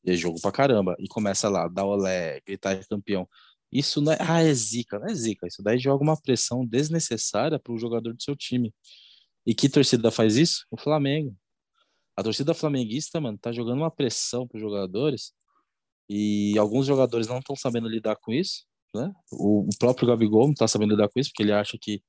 E 0.05 0.13
é 0.13 0.15
jogo 0.17 0.41
pra 0.41 0.53
caramba. 0.53 0.95
E 1.01 1.09
começa 1.09 1.49
lá, 1.49 1.69
dá 1.69 1.85
olé, 1.85 2.41
gritar 2.47 2.75
é 2.75 2.85
campeão. 2.85 3.29
Isso 3.73 4.01
não 4.01 4.13
é, 4.13 4.19
ah, 4.21 4.43
é 4.43 4.55
zica, 4.55 4.99
não 5.01 5.09
é 5.09 5.15
zica. 5.15 5.47
Isso 5.49 5.63
daí 5.63 5.79
joga 5.79 6.05
uma 6.05 6.21
pressão 6.21 6.65
desnecessária 6.65 7.59
para 7.59 7.73
o 7.73 7.79
jogador 7.79 8.15
do 8.15 8.23
seu 8.23 8.37
time. 8.37 8.73
E 9.47 9.55
que 9.55 9.69
torcida 9.69 10.11
faz 10.13 10.37
isso? 10.37 10.67
O 10.71 10.77
Flamengo. 10.81 11.37
A 12.17 12.23
torcida 12.23 12.55
flamenguista, 12.55 13.21
mano, 13.21 13.39
tá 13.39 13.53
jogando 13.53 13.79
uma 13.79 13.91
pressão 13.91 14.47
para 14.47 14.57
os 14.57 14.63
jogadores 14.63 15.33
e 16.09 16.57
alguns 16.59 16.87
jogadores 16.87 17.27
não 17.27 17.39
estão 17.39 17.57
sabendo 17.57 17.89
lidar 17.89 18.17
com 18.17 18.33
isso, 18.33 18.65
né? 18.95 19.13
O, 19.31 19.69
próprio 19.79 20.09
Gabigol 20.09 20.47
não 20.47 20.55
tá 20.55 20.69
sabendo 20.69 20.91
lidar 20.91 21.09
com 21.09 21.19
isso 21.19 21.31
porque 21.31 21.43
ele 21.43 21.53
acha 21.53 21.77
que 21.81 22.03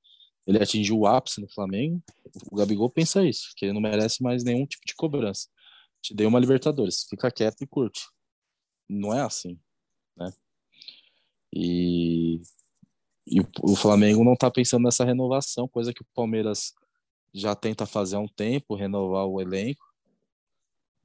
ele 0.45 0.61
atingiu 0.61 0.99
o 0.99 1.07
ápice 1.07 1.41
no 1.41 1.49
Flamengo. 1.49 2.01
O 2.51 2.55
Gabigol 2.55 2.89
pensa 2.89 3.25
isso, 3.25 3.51
que 3.55 3.65
ele 3.65 3.73
não 3.73 3.81
merece 3.81 4.23
mais 4.23 4.43
nenhum 4.43 4.65
tipo 4.65 4.85
de 4.85 4.95
cobrança. 4.95 5.47
Te 6.01 6.13
dei 6.13 6.25
uma 6.25 6.39
Libertadores, 6.39 7.05
fica 7.09 7.31
quieto 7.31 7.61
e 7.61 7.67
curte. 7.67 8.01
Não 8.87 9.13
é 9.13 9.21
assim, 9.21 9.59
né? 10.15 10.31
E, 11.53 12.39
e 13.25 13.41
o 13.61 13.75
Flamengo 13.75 14.23
não 14.23 14.33
está 14.33 14.49
pensando 14.49 14.83
nessa 14.83 15.03
renovação, 15.03 15.67
coisa 15.67 15.93
que 15.93 16.01
o 16.01 16.07
Palmeiras 16.13 16.73
já 17.33 17.55
tenta 17.55 17.85
fazer 17.85 18.15
há 18.15 18.19
um 18.19 18.27
tempo, 18.27 18.75
renovar 18.75 19.25
o 19.25 19.41
elenco. 19.41 19.85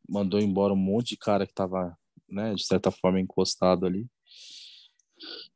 Mandou 0.08 0.40
embora 0.40 0.72
um 0.72 0.76
monte 0.76 1.10
de 1.10 1.16
cara 1.16 1.46
que 1.46 1.52
estava, 1.52 1.96
né, 2.32 2.54
de 2.54 2.64
certa 2.64 2.90
forma, 2.90 3.20
encostado 3.20 3.86
ali. 3.86 4.06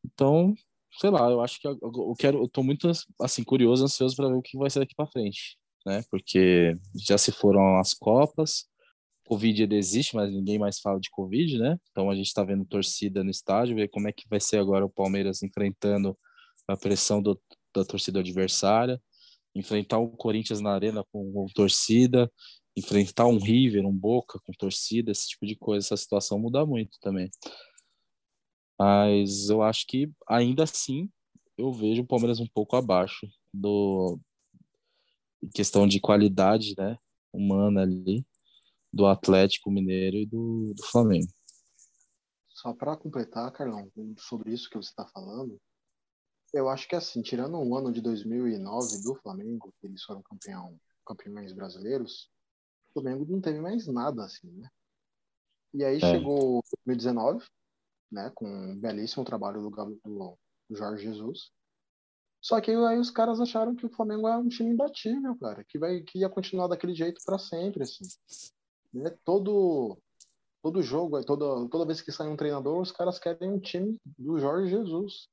Então, 0.04 0.54
sei 1.00 1.10
lá, 1.10 1.30
eu 1.30 1.40
acho 1.40 1.60
que 1.60 1.66
eu, 1.66 2.14
quero, 2.18 2.42
eu 2.42 2.48
tô 2.48 2.62
muito 2.62 2.90
assim 3.20 3.42
curioso, 3.42 3.84
ansioso 3.84 4.16
para 4.16 4.28
ver 4.28 4.36
o 4.36 4.42
que 4.42 4.56
vai 4.56 4.70
ser 4.70 4.80
daqui 4.80 4.94
para 4.94 5.10
frente, 5.10 5.58
né? 5.84 6.02
Porque 6.10 6.72
já 6.94 7.18
se 7.18 7.32
foram 7.32 7.78
as 7.78 7.92
copas, 7.94 8.66
Covid 9.26 9.62
ainda 9.62 9.74
existe, 9.74 10.14
mas 10.14 10.30
ninguém 10.32 10.58
mais 10.58 10.78
fala 10.78 11.00
de 11.00 11.10
Covid, 11.10 11.58
né? 11.58 11.76
Então 11.90 12.10
a 12.10 12.14
gente 12.14 12.28
está 12.28 12.44
vendo 12.44 12.64
torcida 12.64 13.24
no 13.24 13.30
estádio, 13.30 13.76
ver 13.76 13.88
como 13.88 14.08
é 14.08 14.12
que 14.12 14.28
vai 14.28 14.40
ser 14.40 14.58
agora 14.58 14.86
o 14.86 14.90
Palmeiras 14.90 15.42
enfrentando 15.42 16.16
a 16.68 16.76
pressão 16.76 17.20
do, 17.20 17.40
da 17.74 17.84
torcida 17.84 18.20
adversária, 18.20 19.00
enfrentar 19.54 19.98
o 19.98 20.08
Corinthians 20.08 20.60
na 20.60 20.72
arena 20.72 21.04
com, 21.12 21.32
com 21.32 21.46
torcida, 21.54 22.30
enfrentar 22.76 23.26
um 23.26 23.38
River, 23.38 23.86
um 23.86 23.96
Boca 23.96 24.38
com 24.40 24.52
torcida, 24.52 25.10
esse 25.10 25.28
tipo 25.28 25.46
de 25.46 25.56
coisa, 25.56 25.86
essa 25.86 25.96
situação 25.96 26.38
muda 26.38 26.66
muito 26.66 26.98
também. 27.00 27.30
Mas 28.78 29.48
eu 29.48 29.62
acho 29.62 29.86
que 29.86 30.10
ainda 30.28 30.64
assim 30.64 31.10
eu 31.56 31.72
vejo 31.72 32.02
o 32.02 32.06
Palmeiras 32.06 32.38
um 32.38 32.46
pouco 32.46 32.76
abaixo 32.76 33.26
do 33.52 34.20
em 35.42 35.48
questão 35.48 35.86
de 35.86 36.00
qualidade, 36.00 36.74
né, 36.76 36.96
humana 37.32 37.82
ali 37.82 38.26
do 38.92 39.06
Atlético 39.06 39.70
Mineiro 39.70 40.16
e 40.16 40.26
do, 40.26 40.72
do 40.74 40.82
Flamengo. 40.84 41.30
Só 42.48 42.72
para 42.72 42.96
completar, 42.96 43.50
Carlão, 43.52 43.90
sobre 44.18 44.52
isso 44.52 44.68
que 44.68 44.76
você 44.76 44.88
está 44.88 45.06
falando, 45.06 45.60
eu 46.52 46.68
acho 46.68 46.88
que 46.88 46.96
assim, 46.96 47.20
tirando 47.20 47.58
o 47.58 47.76
ano 47.76 47.92
de 47.92 48.00
2009 48.00 49.02
do 49.02 49.14
Flamengo, 49.16 49.74
que 49.78 49.86
eles 49.86 50.02
foram 50.02 50.22
campeão, 50.22 50.78
campeões 51.04 51.52
brasileiros, 51.52 52.30
Flamengo 53.02 53.26
não 53.28 53.40
teve 53.40 53.60
mais 53.60 53.86
nada 53.86 54.24
assim, 54.24 54.50
né? 54.52 54.68
E 55.74 55.84
aí 55.84 55.96
é. 55.96 56.00
chegou 56.00 56.62
2019, 56.86 57.44
né, 58.10 58.30
com 58.34 58.46
um 58.46 58.78
belíssimo 58.78 59.24
trabalho 59.24 59.60
do, 59.60 59.70
do, 59.70 60.38
do 60.70 60.76
Jorge 60.76 61.04
Jesus. 61.04 61.50
Só 62.40 62.60
que 62.60 62.70
aí 62.70 62.98
os 62.98 63.10
caras 63.10 63.40
acharam 63.40 63.74
que 63.74 63.84
o 63.84 63.92
Flamengo 63.92 64.28
é 64.28 64.36
um 64.36 64.48
time 64.48 64.70
imbatível, 64.70 65.36
cara, 65.36 65.64
que 65.64 65.78
vai 65.78 66.00
que 66.00 66.20
ia 66.20 66.28
continuar 66.28 66.68
daquele 66.68 66.94
jeito 66.94 67.20
para 67.24 67.38
sempre, 67.38 67.82
assim. 67.82 68.04
Né? 68.94 69.10
Todo, 69.24 69.98
todo 70.62 70.82
jogo, 70.82 71.22
toda, 71.24 71.68
toda 71.68 71.86
vez 71.86 72.00
que 72.00 72.12
sai 72.12 72.28
um 72.28 72.36
treinador, 72.36 72.80
os 72.80 72.92
caras 72.92 73.18
querem 73.18 73.50
um 73.50 73.58
time 73.58 74.00
do 74.16 74.38
Jorge 74.38 74.70
Jesus. 74.70 75.28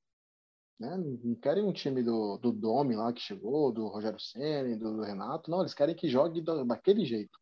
Né? 0.79 0.97
Não 0.97 1.35
querem 1.35 1.63
um 1.63 1.71
time 1.71 2.03
do, 2.03 2.37
do 2.39 2.51
Domi 2.51 2.95
lá 2.95 3.13
que 3.13 3.21
chegou, 3.21 3.71
do 3.71 3.87
Rogério 3.87 4.19
Ceni, 4.19 4.75
do, 4.75 4.97
do 4.97 5.03
Renato. 5.03 5.49
Não, 5.49 5.61
eles 5.61 5.73
querem 5.73 5.95
que 5.95 6.09
jogue 6.09 6.41
da, 6.41 6.63
daquele 6.63 7.05
jeito. 7.05 7.39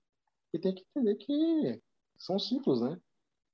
E 0.53 0.59
tem 0.59 0.73
que 0.73 0.83
entender 0.89 1.15
que 1.15 1.81
são 2.17 2.37
ciclos, 2.37 2.81
né? 2.81 2.99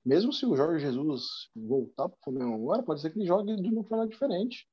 Mesmo 0.06 0.32
se 0.32 0.46
o 0.46 0.56
Jorge 0.56 0.86
Jesus 0.86 1.50
voltar 1.56 2.08
para 2.08 2.18
o 2.18 2.24
Flamengo 2.24 2.56
agora, 2.56 2.84
pode 2.84 3.02
ser 3.02 3.12
que 3.12 3.20
ele 3.20 3.28
jogue 3.28 3.56
de 3.56 3.70
uma 3.70 3.84
forma 3.84 4.08
diferente. 4.08 4.68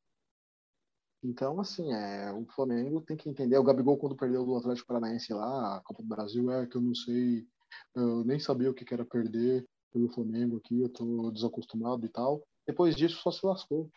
Então, 1.24 1.58
assim, 1.58 1.92
é, 1.92 2.30
o 2.32 2.44
Flamengo 2.54 3.00
tem 3.00 3.16
que 3.16 3.28
entender. 3.28 3.56
O 3.56 3.64
Gabigol, 3.64 3.96
quando 3.96 4.14
perdeu 4.14 4.44
do 4.44 4.56
Atlético 4.56 4.86
Paranaense 4.86 5.32
lá, 5.32 5.76
a 5.76 5.80
Copa 5.80 6.02
do 6.02 6.08
Brasil, 6.08 6.50
é 6.52 6.66
que 6.66 6.76
eu 6.76 6.82
não 6.82 6.94
sei, 6.94 7.46
eu 7.94 8.24
nem 8.24 8.38
sabia 8.38 8.70
o 8.70 8.74
que 8.74 8.92
era 8.92 9.04
perder 9.04 9.66
pelo 9.90 10.12
Flamengo 10.12 10.58
aqui, 10.58 10.82
eu 10.82 10.88
tô 10.88 11.30
desacostumado 11.30 12.04
e 12.04 12.08
tal. 12.10 12.46
Depois 12.66 12.94
disso, 12.94 13.20
só 13.22 13.30
se 13.30 13.44
lascou. 13.46 13.90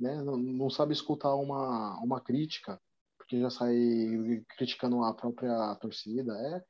Né? 0.00 0.22
Não, 0.22 0.36
não 0.36 0.70
sabe 0.70 0.92
escutar 0.92 1.34
uma, 1.34 1.98
uma 2.02 2.20
crítica, 2.20 2.80
porque 3.18 3.38
já 3.38 3.50
sai 3.50 3.76
criticando 4.56 5.04
a 5.04 5.12
própria 5.12 5.74
torcida. 5.76 6.32
É, 6.32 6.64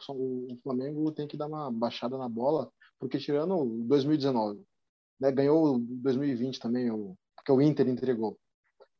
só, 0.00 0.12
o 0.12 0.58
Flamengo 0.62 1.12
tem 1.12 1.28
que 1.28 1.36
dar 1.36 1.46
uma 1.46 1.70
baixada 1.70 2.16
na 2.18 2.28
bola, 2.28 2.70
porque 2.98 3.18
tirando 3.18 3.64
2019, 3.86 4.62
né? 5.20 5.30
ganhou 5.30 5.78
2020 5.78 6.58
também, 6.58 6.90
o, 6.90 7.16
porque 7.36 7.52
o 7.52 7.62
Inter 7.62 7.88
entregou. 7.88 8.38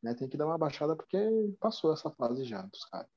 Né? 0.01 0.13
Tem 0.13 0.29
que 0.29 0.37
dar 0.37 0.45
uma 0.45 0.57
baixada 0.57 0.95
porque 0.95 1.17
passou 1.59 1.91
essa 1.91 2.09
fase 2.11 2.45
já 2.45 2.61
dos 2.61 2.85
caras. 2.85 3.07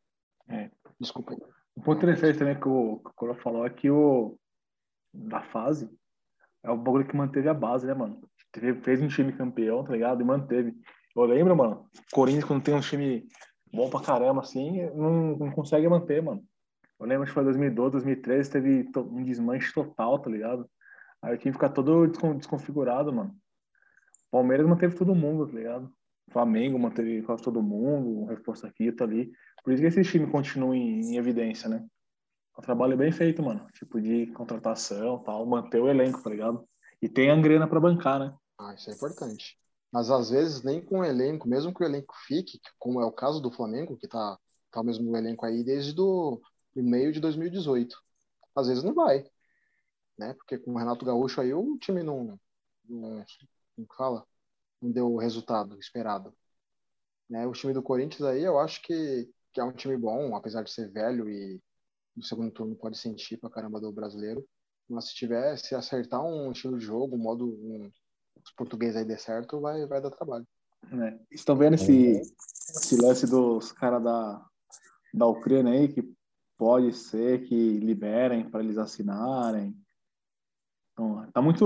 É. 0.49 0.71
Desculpa 0.99 1.33
aí. 1.33 1.39
Um 1.77 1.83
ponto 1.83 1.99
interessante 1.99 2.39
também 2.39 2.59
que 2.59 2.69
o 2.69 3.01
Coro 3.17 3.35
falou 3.37 3.65
é 3.65 3.71
que 3.71 3.91
o 3.91 4.37
da 5.13 5.43
fase 5.43 5.89
é 6.63 6.71
o 6.71 6.77
bagulho 6.77 7.07
que 7.07 7.17
manteve 7.17 7.49
a 7.49 7.55
base, 7.55 7.87
né, 7.87 7.95
mano? 7.95 8.21
Teve, 8.53 8.81
fez 8.83 9.01
um 9.01 9.09
time 9.09 9.33
campeão, 9.33 9.85
tá 9.85 9.93
ligado? 9.93 10.21
E 10.21 10.25
manteve. 10.25 10.75
Eu 11.17 11.25
lembro, 11.25 11.57
mano, 11.57 11.89
Corinthians, 12.13 12.45
quando 12.45 12.63
tem 12.63 12.75
um 12.75 12.81
time 12.81 13.27
bom 13.73 13.89
pra 13.89 14.01
caramba, 14.01 14.43
assim, 14.43 14.83
não, 14.91 15.37
não 15.37 15.51
consegue 15.51 15.89
manter, 15.89 16.23
mano. 16.23 16.45
Eu 17.03 17.09
lembro 17.09 17.27
que 17.27 17.33
foi 17.33 17.43
2012, 17.43 17.93
2013, 17.93 18.51
teve 18.51 18.91
um 18.97 19.25
desmanche 19.25 19.73
total, 19.75 20.21
tá 20.21 20.31
ligado? 20.31 20.71
Aí 21.21 21.35
o 21.35 21.39
time 21.39 21.53
fica 21.53 21.69
todo 21.69 22.07
desconfigurado, 22.37 23.13
mano. 23.13 23.37
Palmeiras 24.31 24.65
manteve 24.69 24.95
todo 24.95 25.13
mundo, 25.13 25.49
tá 25.49 25.53
ligado? 25.53 25.93
Flamengo 26.31 26.79
manteve 26.79 27.21
quase 27.23 27.43
todo 27.43 27.61
mundo, 27.61 28.21
um 28.21 28.25
reforço 28.27 28.69
aqui, 28.69 28.93
tá 28.93 29.03
ali. 29.05 29.33
Por 29.65 29.73
isso 29.73 29.83
que 29.83 29.89
esse 29.89 30.05
time 30.05 30.31
continua 30.31 30.77
em, 30.77 31.01
em 31.01 31.17
evidência, 31.17 31.69
né? 31.69 31.85
O 32.57 32.63
trabalho 32.63 32.93
é 32.93 32.97
bem 32.97 33.11
feito, 33.11 33.43
mano. 33.43 33.67
Tipo, 33.73 34.01
de 34.01 34.27
contratação 34.29 35.19
tal, 35.25 35.45
manter 35.45 35.83
o 35.83 35.89
elenco, 35.89 36.23
tá 36.23 36.31
ligado? 36.31 36.65
E 37.03 37.09
tem 37.09 37.33
a 37.33 37.37
grana 37.37 37.67
para 37.67 37.81
bancar, 37.81 38.21
né? 38.21 38.33
Ah, 38.61 38.75
isso 38.75 38.89
é 38.91 38.95
importante. 38.95 39.59
Mas 39.93 40.09
às 40.09 40.31
vezes 40.31 40.63
nem 40.63 40.81
com 40.81 41.01
o 41.01 41.05
elenco, 41.05 41.49
mesmo 41.49 41.75
que 41.75 41.83
o 41.83 41.87
elenco 41.87 42.15
fique, 42.29 42.61
como 42.79 43.01
é 43.01 43.05
o 43.05 43.13
caso 43.13 43.41
do 43.41 43.51
Flamengo, 43.51 43.97
que 43.97 44.07
tá, 44.07 44.39
tá 44.71 44.85
mesmo 44.85 45.11
o 45.11 45.17
elenco 45.17 45.45
aí 45.45 45.65
desde 45.65 45.93
do, 45.93 46.41
do 46.75 46.83
meio 46.83 47.13
de 47.13 47.21
2018. 47.21 47.97
Às 48.55 48.69
vezes 48.69 48.85
não 48.85 48.95
vai. 48.95 49.25
Né? 50.19 50.35
Porque 50.35 50.59
com 50.59 50.73
o 50.73 50.79
Renato 50.79 51.05
Gaúcho 51.05 51.41
aí 51.41 51.53
o 51.53 51.79
time 51.79 52.03
não, 52.03 52.39
não, 52.89 53.25
não 53.77 53.87
fala, 53.97 54.27
não 54.81 54.91
deu 54.91 55.13
o 55.13 55.19
resultado 55.19 55.79
esperado. 55.79 56.35
Né? 57.29 57.47
O 57.47 57.53
time 57.53 57.73
do 57.73 57.83
Corinthians 57.83 58.23
aí 58.23 58.43
eu 58.43 58.59
acho 58.59 58.83
que, 58.83 59.31
que 59.53 59.61
é 59.61 59.65
um 59.65 59.73
time 59.73 59.97
bom, 59.97 60.37
apesar 60.37 60.63
de 60.63 60.71
ser 60.71 60.91
velho 60.91 61.29
e 61.29 61.61
no 62.15 62.23
segundo 62.23 62.51
turno 62.51 62.77
pode 62.77 62.99
sentir 62.99 63.39
pra 63.39 63.51
caramba 63.51 63.81
do 63.81 63.91
brasileiro. 63.91 64.47
Mas 64.89 65.09
se 65.09 65.15
tiver, 65.15 65.57
se 65.57 65.75
acertar 65.75 66.23
um 66.23 66.53
estilo 66.53 66.79
de 66.79 66.85
jogo, 66.85 67.17
um 67.17 67.19
modo, 67.19 67.47
um, 67.47 67.91
os 68.45 68.53
portugueses 68.53 68.97
aí 68.97 69.05
der 69.05 69.19
certo, 69.19 69.61
vai, 69.61 69.87
vai 69.87 70.01
dar 70.01 70.11
trabalho. 70.11 70.47
É. 70.93 71.19
Estão 71.31 71.57
vendo 71.57 71.75
esse, 71.75 72.21
esse 72.21 73.01
lance 73.01 73.27
dos 73.27 73.73
caras 73.73 74.03
da, 74.03 74.45
da 75.15 75.27
Ucrânia 75.27 75.73
aí, 75.73 75.89
que 75.89 76.03
pode 76.63 76.93
ser 76.93 77.43
que 77.43 77.81
liberem 77.81 78.49
para 78.49 78.63
eles 78.63 78.79
assinarem. 78.79 79.77
Então, 80.93 81.29
tá 81.33 81.43
muito 81.43 81.65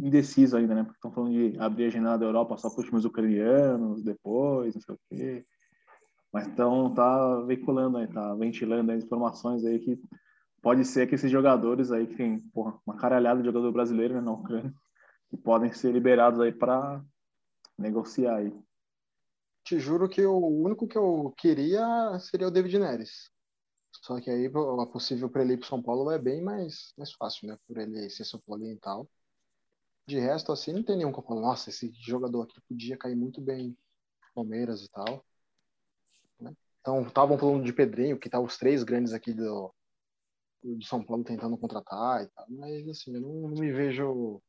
indeciso 0.00 0.56
ainda, 0.56 0.72
né? 0.72 0.84
Porque 0.84 0.98
estão 0.98 1.10
falando 1.10 1.32
de 1.32 1.58
abrir 1.58 1.86
a 1.86 1.90
janela 1.90 2.16
da 2.16 2.24
Europa 2.24 2.56
só 2.56 2.70
para 2.70 2.78
os 2.78 2.86
times 2.86 3.04
ucranianos 3.04 4.04
depois, 4.04 4.72
não 4.72 4.80
sei 4.80 4.94
o 4.94 4.98
quê. 5.10 5.44
Mas 6.32 6.46
então 6.46 6.94
tá 6.94 7.40
veiculando 7.40 7.98
aí, 7.98 8.06
tá 8.06 8.36
ventilando 8.36 8.92
aí 8.92 8.98
informações 8.98 9.64
aí 9.64 9.80
que 9.80 10.00
pode 10.62 10.84
ser 10.84 11.08
que 11.08 11.16
esses 11.16 11.30
jogadores 11.30 11.90
aí 11.90 12.06
que 12.06 12.14
tem 12.14 12.38
porra, 12.50 12.78
uma 12.86 12.96
caralhada 12.96 13.40
de 13.40 13.46
jogador 13.46 13.72
brasileiro 13.72 14.14
né, 14.14 14.20
na 14.20 14.30
Ucrânia 14.30 14.72
que 15.28 15.36
podem 15.36 15.72
ser 15.72 15.90
liberados 15.90 16.38
aí 16.38 16.52
para 16.52 17.04
negociar 17.76 18.36
aí. 18.36 18.52
Te 19.64 19.80
juro 19.80 20.08
que 20.08 20.24
o 20.24 20.38
único 20.38 20.86
que 20.86 20.96
eu 20.96 21.34
queria 21.36 22.16
seria 22.20 22.46
o 22.46 22.50
David 22.52 22.78
Neres. 22.78 23.33
Só 24.02 24.20
que 24.20 24.30
aí 24.30 24.46
a 24.46 24.86
possível 24.86 25.30
para 25.30 25.42
ele 25.42 25.54
ir 25.54 25.58
para 25.58 25.68
São 25.68 25.82
Paulo 25.82 26.10
é 26.10 26.18
bem 26.18 26.42
mais, 26.42 26.92
mais 26.98 27.12
fácil, 27.12 27.48
né? 27.48 27.58
Por 27.66 27.78
ele 27.78 28.08
ser 28.10 28.24
São 28.24 28.40
Paulo 28.40 28.64
e 28.64 28.76
tal. 28.76 29.08
De 30.06 30.18
resto, 30.18 30.52
assim, 30.52 30.72
não 30.72 30.82
tem 30.82 30.96
nenhum 30.96 31.12
que 31.12 31.18
eu 31.18 31.22
falo, 31.22 31.40
nossa, 31.40 31.70
esse 31.70 31.90
jogador 32.00 32.42
aqui 32.42 32.60
podia 32.68 32.96
cair 32.96 33.16
muito 33.16 33.40
bem 33.40 33.76
Palmeiras 34.34 34.82
e 34.82 34.90
tal. 34.90 35.24
Então, 36.80 37.06
estavam 37.06 37.38
falando 37.38 37.64
de 37.64 37.72
Pedrinho, 37.72 38.18
que 38.18 38.28
tá 38.28 38.38
os 38.38 38.58
três 38.58 38.82
grandes 38.82 39.14
aqui 39.14 39.32
do, 39.32 39.72
de 40.62 40.86
São 40.86 41.02
Paulo 41.02 41.24
tentando 41.24 41.56
contratar 41.56 42.24
e 42.24 42.28
tal, 42.28 42.46
mas 42.50 42.88
assim, 42.88 43.14
eu 43.14 43.20
não, 43.20 43.48
não 43.48 43.60
me 43.60 43.72
vejo 43.72 44.42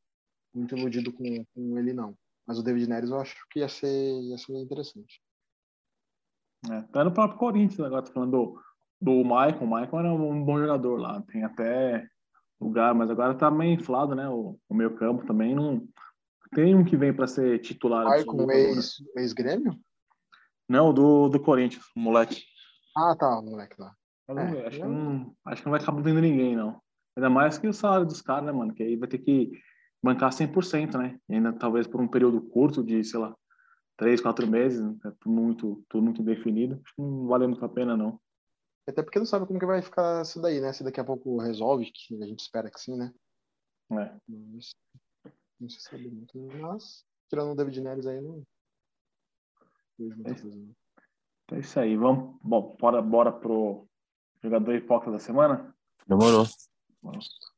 muito 0.54 0.76
iludido 0.76 1.14
com, 1.14 1.24
com, 1.54 1.78
ele, 1.78 1.94
não. 1.94 2.18
Mas 2.46 2.58
o 2.58 2.64
David 2.64 2.88
Neres 2.88 3.10
eu 3.10 3.20
acho 3.20 3.36
que 3.50 3.60
ia 3.60 3.70
ser, 3.70 4.22
ia 4.22 4.38
ser 4.38 4.58
interessante. 4.58 5.22
É, 6.70 6.82
tá 6.92 7.04
no 7.04 7.14
próprio 7.14 7.38
Corinthians 7.38 7.80
agora, 7.80 8.04
tô 8.04 8.12
falando 8.12 8.62
do, 9.06 9.24
Michael. 9.24 9.62
O 9.62 9.68
Michael 9.68 10.00
era 10.00 10.14
um 10.14 10.44
bom 10.44 10.60
jogador 10.60 11.00
lá, 11.00 11.22
tem 11.32 11.44
até 11.44 12.08
lugar, 12.60 12.94
mas 12.94 13.10
agora 13.10 13.36
tá 13.36 13.50
meio 13.52 13.74
inflado, 13.74 14.16
né? 14.16 14.28
O, 14.28 14.60
o 14.68 14.76
meio 14.76 14.96
campo 14.96 15.26
também 15.26 15.56
não. 15.56 15.88
Tem 16.54 16.76
um 16.76 16.84
que 16.84 16.96
vem 16.96 17.14
para 17.14 17.28
ser 17.28 17.60
titular. 17.60 18.06
Michael, 18.06 18.76
ex-grêmio? 19.18 19.72
Ex 19.74 19.80
não, 20.68 20.94
do, 20.94 21.30
do 21.30 21.40
Corinthians, 21.40 21.86
o 21.96 22.00
moleque. 22.00 22.44
Ah, 22.98 23.16
tá, 23.18 23.40
o 23.40 23.44
moleque 23.44 23.76
lá. 23.80 23.94
É, 24.28 24.68
acho, 24.68 24.80
que 24.80 24.86
não, 24.86 25.36
acho 25.46 25.62
que 25.62 25.68
não 25.68 25.72
vai 25.72 25.82
acabar 25.82 26.02
tendo 26.02 26.20
ninguém, 26.20 26.56
não. 26.56 26.82
Ainda 27.16 27.30
mais 27.30 27.58
que 27.58 27.68
o 27.68 27.74
salário 27.74 28.06
dos 28.06 28.22
caras, 28.22 28.46
né, 28.46 28.52
mano? 28.52 28.74
Que 28.74 28.82
aí 28.82 28.96
vai 28.96 29.08
ter 29.08 29.20
que 29.20 29.52
bancar 30.04 30.32
100%, 30.32 30.98
né? 30.98 31.20
E 31.30 31.36
ainda 31.36 31.54
talvez 31.54 31.86
por 31.86 32.02
um 32.02 32.08
período 32.08 32.42
curto 32.42 32.84
de, 32.84 33.04
sei 33.04 33.20
lá, 33.20 33.36
três, 33.96 34.20
quatro 34.20 34.48
meses, 34.48 34.82
né? 34.82 34.96
é 35.06 35.12
tudo 35.20 35.36
muito, 35.36 35.84
tudo 35.88 36.04
muito 36.04 36.24
definido. 36.24 36.82
Acho 36.84 36.96
que 36.96 37.02
não 37.02 37.28
vale 37.28 37.46
muito 37.46 37.64
a 37.64 37.70
pena, 37.70 37.96
não. 37.96 38.20
Até 38.88 39.02
porque 39.02 39.20
não 39.20 39.26
sabe 39.26 39.48
como 39.48 39.60
que 39.60 39.66
vai 39.66 39.82
ficar 39.82 40.22
isso 40.22 40.42
daí, 40.42 40.62
né? 40.62 40.72
Se 40.72 40.84
daqui 40.84 41.00
a 41.00 41.06
pouco 41.06 41.40
resolve, 41.40 41.92
que 41.92 42.22
a 42.22 42.26
gente 42.26 42.40
espera 42.40 42.70
que 42.70 42.80
sim, 42.80 42.96
né? 42.96 43.14
É. 43.92 44.16
Mas, 44.28 44.76
não 45.60 45.70
se 45.70 45.82
sabe 45.82 46.10
muito. 46.10 46.38
Mas, 46.60 47.04
tirando 47.30 47.52
o 47.52 47.56
David 47.56 47.82
Neres 47.82 48.06
aí, 48.06 48.22
não, 48.22 48.44
é 51.52 51.60
isso 51.60 51.80
aí. 51.80 51.96
Vamos, 51.96 52.38
bom, 52.42 52.76
bora, 52.80 53.02
bora 53.02 53.32
pro 53.32 53.88
jogador 54.44 54.76
hipócrita 54.76 55.12
da 55.12 55.20
semana? 55.20 55.76
Demorou. 56.08 56.46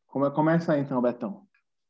Como, 0.08 0.32
começa 0.32 0.74
aí 0.74 0.82
então, 0.82 1.02
Betão. 1.02 1.48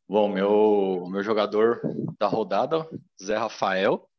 Bom, 0.08 0.30
meu, 0.30 1.06
meu 1.10 1.22
jogador 1.22 1.82
da 2.18 2.28
rodada, 2.28 2.88
Zé 3.22 3.36
Rafael, 3.36 4.10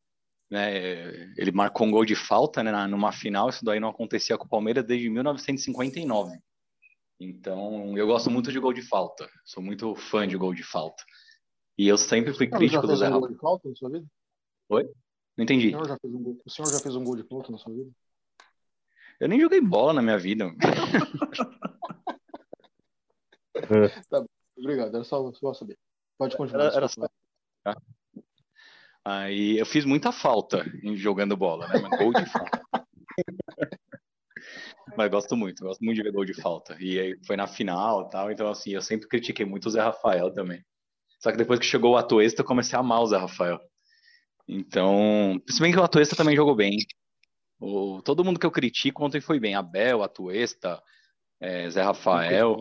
né, 0.50 1.32
ele 1.36 1.52
marcou 1.52 1.86
um 1.86 1.90
gol 1.90 2.04
de 2.04 2.14
falta 2.14 2.62
né, 2.62 2.86
numa 2.86 3.12
final, 3.12 3.48
isso 3.48 3.64
daí 3.64 3.78
não 3.78 3.90
acontecia 3.90 4.38
com 4.38 4.46
o 4.46 4.48
Palmeiras 4.48 4.84
desde 4.84 5.10
1959. 5.10 6.38
Então, 7.20 7.96
eu 7.98 8.06
gosto 8.06 8.30
muito 8.30 8.52
de 8.52 8.60
gol 8.60 8.72
de 8.72 8.82
falta, 8.82 9.28
sou 9.44 9.62
muito 9.62 9.94
fã 9.94 10.26
de 10.26 10.36
gol 10.36 10.54
de 10.54 10.62
falta. 10.62 11.02
E 11.76 11.86
eu 11.86 11.98
sempre 11.98 12.32
fui 12.32 12.48
crítico 12.48 12.86
do 12.86 12.96
Zé 12.96 13.06
Rafael. 13.06 13.20
Gol 13.20 13.30
de 13.30 13.38
falta 13.38 13.68
na 13.68 13.74
sua 13.74 13.90
vida? 13.90 14.06
Oi? 14.68 14.84
Não 15.36 15.44
entendi. 15.44 15.68
O 15.68 15.70
senhor, 15.70 15.88
já 15.88 15.98
fez 15.98 16.14
um 16.14 16.22
gol, 16.22 16.40
o 16.44 16.50
senhor 16.50 16.72
já 16.72 16.80
fez 16.80 16.96
um 16.96 17.04
gol 17.04 17.16
de 17.16 17.24
ponto 17.24 17.52
na 17.52 17.58
sua 17.58 17.72
vida? 17.72 17.90
Eu 19.20 19.28
nem 19.28 19.40
joguei 19.40 19.60
bola 19.60 19.92
na 19.92 20.02
minha 20.02 20.18
vida. 20.18 20.52
tá 24.08 24.24
Obrigado, 24.56 24.94
era 24.94 25.04
só, 25.04 25.32
só 25.32 25.54
saber. 25.54 25.78
Pode 26.16 26.36
continuar. 26.36 26.66
Era, 26.66 26.76
era 26.76 26.88
só... 26.88 27.08
Aí 29.08 29.58
eu 29.58 29.64
fiz 29.64 29.86
muita 29.86 30.12
falta 30.12 30.70
em 30.82 30.94
jogando 30.94 31.34
bola, 31.34 31.66
né? 31.66 31.80
Mas 31.80 31.98
gol 31.98 32.12
de 32.12 32.26
falta. 32.26 32.62
Mas 34.98 35.10
gosto 35.10 35.34
muito, 35.34 35.64
gosto 35.64 35.82
muito 35.82 35.96
de 35.96 36.02
ver 36.02 36.12
gol 36.12 36.26
de 36.26 36.34
falta. 36.34 36.76
E 36.78 37.00
aí 37.00 37.18
foi 37.24 37.34
na 37.34 37.46
final 37.46 38.06
e 38.06 38.10
tal, 38.10 38.30
então 38.30 38.50
assim, 38.50 38.72
eu 38.72 38.82
sempre 38.82 39.08
critiquei 39.08 39.46
muito 39.46 39.64
o 39.64 39.70
Zé 39.70 39.80
Rafael 39.80 40.30
também. 40.30 40.62
Só 41.20 41.30
que 41.30 41.38
depois 41.38 41.58
que 41.58 41.64
chegou 41.64 41.92
o 41.92 41.96
Atuesta, 41.96 42.42
eu 42.42 42.46
comecei 42.46 42.76
a 42.76 42.80
amar 42.80 43.00
o 43.00 43.06
Zé 43.06 43.16
Rafael. 43.16 43.58
Então, 44.46 45.40
se 45.48 45.58
bem 45.58 45.72
que 45.72 45.78
o 45.78 45.82
Atuesta 45.82 46.14
também 46.14 46.36
jogou 46.36 46.54
bem. 46.54 46.76
O, 47.58 48.02
todo 48.02 48.22
mundo 48.22 48.38
que 48.38 48.44
eu 48.44 48.50
critico 48.50 49.02
ontem 49.02 49.22
foi 49.22 49.40
bem. 49.40 49.54
Abel, 49.54 50.02
Atuesta, 50.02 50.82
é, 51.40 51.70
Zé 51.70 51.80
Rafael. 51.80 52.56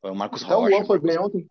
Foi 0.00 0.10
o 0.10 0.14
Marcos 0.14 0.42
então, 0.42 0.60
Rocha. 0.60 0.74
O 0.74 0.78
Luan 0.78 0.86
foi 0.86 0.98
bem 1.00 1.18
ontem? 1.18 1.46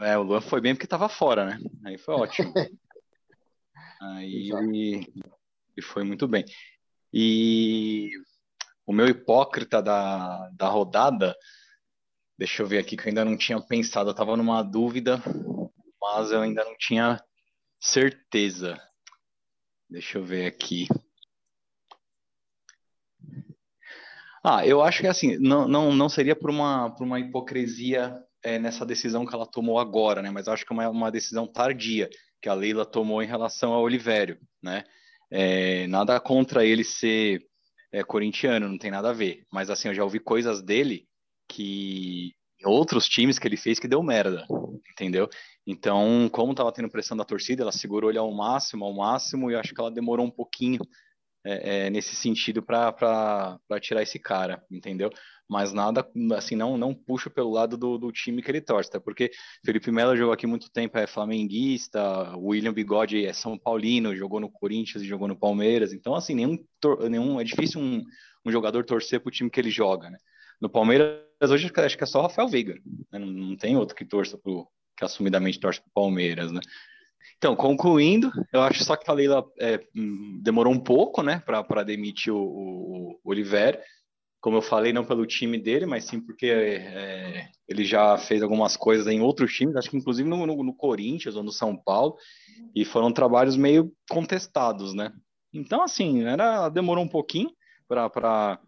É, 0.00 0.16
o 0.18 0.22
Luan 0.22 0.40
foi 0.40 0.60
bem 0.60 0.74
porque 0.74 0.86
estava 0.86 1.08
fora, 1.08 1.46
né? 1.46 1.58
Aí 1.84 1.98
foi 1.98 2.14
ótimo. 2.14 2.52
Aí 4.00 4.50
ele, 4.52 5.12
ele 5.76 5.86
foi 5.86 6.04
muito 6.04 6.28
bem. 6.28 6.44
E 7.12 8.10
o 8.86 8.92
meu 8.92 9.06
hipócrita 9.06 9.82
da, 9.82 10.48
da 10.50 10.68
rodada, 10.68 11.34
deixa 12.38 12.62
eu 12.62 12.66
ver 12.66 12.78
aqui 12.78 12.96
que 12.96 13.04
eu 13.04 13.08
ainda 13.08 13.24
não 13.24 13.36
tinha 13.36 13.60
pensado, 13.60 14.10
eu 14.10 14.14
tava 14.14 14.36
numa 14.36 14.62
dúvida, 14.62 15.22
mas 16.00 16.30
eu 16.30 16.42
ainda 16.42 16.64
não 16.64 16.76
tinha 16.76 17.20
certeza. 17.80 18.78
Deixa 19.88 20.18
eu 20.18 20.24
ver 20.24 20.46
aqui. 20.46 20.86
Ah, 24.44 24.64
eu 24.66 24.82
acho 24.82 25.00
que 25.00 25.06
assim, 25.08 25.38
não, 25.38 25.66
não, 25.66 25.94
não 25.94 26.08
seria 26.08 26.36
por 26.36 26.50
uma, 26.50 26.90
por 26.94 27.04
uma 27.04 27.18
hipocrisia 27.18 28.14
é, 28.42 28.58
nessa 28.58 28.84
decisão 28.84 29.26
que 29.26 29.34
ela 29.34 29.46
tomou 29.46 29.78
agora, 29.78 30.22
né? 30.22 30.30
Mas 30.30 30.48
acho 30.48 30.64
que 30.64 30.72
é 30.72 30.76
uma, 30.76 30.88
uma 30.88 31.10
decisão 31.10 31.46
tardia 31.46 32.08
que 32.40 32.48
a 32.48 32.54
Leila 32.54 32.84
tomou 32.84 33.22
em 33.22 33.26
relação 33.26 33.72
ao 33.72 33.82
Olivério, 33.82 34.38
né? 34.62 34.84
É, 35.30 35.86
nada 35.88 36.20
contra 36.20 36.64
ele 36.64 36.84
ser 36.84 37.44
é, 37.92 38.02
corintiano, 38.04 38.68
não 38.68 38.78
tem 38.78 38.90
nada 38.90 39.10
a 39.10 39.12
ver. 39.12 39.44
Mas 39.52 39.70
assim, 39.70 39.88
eu 39.88 39.94
já 39.94 40.04
ouvi 40.04 40.20
coisas 40.20 40.62
dele 40.62 41.06
que 41.48 42.32
outros 42.64 43.06
times 43.08 43.38
que 43.38 43.46
ele 43.46 43.56
fez 43.56 43.78
que 43.78 43.88
deu 43.88 44.02
merda, 44.02 44.46
entendeu? 44.90 45.28
Então, 45.66 46.28
como 46.32 46.52
estava 46.52 46.72
tendo 46.72 46.90
pressão 46.90 47.16
da 47.16 47.24
torcida, 47.24 47.62
ela 47.62 47.72
segurou 47.72 48.10
ele 48.10 48.18
ao 48.18 48.32
máximo, 48.32 48.84
ao 48.84 48.94
máximo, 48.94 49.50
e 49.50 49.56
acho 49.56 49.74
que 49.74 49.80
ela 49.80 49.90
demorou 49.90 50.24
um 50.24 50.30
pouquinho 50.30 50.80
é, 51.44 51.86
é, 51.86 51.90
nesse 51.90 52.14
sentido 52.14 52.62
para 52.62 53.58
tirar 53.80 54.02
esse 54.02 54.18
cara, 54.18 54.64
entendeu? 54.70 55.10
Mas 55.48 55.72
nada, 55.72 56.04
assim, 56.36 56.56
não, 56.56 56.76
não 56.76 56.92
puxo 56.92 57.30
pelo 57.30 57.52
lado 57.52 57.76
do, 57.76 57.96
do 57.96 58.10
time 58.10 58.42
que 58.42 58.50
ele 58.50 58.60
torce, 58.60 58.90
tá? 58.90 59.00
porque 59.00 59.30
Felipe 59.64 59.92
Melo 59.92 60.16
jogou 60.16 60.32
aqui 60.32 60.46
muito 60.46 60.70
tempo, 60.70 60.98
é 60.98 61.06
flamenguista, 61.06 62.36
o 62.36 62.48
William 62.48 62.72
Bigode 62.72 63.24
é 63.24 63.32
São 63.32 63.56
Paulino, 63.56 64.16
jogou 64.16 64.40
no 64.40 64.50
Corinthians 64.50 65.04
e 65.04 65.06
jogou 65.06 65.28
no 65.28 65.38
Palmeiras, 65.38 65.92
então, 65.92 66.14
assim, 66.14 66.34
nenhum, 66.34 66.58
nenhum 67.08 67.40
é 67.40 67.44
difícil 67.44 67.80
um, 67.80 68.02
um 68.44 68.50
jogador 68.50 68.84
torcer 68.84 69.20
pro 69.20 69.30
time 69.30 69.48
que 69.48 69.60
ele 69.60 69.70
joga, 69.70 70.10
né? 70.10 70.18
No 70.60 70.68
Palmeiras, 70.68 71.20
hoje, 71.48 71.70
acho 71.76 71.96
que 71.96 72.04
é 72.04 72.06
só 72.06 72.20
o 72.20 72.22
Rafael 72.22 72.48
Veiga, 72.48 72.74
né? 73.12 73.18
não, 73.18 73.26
não 73.26 73.56
tem 73.56 73.76
outro 73.76 73.94
que 73.94 74.04
torça 74.04 74.36
pro, 74.36 74.66
que 74.96 75.04
assumidamente 75.04 75.60
torce 75.60 75.80
pro 75.80 75.90
Palmeiras, 75.94 76.50
né? 76.50 76.60
Então, 77.36 77.54
concluindo, 77.54 78.30
eu 78.52 78.62
acho 78.62 78.82
só 78.82 78.96
que 78.96 79.10
a 79.10 79.14
Leila 79.14 79.44
é, 79.60 79.80
hum, 79.94 80.40
demorou 80.42 80.72
um 80.72 80.78
pouco, 80.78 81.22
né, 81.22 81.42
para 81.44 81.82
demitir 81.82 82.32
o, 82.32 82.38
o, 82.38 83.20
o 83.22 83.30
Oliver. 83.30 83.82
Como 84.40 84.58
eu 84.58 84.62
falei, 84.62 84.92
não 84.92 85.04
pelo 85.04 85.26
time 85.26 85.58
dele, 85.58 85.86
mas 85.86 86.04
sim 86.04 86.20
porque 86.20 86.46
é, 86.46 87.48
ele 87.66 87.84
já 87.84 88.16
fez 88.16 88.42
algumas 88.42 88.76
coisas 88.76 89.06
em 89.06 89.20
outros 89.20 89.52
times, 89.52 89.76
acho 89.76 89.90
que 89.90 89.96
inclusive 89.96 90.28
no, 90.28 90.46
no, 90.46 90.62
no 90.62 90.74
Corinthians 90.74 91.36
ou 91.36 91.42
no 91.42 91.50
São 91.50 91.76
Paulo, 91.76 92.16
e 92.74 92.84
foram 92.84 93.12
trabalhos 93.12 93.56
meio 93.56 93.92
contestados, 94.08 94.94
né? 94.94 95.12
Então, 95.52 95.82
assim, 95.82 96.24
era, 96.24 96.68
demorou 96.68 97.02
um 97.04 97.08
pouquinho 97.08 97.50
para 97.88 98.60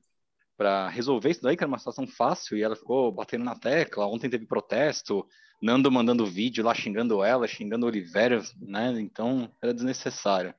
para 0.57 0.89
resolver 0.89 1.31
isso 1.31 1.41
daí, 1.41 1.57
que 1.57 1.63
era 1.63 1.69
uma 1.69 1.79
situação 1.79 2.05
fácil, 2.05 2.57
e 2.57 2.63
ela 2.65 2.75
ficou 2.75 3.13
batendo 3.13 3.45
na 3.45 3.55
tecla. 3.55 4.09
Ontem 4.09 4.29
teve 4.29 4.45
protesto, 4.45 5.25
Nando 5.61 5.91
mandando 5.91 6.25
vídeo 6.25 6.65
lá 6.65 6.73
xingando 6.73 7.23
ela, 7.23 7.47
xingando 7.47 7.87
Oliveira, 7.87 8.43
né? 8.61 9.01
Então 9.01 9.51
era 9.63 9.75
desnecessário. 9.75 10.55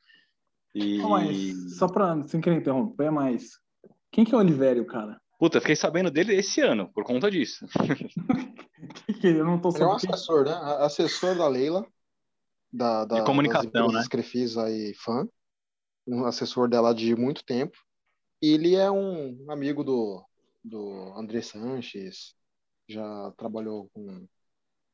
E. 0.75 0.97
Não, 0.97 1.69
só 1.69 1.87
pra, 1.87 2.21
sem 2.23 2.41
querer 2.41 2.57
interromper, 2.57 3.09
mas 3.09 3.59
quem 4.11 4.25
que 4.25 4.33
é 4.33 4.37
o 4.37 4.39
Olivério, 4.39 4.85
cara? 4.85 5.19
Puta, 5.37 5.57
eu 5.57 5.61
fiquei 5.61 5.75
sabendo 5.75 6.11
dele 6.11 6.35
esse 6.35 6.61
ano, 6.61 6.91
por 6.91 7.03
conta 7.03 7.31
disso. 7.31 7.65
Que 9.05 9.13
que 9.21 9.27
eu 9.27 9.45
não 9.45 9.59
tô 9.59 9.69
Ele 9.69 9.83
é 9.83 9.87
um 9.87 9.97
sabendo. 9.97 10.13
assessor, 10.13 10.45
né? 10.45 10.53
Assessor 10.79 11.37
da 11.37 11.47
Leila, 11.47 11.87
da, 12.71 13.05
da, 13.05 13.19
De 13.19 13.25
comunicação, 13.25 13.87
das 13.87 14.03
né? 14.03 14.09
Crefisa 14.09 14.69
e 14.69 14.93
fã. 14.95 15.27
Um 16.07 16.25
assessor 16.25 16.67
dela 16.67 16.93
de 16.93 17.15
muito 17.15 17.43
tempo. 17.43 17.77
E 18.41 18.53
ele 18.53 18.75
é 18.75 18.89
um 18.89 19.49
amigo 19.49 19.83
do, 19.83 20.23
do 20.63 21.13
André 21.15 21.41
Sanches, 21.41 22.35
já 22.87 23.31
trabalhou 23.37 23.89
com, 23.93 24.27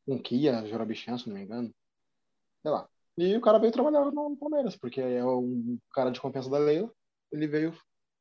com 0.05 0.21
Kia, 0.21 0.65
Jorabichan, 0.65 1.17
se 1.17 1.27
não 1.27 1.35
me 1.35 1.43
engano. 1.43 1.73
Sei 2.61 2.71
lá. 2.71 2.87
E 3.17 3.35
o 3.35 3.41
cara 3.41 3.59
veio 3.59 3.71
trabalhar 3.71 4.03
no 4.05 4.37
Palmeiras, 4.37 4.75
porque 4.75 4.99
é 4.99 5.23
um 5.23 5.77
cara 5.93 6.11
de 6.11 6.19
confiança 6.19 6.49
da 6.49 6.57
Leila. 6.57 6.91
Ele 7.31 7.47
veio 7.47 7.73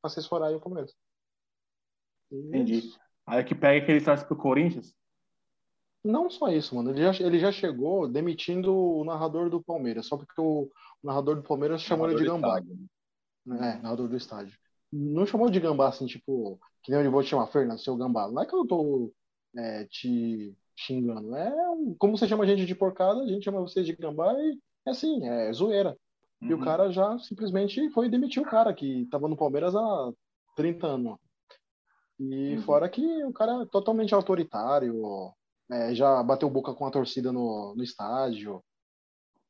assessorar 0.05 0.49
aí 0.49 0.55
o 0.55 0.59
Palmeiras. 0.59 0.93
E 2.31 2.35
é 2.35 2.39
Entendi. 2.39 2.93
Aí 3.25 3.43
que 3.43 3.55
pega 3.55 3.85
que 3.85 3.91
ele 3.91 4.03
traz 4.03 4.23
pro 4.23 4.35
Corinthians. 4.35 4.93
Não 6.03 6.29
só 6.29 6.49
isso, 6.49 6.75
mano. 6.75 6.91
Ele 6.91 7.01
já, 7.01 7.25
ele 7.25 7.39
já 7.39 7.51
chegou 7.51 8.07
demitindo 8.07 8.75
o 8.75 9.03
narrador 9.03 9.49
do 9.49 9.63
Palmeiras, 9.63 10.05
só 10.05 10.15
porque 10.15 10.39
o, 10.39 10.69
o 11.01 11.07
narrador 11.07 11.35
do 11.37 11.43
Palmeiras 11.43 11.81
chamou 11.81 12.07
ele 12.07 12.19
de 12.19 12.25
gambá. 12.25 12.61
É, 13.47 13.81
narrador 13.81 14.07
do 14.07 14.15
estádio. 14.15 14.55
Não 14.91 15.25
chamou 15.25 15.49
de 15.49 15.59
gambá 15.59 15.89
assim, 15.89 16.05
tipo, 16.05 16.59
que 16.83 16.91
nem 16.91 17.03
eu 17.03 17.11
vou 17.11 17.23
te 17.23 17.29
chamar, 17.29 17.47
Fernando, 17.47 17.79
seu 17.79 17.97
gambá. 17.97 18.29
Não 18.29 18.43
é 18.43 18.45
que 18.45 18.55
eu 18.55 18.65
tô 18.67 19.11
é, 19.57 19.85
te 19.85 20.55
xingando. 20.75 21.35
É 21.35 21.69
um- 21.71 21.95
como 21.97 22.15
você 22.15 22.27
chama 22.27 22.43
a 22.43 22.47
gente 22.47 22.65
de 22.65 22.75
porcada, 22.75 23.21
a 23.21 23.27
gente 23.27 23.43
chama 23.43 23.61
você 23.61 23.83
de 23.83 23.95
gambá 23.95 24.31
e 24.33 24.59
é 24.85 24.91
assim, 24.91 25.27
é 25.27 25.51
zoeira. 25.51 25.97
E 26.41 26.53
o 26.53 26.57
Uhum. 26.57 26.63
cara 26.63 26.91
já 26.91 27.17
simplesmente 27.19 27.89
foi 27.91 28.09
demitir 28.09 28.41
o 28.41 28.45
cara 28.45 28.73
que 28.73 29.05
tava 29.07 29.27
no 29.27 29.37
Palmeiras 29.37 29.75
há 29.75 30.11
30 30.55 30.87
anos. 30.87 31.17
E 32.19 32.55
Uhum. 32.55 32.61
fora 32.61 32.87
que 32.89 33.23
o 33.23 33.33
cara 33.33 33.63
é 33.63 33.65
totalmente 33.65 34.13
autoritário, 34.13 35.33
é, 35.71 35.93
já 35.95 36.21
bateu 36.23 36.49
boca 36.49 36.73
com 36.73 36.85
a 36.85 36.91
torcida 36.91 37.31
no, 37.31 37.73
no 37.75 37.83
estádio. 37.83 38.63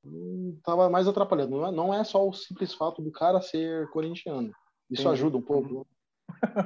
Hum, 0.03 0.59
Tava 0.63 0.89
mais 0.89 1.07
atrapalhando. 1.07 1.57
Não 1.57 1.67
é, 1.67 1.71
não 1.71 1.93
é 1.93 2.03
só 2.03 2.27
o 2.27 2.33
simples 2.33 2.73
fato 2.73 3.01
do 3.01 3.11
cara 3.11 3.41
ser 3.41 3.89
corintiano. 3.89 4.51
Isso 4.89 5.01
Entendi. 5.01 5.13
ajuda 5.13 5.37
um 5.37 5.41
pouco. 5.41 5.87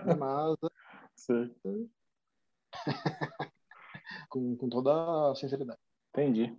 né? 0.05 0.13
Mas 0.15 0.55
Certo. 1.15 1.89
com, 4.29 4.55
com 4.57 4.69
toda 4.69 5.31
a 5.31 5.35
sinceridade. 5.35 5.79
Entendi. 6.11 6.57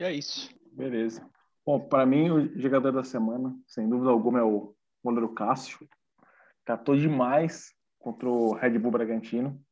E 0.00 0.04
é 0.04 0.12
isso. 0.12 0.50
Beleza. 0.72 1.28
Bom, 1.68 1.78
para 1.78 2.06
mim, 2.06 2.30
o 2.30 2.58
jogador 2.58 2.92
da 2.92 3.04
semana, 3.04 3.54
sem 3.66 3.86
dúvida 3.86 4.08
alguma, 4.08 4.38
é 4.38 4.42
o 4.42 4.74
goleiro 5.04 5.28
Cássio. 5.34 5.86
Catou 6.64 6.96
demais 6.96 7.74
contra 7.98 8.26
o 8.26 8.54
Red 8.54 8.78
Bull 8.78 8.90
Bragantino. 8.90 9.62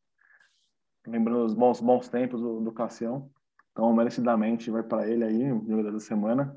Lembrando 1.07 1.47
os 1.47 1.55
bons, 1.55 1.81
bons 1.81 2.07
tempos 2.07 2.39
do, 2.39 2.61
do 2.61 2.71
Cassião. 2.71 3.31
Então, 3.73 3.91
merecidamente, 3.95 4.71
vai 4.71 4.83
para 4.83 5.09
ele 5.09 5.25
aí, 5.25 5.51
o 5.51 5.65
jogador 5.67 5.93
da 5.93 6.01
semana. 6.01 6.55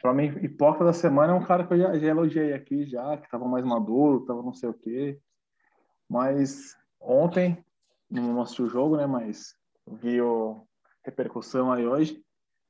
Para 0.00 0.14
mim, 0.14 0.26
hipócrita 0.40 0.84
da 0.84 0.92
semana 0.92 1.32
é 1.32 1.34
um 1.36 1.44
cara 1.44 1.66
que 1.66 1.74
eu 1.74 1.78
já, 1.78 1.98
já 1.98 2.06
elogiei 2.06 2.52
aqui, 2.52 2.86
já, 2.86 3.16
que 3.16 3.24
estava 3.24 3.48
mais 3.48 3.64
maduro, 3.64 4.20
estava 4.20 4.44
não 4.44 4.54
sei 4.54 4.68
o 4.68 4.74
quê. 4.74 5.18
Mas 6.08 6.76
ontem, 7.00 7.64
não 8.08 8.40
assisti 8.40 8.62
o 8.62 8.68
jogo, 8.68 8.96
né? 8.96 9.08
Mas 9.08 9.56
vi 9.88 10.20
a 10.20 10.54
repercussão 11.04 11.72
aí 11.72 11.84
hoje 11.84 12.24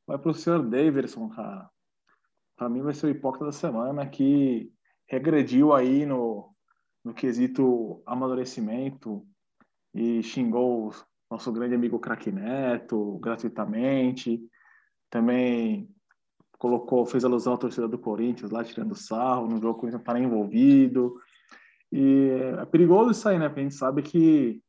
vai 0.07 0.19
para 0.19 0.31
o 0.31 0.35
senhor 0.35 0.63
Davidson, 0.63 1.29
cara. 1.31 1.69
Para 2.57 2.69
mim 2.69 2.83
vai 2.83 2.95
ser 2.95 3.07
o 3.07 3.11
hipócrita 3.11 3.47
da 3.47 3.53
semana 3.53 4.07
que 4.07 4.73
regrediu 5.09 5.75
aí 5.75 6.07
no, 6.07 6.55
no 7.05 7.13
quesito 7.13 8.03
amadurecimento 8.07 9.27
e 9.95 10.23
xingou 10.23 10.93
nosso 11.31 11.53
grande 11.53 11.75
amigo 11.75 11.99
Craque 11.99 12.31
Neto 12.31 13.19
gratuitamente. 13.19 14.41
Também 15.11 15.89
colocou, 16.59 17.05
fez 17.05 17.25
alusão 17.25 17.55
à 17.55 17.59
torcida 17.59 17.89
do 17.89 17.99
Corinthians 17.99 18.51
lá 18.51 18.65
tirando 18.65 18.95
sarro, 18.95 19.47
no 19.47 19.61
jogo 19.61 19.71
o 19.71 19.81
Corinthians 19.81 20.05
não 20.05 20.15
tá 20.15 20.19
envolvido. 20.19 21.21
E 21.93 22.31
é 22.59 22.65
perigoso 22.67 23.11
isso 23.11 23.29
aí, 23.29 23.39
né? 23.39 23.49
Porque 23.49 23.61
a 23.61 23.63
gente 23.65 23.75
sabe 23.75 24.03
que 24.03 24.63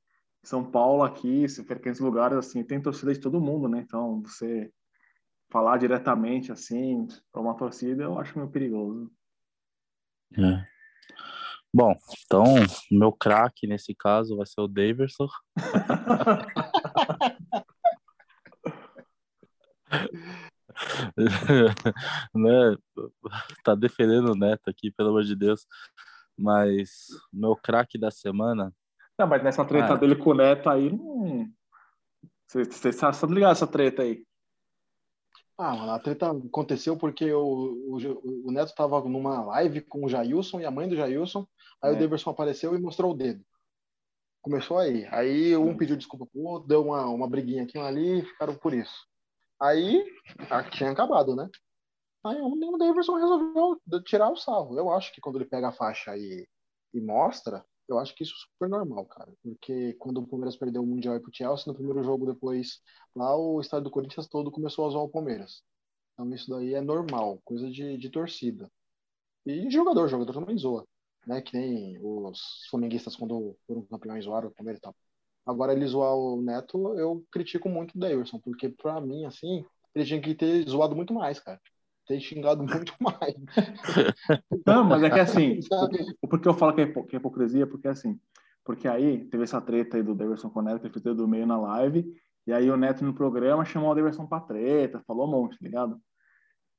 São 0.43 0.63
Paulo 0.63 1.03
aqui, 1.03 1.47
se 1.47 1.63
frequenta 1.63 2.03
lugares 2.03 2.37
assim, 2.37 2.63
tem 2.63 2.81
torcida 2.81 3.13
de 3.13 3.19
todo 3.19 3.41
mundo, 3.41 3.67
né? 3.67 3.79
Então, 3.79 4.21
você 4.21 4.71
falar 5.49 5.77
diretamente 5.77 6.51
assim 6.51 7.07
para 7.31 7.41
uma 7.41 7.55
torcida, 7.55 8.03
eu 8.03 8.19
acho 8.19 8.37
meio 8.37 8.49
perigoso. 8.49 9.11
É. 10.37 10.65
Bom, 11.73 11.95
então, 12.25 12.43
meu 12.91 13.11
craque 13.11 13.67
nesse 13.67 13.93
caso 13.93 14.37
vai 14.37 14.45
ser 14.45 14.61
o 14.61 14.67
Daverson. 14.67 15.27
né? 22.33 22.75
Tá 23.63 23.75
defendendo 23.75 24.31
o 24.31 24.35
Neto 24.35 24.69
aqui, 24.69 24.91
pelo 24.91 25.09
amor 25.09 25.23
de 25.23 25.35
Deus. 25.35 25.65
Mas 26.37 27.07
meu 27.33 27.55
craque 27.55 27.97
da 27.97 28.11
semana, 28.11 28.71
Não, 29.17 29.27
mas 29.27 29.43
nessa 29.43 29.65
treta 29.65 29.87
Cara. 29.87 29.99
dele 29.99 30.15
com 30.15 30.31
o 30.31 30.35
Neto 30.35 30.69
aí, 30.69 30.91
não. 30.91 31.49
Você, 32.47 32.63
você 32.63 32.93
tá 32.93 33.11
só 33.11 33.25
ligado 33.25 33.53
essa 33.53 33.67
treta 33.67 34.03
aí? 34.03 34.23
Ah, 35.57 35.75
mano, 35.75 35.91
a 35.91 35.99
treta 35.99 36.29
aconteceu 36.31 36.95
porque 36.97 37.31
o, 37.33 37.41
o, 37.89 38.47
o 38.47 38.51
Neto 38.51 38.75
tava 38.75 39.01
numa 39.09 39.43
live 39.45 39.81
com 39.81 40.05
o 40.05 40.09
Jailson 40.09 40.59
e 40.59 40.65
a 40.65 40.71
mãe 40.71 40.87
do 40.87 40.95
Jailson. 40.95 41.47
Aí 41.81 41.93
É. 41.93 41.95
o 41.95 41.99
Daverson 41.99 42.29
apareceu 42.29 42.75
e 42.75 42.79
mostrou 42.79 43.11
o 43.11 43.15
dedo. 43.17 43.43
Começou 44.41 44.77
aí. 44.77 45.05
Aí 45.11 45.57
um 45.57 45.75
pediu 45.75 45.97
desculpa 45.97 46.25
pro 46.27 46.41
outro, 46.41 46.67
deu 46.67 46.83
uma, 46.85 47.05
uma 47.07 47.27
briguinha 47.27 47.63
aqui 47.63 47.77
e 47.77 47.81
ali, 47.81 48.23
ficaram 48.23 48.55
por 48.55 48.73
isso. 48.73 49.05
Aí 49.59 50.05
a- 50.49 50.63
tinha 50.69 50.91
acabado, 50.91 51.35
né? 51.35 51.49
Aí 52.23 52.39
o 52.39 52.77
Davidson 52.77 53.15
resolveu 53.15 53.79
tirar 54.05 54.29
o 54.29 54.35
salvo. 54.35 54.77
Eu 54.77 54.91
acho 54.91 55.11
que 55.11 55.21
quando 55.21 55.37
ele 55.37 55.45
pega 55.49 55.69
a 55.69 55.73
faixa 55.73 56.15
e, 56.15 56.47
e 56.93 57.01
mostra, 57.01 57.65
eu 57.87 57.99
acho 57.99 58.13
que 58.15 58.23
isso 58.23 58.33
é 58.33 58.51
super 58.53 58.69
normal, 58.69 59.05
cara. 59.05 59.31
Porque 59.43 59.93
quando 59.93 60.19
o 60.19 60.27
Palmeiras 60.27 60.57
perdeu 60.57 60.83
o 60.83 60.87
Mundial 60.87 61.15
e 61.15 61.19
pro 61.19 61.31
Chelsea, 61.33 61.65
no 61.67 61.73
primeiro 61.73 62.03
jogo 62.03 62.25
depois, 62.25 62.81
lá 63.15 63.35
o 63.35 63.59
estádio 63.61 63.85
do 63.85 63.91
Corinthians 63.91 64.27
todo 64.27 64.51
começou 64.51 64.85
a 64.85 64.89
zoar 64.89 65.05
o 65.05 65.09
Palmeiras. 65.09 65.63
Então 66.13 66.33
isso 66.33 66.49
daí 66.49 66.73
é 66.73 66.81
normal, 66.81 67.41
coisa 67.45 67.69
de, 67.69 67.97
de 67.97 68.09
torcida. 68.09 68.69
E 69.45 69.69
jogador, 69.71 70.07
jogador 70.09 70.33
também 70.33 70.57
zoa. 70.57 70.85
Né? 71.25 71.41
Que 71.41 71.57
nem 71.57 71.97
os 72.01 72.67
flamenguistas 72.69 73.15
quando 73.15 73.57
foram 73.67 73.85
campeões 73.85 74.25
zoaram 74.25 74.49
o 74.49 74.53
Palmeiras 74.53 74.79
e 74.79 74.81
tal. 74.81 74.95
Agora 75.45 75.73
ele 75.73 75.87
zoar 75.87 76.15
o 76.15 76.41
Neto, 76.41 76.97
eu 76.99 77.25
critico 77.31 77.69
muito 77.69 77.95
o 77.95 77.99
Davidson, 77.99 78.39
porque 78.39 78.69
pra 78.69 78.99
mim, 78.99 79.25
assim, 79.25 79.65
ele 79.95 80.05
tinha 80.05 80.21
que 80.21 80.35
ter 80.35 80.67
zoado 80.67 80.95
muito 80.95 81.13
mais, 81.13 81.39
cara. 81.39 81.61
Ter 82.07 82.19
xingado 82.19 82.63
muito 82.63 82.93
mais. 83.01 83.35
Não, 84.65 84.83
mas 84.83 85.03
é 85.03 85.09
que 85.09 85.19
assim, 85.19 85.59
o 86.21 86.27
porquê 86.27 86.47
eu 86.47 86.53
falo 86.53 86.73
que 86.73 86.81
é, 86.81 86.83
hipo- 86.85 87.05
que 87.05 87.15
é 87.15 87.19
hipocrisia, 87.19 87.67
porque 87.67 87.87
assim, 87.87 88.19
porque 88.63 88.87
aí 88.87 89.25
teve 89.29 89.43
essa 89.43 89.61
treta 89.61 89.97
aí 89.97 90.03
do 90.03 90.15
Davidson 90.15 90.49
com 90.49 90.59
o 90.59 90.63
Neto, 90.63 90.79
que 90.81 90.87
ele 90.87 90.93
fez 91.01 91.15
do 91.15 91.27
meio 91.27 91.45
na 91.45 91.59
live, 91.59 92.05
e 92.45 92.53
aí 92.53 92.69
o 92.69 92.77
Neto 92.77 93.03
no 93.03 93.13
programa 93.13 93.65
chamou 93.65 93.91
o 93.91 93.95
Davidson 93.95 94.25
pra 94.25 94.39
treta, 94.39 95.01
falou 95.05 95.27
um 95.27 95.31
monte, 95.31 95.57
tá 95.59 95.65
ligado? 95.65 95.99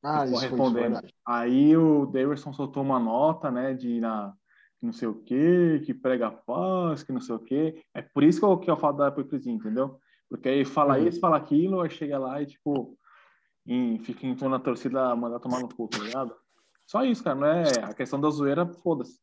Ah, 0.03 0.25
isso 0.25 0.33
foi 0.33 0.39
isso, 0.39 0.49
é 0.49 0.51
respondendo. 0.51 0.93
verdade. 0.95 1.15
Aí 1.27 1.77
o 1.77 2.07
Davidson 2.07 2.53
soltou 2.53 2.83
uma 2.83 2.99
nota, 2.99 3.51
né, 3.51 3.75
de 3.75 4.01
na, 4.01 4.33
que 4.79 4.87
não 4.87 4.93
sei 4.93 5.09
o 5.09 5.15
quê, 5.23 5.83
que 5.85 5.93
prega 5.93 6.31
paz, 6.31 7.03
que 7.03 7.13
não 7.13 7.21
sei 7.21 7.35
o 7.35 7.39
quê. 7.41 7.83
É 7.95 8.01
por 8.03 8.23
isso 8.23 8.39
que 8.41 8.47
eu, 8.47 8.59
que 8.59 8.71
eu 8.71 8.77
falo 8.77 8.97
da 8.97 9.09
hipocrisia, 9.09 9.53
entendeu? 9.53 9.99
Porque 10.29 10.49
aí 10.49 10.65
fala 10.65 10.99
Uhum. 10.99 11.09
isso, 11.09 11.21
fala 11.21 11.37
aquilo, 11.37 11.81
aí 11.81 11.91
chega 11.91 12.19
lá 12.19 12.41
e, 12.41 12.47
tipo, 12.47 12.97
em, 13.69 13.99
fica 13.99 14.27
em 14.27 14.35
torno 14.35 14.57
da 14.57 14.65
torcida 14.65 15.15
mandar 15.15 15.39
tomar 15.39 15.61
no 15.61 15.69
cu, 15.69 15.87
tá 15.87 15.99
ligado? 15.99 16.35
Só 16.87 17.05
isso, 17.05 17.23
cara, 17.23 17.37
não 17.37 17.47
é 17.47 17.85
a 17.85 17.93
questão 17.93 18.19
da 18.19 18.31
zoeira, 18.31 18.67
foda-se. 18.67 19.21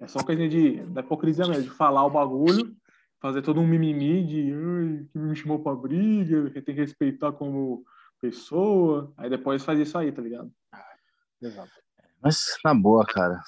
É 0.00 0.08
só 0.08 0.22
coisa 0.22 0.48
de, 0.48 0.84
da 0.86 1.00
hipocrisia 1.00 1.46
mesmo, 1.46 1.62
de 1.62 1.70
falar 1.70 2.04
o 2.04 2.10
bagulho, 2.10 2.76
fazer 3.20 3.40
todo 3.40 3.60
um 3.60 3.66
mimimi 3.66 4.26
de 4.26 5.08
que 5.12 5.18
me 5.18 5.36
chamou 5.36 5.60
pra 5.60 5.76
briga, 5.76 6.50
que 6.50 6.60
tem 6.60 6.74
que 6.74 6.80
respeitar 6.80 7.32
como 7.32 7.84
pessoa. 8.20 9.12
Aí 9.16 9.30
depois 9.30 9.64
faz 9.64 9.78
isso 9.78 9.96
aí, 9.96 10.10
tá 10.10 10.20
ligado? 10.20 10.52
Exato. 11.40 11.70
Mas 12.20 12.56
na 12.64 12.74
boa, 12.74 13.06
cara. 13.06 13.40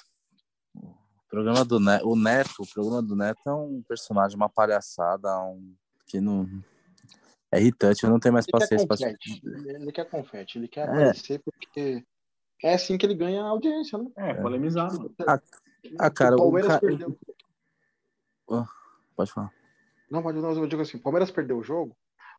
O 0.73 1.29
programa 1.29 1.65
do 1.65 1.79
Neto, 1.79 2.07
o 2.07 2.15
Neto, 2.15 2.63
o 2.63 2.73
programa 2.73 3.01
do 3.01 3.15
Neto 3.15 3.41
é 3.47 3.53
um 3.53 3.83
personagem, 3.87 4.37
uma 4.37 4.49
palhaçada, 4.49 5.29
um 5.43 5.75
que 6.05 6.19
não 6.19 6.45
é 7.51 7.59
irritante, 7.59 8.03
eu 8.03 8.09
não 8.09 8.19
tenho 8.19 8.33
mais 8.33 8.45
Ele 8.45 8.51
paciência 8.51 8.87
pra 8.87 8.97
confete. 8.97 9.41
Ele 9.43 9.91
quer 9.91 10.09
confete. 10.09 10.57
Ele 10.57 10.67
quer 10.67 10.81
É. 10.81 10.83
aparecer 10.91 11.41
porque 11.43 12.05
é 12.63 12.73
assim 12.73 12.97
que 12.97 13.05
ele 13.05 13.15
ganha 13.15 13.43
audiência, 13.43 13.97
né? 13.97 14.09
É, 14.15 14.33
polemizado. 14.35 15.13
Ah, 15.99 16.09
cara, 16.09 16.35
o 16.35 16.39
o 16.39 16.41
Palmeiras 16.43 16.71
ca- 16.73 16.79
perdeu. 16.79 17.17
Pode 19.15 19.31
falar. 19.31 19.51
Não, 20.09 20.21
pode 20.21 20.39
não, 20.39 20.51
eu 20.51 20.67
digo 20.67 20.81
assim, 20.81 20.97
o 20.97 21.01
Palmeiras 21.01 21.31
perdeu 21.31 21.57
o 21.57 21.63
jogo, 21.63 21.95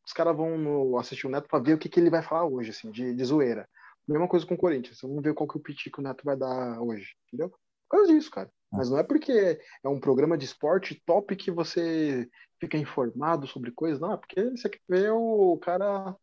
os 0.06 0.12
caras 0.12 0.36
vão 0.36 0.58
no- 0.58 0.98
assistir 0.98 1.26
o 1.26 1.30
Neto 1.30 1.48
pra 1.48 1.58
ver 1.58 1.74
o 1.74 1.78
que, 1.78 1.88
que 1.88 1.98
ele 2.00 2.10
vai 2.10 2.22
falar 2.22 2.44
hoje, 2.46 2.70
assim, 2.70 2.90
de, 2.90 3.14
de 3.14 3.24
zoeira. 3.24 3.68
Mesma 4.06 4.26
coisa 4.28 4.44
com 4.44 4.54
o 4.54 4.58
Corinthians, 4.58 4.98
vamos 5.02 5.22
ver 5.22 5.32
qual 5.32 5.48
que 5.48 5.56
o 5.56 5.60
piti 5.60 5.90
que 5.90 6.00
o 6.00 6.02
Neto 6.02 6.24
vai 6.24 6.36
dar 6.36 6.80
hoje, 6.80 7.14
entendeu? 7.28 7.48
Por 7.50 7.58
causa 7.98 8.12
disso, 8.12 8.30
cara. 8.30 8.50
Mas 8.72 8.90
não 8.90 8.98
é 8.98 9.02
porque 9.02 9.60
é 9.84 9.88
um 9.88 10.00
programa 10.00 10.36
de 10.38 10.46
esporte 10.46 11.00
top 11.04 11.36
que 11.36 11.50
você 11.50 12.28
fica 12.58 12.78
informado 12.78 13.46
sobre 13.46 13.70
coisas, 13.72 14.00
não, 14.00 14.12
é 14.12 14.16
porque 14.16 14.50
você 14.50 14.68
quer 14.68 14.80
ver 14.88 15.10
o 15.10 15.58
cara, 15.58 16.16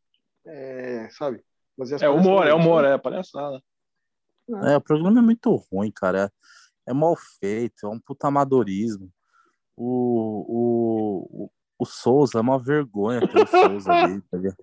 é, 0.47 1.07
sabe? 1.11 1.43
Fazer 1.77 1.95
as 1.95 2.01
É 2.01 2.09
humor, 2.09 2.47
é 2.47 2.53
humor, 2.53 2.83
é 2.83 2.97
palhaçada. 2.97 3.61
É, 4.63 4.77
o 4.77 4.81
programa 4.81 5.19
é 5.19 5.21
muito 5.21 5.53
ruim, 5.71 5.91
cara. 5.91 6.31
É, 6.87 6.91
é 6.91 6.93
mal 6.93 7.15
feito, 7.39 7.85
é 7.85 7.89
um 7.89 7.99
puta 7.99 8.27
amadorismo. 8.27 9.11
O, 9.77 10.45
o, 10.47 11.43
o, 11.45 11.51
o 11.77 11.85
Souza 11.85 12.39
é 12.39 12.41
uma 12.41 12.57
vergonha 12.57 13.21
ter 13.21 13.43
o 13.43 13.47
Souza 13.47 13.91
ali, 13.91 14.21
tá 14.23 14.37
ligado? 14.37 14.57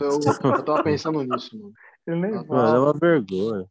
Eu, 0.00 0.20
eu 0.52 0.64
tava 0.64 0.82
pensando 0.82 1.22
nisso, 1.22 1.56
mano. 1.58 1.72
Ele 2.06 2.20
nem 2.20 2.32
Mano, 2.32 2.76
é 2.76 2.78
uma 2.78 2.92
vergonha. 2.92 3.66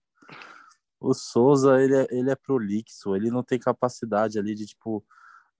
O 0.99 1.13
Souza, 1.13 1.81
ele 1.81 1.95
é, 1.95 2.07
ele 2.11 2.31
é 2.31 2.35
prolixo, 2.35 3.15
ele 3.15 3.29
não 3.29 3.43
tem 3.43 3.59
capacidade 3.59 4.39
ali 4.39 4.55
de, 4.55 4.65
tipo, 4.65 5.05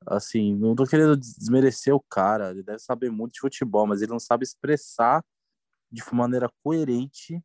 assim, 0.05 0.55
não 0.55 0.75
tô 0.75 0.85
querendo 0.85 1.15
desmerecer 1.17 1.93
o 1.93 1.99
cara, 1.99 2.51
ele 2.51 2.63
deve 2.63 2.79
saber 2.79 3.09
muito 3.11 3.33
de 3.33 3.41
futebol, 3.41 3.87
mas 3.87 4.01
ele 4.01 4.11
não 4.11 4.19
sabe 4.19 4.43
expressar 4.43 5.23
de 5.91 6.03
maneira 6.13 6.49
coerente 6.63 7.41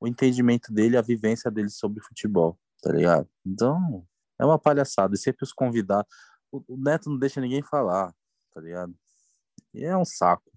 o 0.00 0.06
entendimento 0.06 0.72
dele, 0.72 0.96
a 0.96 1.02
vivência 1.02 1.50
dele 1.50 1.70
sobre 1.70 2.02
futebol, 2.02 2.58
tá 2.82 2.92
ligado? 2.92 3.28
Então, 3.44 4.06
é 4.38 4.44
uma 4.44 4.58
palhaçada, 4.58 5.14
e 5.14 5.18
sempre 5.18 5.44
os 5.44 5.52
convidar. 5.52 6.06
O, 6.52 6.62
Neto 6.76 7.10
não 7.10 7.18
deixa 7.18 7.40
ninguém 7.40 7.62
falar, 7.62 8.12
tá 8.52 8.60
ligado? 8.60 8.94
E 9.74 9.84
é 9.84 9.96
um 9.96 10.04
saco. 10.04 10.50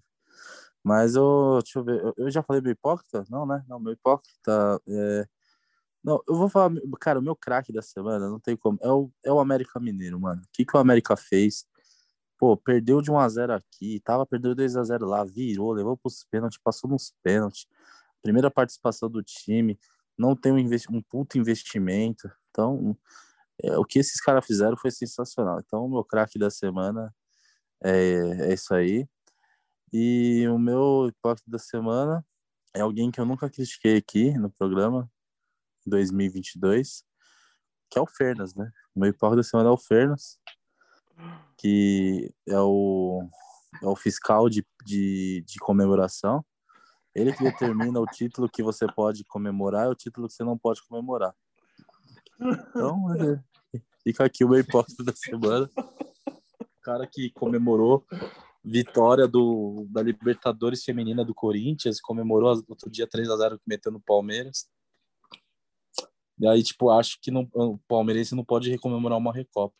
Mas 0.82 1.14
eu, 1.14 1.58
deixa 1.62 1.78
eu 1.78 1.84
ver, 1.84 2.00
eu, 2.00 2.14
eu 2.16 2.30
já 2.30 2.42
falei 2.42 2.62
meu 2.62 2.72
hipócrita? 2.72 3.24
Não, 3.30 3.46
né? 3.46 3.64
Não, 3.68 3.78
meu 3.78 3.92
hipócrita 3.92 4.80
é. 4.88 5.26
Não, 6.02 6.22
eu 6.26 6.34
vou 6.34 6.48
falar, 6.48 6.74
cara, 6.98 7.18
o 7.18 7.22
meu 7.22 7.36
craque 7.36 7.72
da 7.72 7.82
semana, 7.82 8.28
não 8.28 8.40
tem 8.40 8.56
como. 8.56 8.78
É 8.82 8.90
o, 8.90 9.10
é 9.24 9.32
o 9.32 9.40
América 9.40 9.78
Mineiro, 9.78 10.18
mano. 10.18 10.42
O 10.42 10.48
que, 10.52 10.64
que 10.64 10.76
o 10.76 10.80
América 10.80 11.16
fez? 11.16 11.66
Pô, 12.38 12.56
perdeu 12.56 13.02
de 13.02 13.10
1x0 13.10 13.54
aqui, 13.54 14.00
tava 14.00 14.26
perdendo 14.26 14.56
2x0 14.56 15.04
lá, 15.06 15.24
virou, 15.24 15.72
levou 15.72 15.96
pros 15.96 16.24
pênaltis, 16.30 16.58
passou 16.62 16.88
nos 16.88 17.12
pênaltis. 17.22 17.66
Primeira 18.22 18.50
participação 18.50 19.10
do 19.10 19.22
time, 19.22 19.78
não 20.18 20.34
tem 20.36 20.52
um, 20.52 20.58
investi 20.58 20.90
um 20.90 21.02
puto 21.02 21.38
investimento. 21.38 22.30
Então, 22.50 22.96
é, 23.62 23.76
o 23.78 23.84
que 23.84 23.98
esses 23.98 24.20
caras 24.20 24.44
fizeram 24.46 24.76
foi 24.76 24.90
sensacional. 24.90 25.60
Então, 25.60 25.84
o 25.84 25.90
meu 25.90 26.04
craque 26.04 26.38
da 26.38 26.50
semana 26.50 27.14
é, 27.84 28.50
é 28.50 28.54
isso 28.54 28.74
aí. 28.74 29.06
E 29.92 30.46
o 30.48 30.58
meu 30.58 31.08
hipócrita 31.08 31.50
da 31.50 31.58
semana 31.58 32.24
é 32.74 32.80
alguém 32.80 33.10
que 33.10 33.20
eu 33.20 33.24
nunca 33.26 33.50
critiquei 33.50 33.96
aqui 33.96 34.32
no 34.38 34.50
programa, 34.50 35.10
2022, 35.86 37.04
que 37.90 37.98
é 37.98 38.02
o 38.02 38.06
Fernas, 38.06 38.54
né? 38.54 38.70
O 38.94 39.00
meu 39.00 39.10
hipócrita 39.10 39.36
da 39.36 39.42
semana 39.42 39.68
é 39.68 39.72
o 39.72 39.78
Fernas, 39.78 40.38
que 41.56 42.32
é 42.48 42.58
o, 42.58 43.28
é 43.82 43.86
o 43.86 43.96
fiscal 43.96 44.48
de, 44.48 44.66
de, 44.84 45.44
de 45.46 45.58
comemoração. 45.58 46.44
Ele 47.14 47.32
que 47.32 47.42
determina 47.42 48.00
o 48.00 48.06
título 48.06 48.48
que 48.48 48.62
você 48.62 48.86
pode 48.92 49.24
comemorar 49.24 49.86
e 49.86 49.90
o 49.90 49.94
título 49.94 50.28
que 50.28 50.34
você 50.34 50.44
não 50.44 50.56
pode 50.56 50.80
comemorar. 50.86 51.34
Então, 52.40 53.14
é, 53.14 53.42
fica 54.02 54.24
aqui 54.24 54.44
o 54.44 54.48
meu 54.48 54.60
hipócrita 54.60 55.02
da 55.04 55.12
semana. 55.14 55.68
O 55.76 56.82
cara 56.82 57.06
que 57.06 57.30
comemorou 57.30 58.06
vitória 58.64 59.26
do, 59.26 59.86
da 59.90 60.02
Libertadores 60.02 60.84
Feminina 60.84 61.24
do 61.24 61.34
Corinthians, 61.34 62.00
comemorou 62.00 62.62
outro 62.68 62.90
dia 62.90 63.06
3 63.06 63.30
a 63.30 63.36
0 63.36 63.58
que 63.58 63.64
meteu 63.66 63.90
no 63.90 64.00
Palmeiras. 64.00 64.68
E 66.40 66.48
aí, 66.48 66.62
tipo, 66.62 66.88
acho 66.90 67.18
que 67.20 67.30
não, 67.30 67.48
o 67.52 67.78
palmeirense 67.86 68.34
não 68.34 68.44
pode 68.44 68.70
recomemorar 68.70 69.18
uma 69.18 69.32
Recopa. 69.32 69.76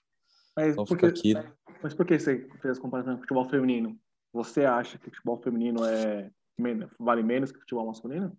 Mas 0.54 0.72
Então 0.72 0.84
por 0.84 0.96
fica 0.96 1.11
que, 1.11 1.34
aqui. 1.34 1.54
mas 1.82 1.94
por 1.94 2.04
que 2.04 2.18
você 2.18 2.46
fez 2.61 2.78
a 2.78 2.80
comparação 2.80 3.14
com 3.14 3.18
o 3.18 3.22
futebol 3.22 3.48
feminino? 3.48 3.98
Você 4.32 4.64
acha 4.66 4.98
que 4.98 5.08
o 5.08 5.11
futebol 5.11 5.40
feminino 5.42 5.84
é 5.84 6.30
vale 6.98 7.22
menos 7.22 7.50
que 7.50 7.56
o 7.56 7.61
futebol 7.62 7.86
masculino? 7.86 8.36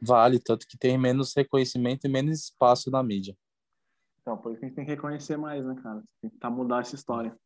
Vale, 0.00 0.38
tanto 0.38 0.66
que 0.68 0.78
tem 0.78 0.96
menos 0.96 1.34
reconhecimento 1.34 2.06
e 2.06 2.08
menos 2.08 2.44
espaço 2.44 2.90
na 2.90 3.02
mídia. 3.02 3.36
Então, 4.20 4.36
por 4.36 4.52
isso 4.52 4.60
que 4.60 4.66
a 4.66 4.68
gente 4.68 4.76
tem 4.76 4.84
que 4.84 4.90
reconhecer 4.92 5.36
mais, 5.36 5.64
né, 5.64 5.74
cara? 5.82 6.02
Tem 6.20 6.30
que 6.30 6.36
tentar 6.36 6.50
mudar 6.50 6.82
essa 6.82 6.94
história. 6.94 7.36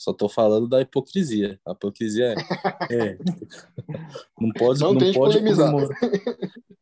Só 0.00 0.14
tô 0.14 0.30
falando 0.30 0.66
da 0.66 0.80
hipocrisia. 0.80 1.60
A 1.66 1.72
hipocrisia 1.72 2.32
é. 2.32 2.34
é. 3.12 3.18
Não 4.40 4.50
pode, 4.56 4.80
Não 4.80 4.92
não, 4.94 4.98
tem 4.98 5.12
pode 5.12 5.38
comemorar. 5.38 5.88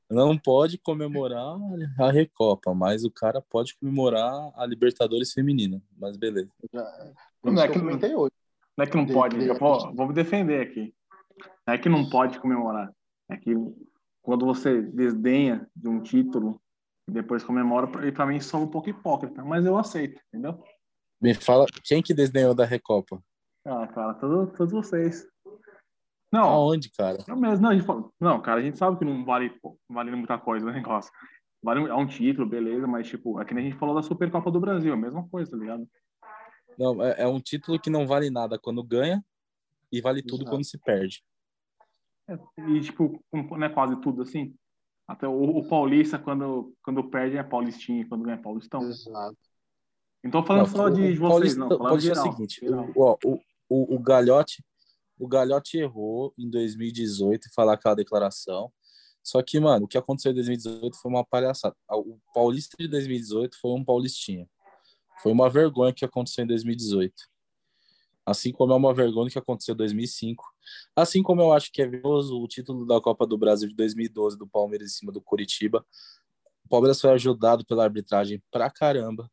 Não 0.09 0.39
pode 0.39 0.79
comemorar 0.79 1.57
a 1.99 2.11
Recopa, 2.13 2.73
mas 2.75 3.05
o 3.05 3.11
cara 3.11 3.43
pode 3.43 3.77
comemorar 3.77 4.53
a 4.55 4.65
Libertadores 4.65 5.33
Feminina. 5.33 5.83
Mas 5.99 6.17
beleza. 6.17 6.49
Já, 6.73 7.13
Não 7.43 7.55
isso 7.55 7.63
é 7.63 7.69
que 7.69 7.77
eu 7.77 7.81
comentei 7.81 8.15
hoje. 8.15 8.33
Não 8.77 8.85
é 8.85 8.87
que 8.87 8.97
não 8.97 9.05
De- 9.05 9.13
pode, 9.13 9.37
de- 9.37 9.49
eu 9.49 9.59
vou, 9.59 9.93
vou 9.97 10.07
me 10.07 10.15
defender 10.15 10.61
aqui. 10.61 10.95
Não 11.67 11.75
é 11.75 11.79
que 11.79 11.89
não 11.89 12.09
pode 12.09 12.39
comemorar. 12.39 12.89
É 13.29 13.37
que 13.37 13.53
quando 14.23 14.47
você 14.47 14.81
desdenha 14.81 15.69
de 15.75 15.89
um 15.89 16.01
título 16.01 16.61
e 17.09 17.13
depois 17.13 17.43
comemora, 17.43 18.07
e 18.07 18.13
pra 18.13 18.27
mim 18.27 18.39
sou 18.41 18.61
um 18.63 18.69
pouco 18.69 18.89
hipócrita, 18.89 19.43
mas 19.45 19.67
eu 19.67 19.77
aceito, 19.77 20.21
entendeu? 20.29 20.63
Me 21.21 21.35
fala, 21.35 21.67
quem 21.85 22.03
que 22.03 22.15
desdenhou 22.15 22.55
da 22.55 22.65
Recopa? 22.65 23.23
Ah, 23.65 23.87
cara, 23.89 24.15
todo- 24.15 24.53
todos 24.53 24.73
vocês. 24.73 25.27
Não, 26.33 26.45
Aonde, 26.45 26.91
cara? 26.91 27.19
não 27.27 27.37
mesmo, 27.37 27.63
não, 27.63 27.71
a 27.71 27.75
gente 27.75 27.87
fala- 27.87 28.11
não, 28.21 28.41
cara, 28.41 28.61
a 28.61 28.63
gente 28.63 28.79
sabe 28.79 28.99
que 28.99 29.05
não 29.05 29.25
vale, 29.25 29.51
pô, 29.61 29.79
vale 29.89 30.11
muita 30.15 30.39
coisa 30.39 30.67
o 30.67 30.73
negócio. 30.73 31.11
Vale 31.63 31.81
um, 31.81 31.87
é 31.89 31.95
um 31.95 32.07
título, 32.07 32.49
beleza, 32.49 32.87
mas 32.87 33.09
tipo, 33.09 33.41
é 33.41 33.45
que 33.45 33.53
nem 33.55 33.67
a 33.67 33.71
gente 33.71 33.79
falou 33.81 33.95
da 33.95 34.03
Supercopa 34.03 34.51
do 34.51 34.61
Brasil, 34.61 34.93
a 34.93 34.97
mesma 34.97 35.29
coisa, 35.29 35.51
tá 35.51 35.57
ligado? 35.57 35.89
Não, 36.79 37.03
é, 37.03 37.23
é 37.23 37.27
um 37.27 37.41
título 37.41 37.81
que 37.81 37.91
não 37.91 38.07
vale 38.07 38.31
nada 38.31 38.59
quando 38.59 38.83
ganha 38.85 39.25
e 39.91 40.01
vale 40.01 40.23
tudo 40.23 40.43
Exato. 40.43 40.51
quando 40.51 40.65
se 40.65 40.79
perde. 40.79 41.25
E, 42.59 42.81
tipo, 42.81 43.25
não 43.33 43.65
é 43.65 43.69
quase 43.71 44.01
tudo 44.01 44.23
assim. 44.23 44.55
Até 45.09 45.27
o, 45.27 45.33
o 45.43 45.67
Paulista, 45.69 46.19
quando, 46.19 46.75
quando 46.83 47.03
perde, 47.09 47.39
é 47.39 47.43
Paulistinha, 47.43 48.07
quando 48.07 48.23
ganha 48.25 48.37
é 48.37 48.43
Paulistão. 48.43 48.83
Exato. 48.83 49.37
Tô 50.31 50.43
falando 50.43 50.67
Não, 50.67 50.77
só 50.77 50.89
de, 50.89 51.01
o 51.01 51.05
vocês, 51.05 51.19
Paulista- 51.19 51.59
não. 51.61 51.69
Falando 51.69 52.01
geral. 52.01 52.27
é 52.27 52.29
o 52.29 52.33
seguinte, 52.33 52.61
o, 52.95 53.19
o, 53.25 53.41
o, 53.69 53.95
o 53.97 53.99
Galhote, 54.01 54.65
o 55.19 55.29
Galhote 55.29 55.79
errou 55.79 56.35
em 56.37 56.51
2018 56.51 57.47
em 57.47 57.53
falar 57.53 57.75
aquela 57.75 57.95
declaração. 57.95 58.73
Só 59.23 59.43
que, 59.43 59.61
mano, 59.61 59.85
o 59.85 59.89
que 59.89 59.99
aconteceu 59.99 60.33
em 60.33 60.35
2018 60.35 60.97
foi 60.97 61.11
uma 61.11 61.25
palhaçada. 61.25 61.77
O 61.91 62.19
Paulista 62.35 62.77
de 62.79 62.89
2018 62.89 63.59
foi 63.61 63.73
um 63.73 63.85
Paulistinha. 63.85 64.49
Foi 65.23 65.33
uma 65.33 65.51
vergonha 65.51 65.93
que 65.93 66.05
aconteceu 66.05 66.45
em 66.45 66.49
2018. 66.49 67.15
Assim 68.25 68.53
como 68.53 68.73
é 68.73 68.77
uma 68.77 68.93
vergonha 68.95 69.29
o 69.29 69.31
que 69.31 69.39
aconteceu 69.39 69.75
em 69.75 69.77
2005. 69.79 70.45
Assim 70.95 71.23
como 71.23 71.43
eu 71.43 71.53
acho 71.53 71.73
que 71.73 71.83
é 71.83 71.87
vergonhoso 71.87 72.39
o 72.41 72.47
título 72.47 72.87
da 72.87 73.01
Copa 73.01 73.27
do 73.27 73.39
Brasil 73.39 73.69
de 73.69 73.75
2012 73.75 74.39
do 74.39 74.47
Palmeiras 74.47 74.89
em 74.91 74.95
cima 74.95 75.13
do 75.13 75.21
Curitiba. 75.21 75.85
O 76.65 76.69
Palmeiras 76.69 77.01
foi 77.01 77.11
ajudado 77.11 77.65
pela 77.65 77.85
arbitragem 77.85 78.43
pra 78.51 78.71
caramba. 78.71 79.31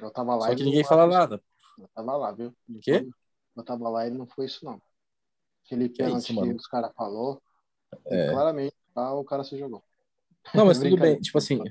Eu 0.00 0.10
tava 0.10 0.34
lá 0.36 0.48
Só 0.48 0.54
que 0.54 0.64
ninguém 0.64 0.84
fala 0.84 1.06
nada. 1.06 1.42
Eu 1.78 1.88
tava 1.94 2.16
lá, 2.16 2.32
viu? 2.32 2.54
Quê? 2.82 3.06
Eu 3.56 3.62
tava 3.62 3.88
lá 3.88 4.06
e 4.06 4.10
não 4.10 4.26
foi 4.26 4.46
isso, 4.46 4.64
não. 4.64 4.80
Aquele 5.64 5.88
Que 5.88 6.02
é 6.02 6.06
pênalti 6.06 6.32
isso, 6.32 6.42
que 6.42 6.52
os 6.54 6.66
caras 6.66 6.92
falou, 6.94 7.40
É. 8.06 8.30
claramente 8.30 8.74
tá, 8.94 9.12
o 9.14 9.24
cara 9.24 9.44
se 9.44 9.58
jogou. 9.58 9.82
Não, 10.54 10.64
mas 10.66 10.78
tudo 10.78 10.88
Brincadeira. 10.90 11.14
bem, 11.16 11.20
tipo 11.22 11.38
assim. 11.38 11.62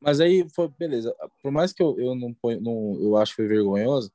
Mas 0.00 0.20
aí 0.20 0.46
foi, 0.54 0.68
beleza. 0.68 1.14
Por 1.42 1.50
mais 1.50 1.72
que 1.72 1.82
eu, 1.82 1.98
eu 1.98 2.14
não 2.14 2.32
ponho, 2.34 2.60
não, 2.60 2.98
eu 3.00 3.16
acho 3.16 3.32
que 3.32 3.36
foi 3.36 3.48
vergonhoso, 3.48 4.12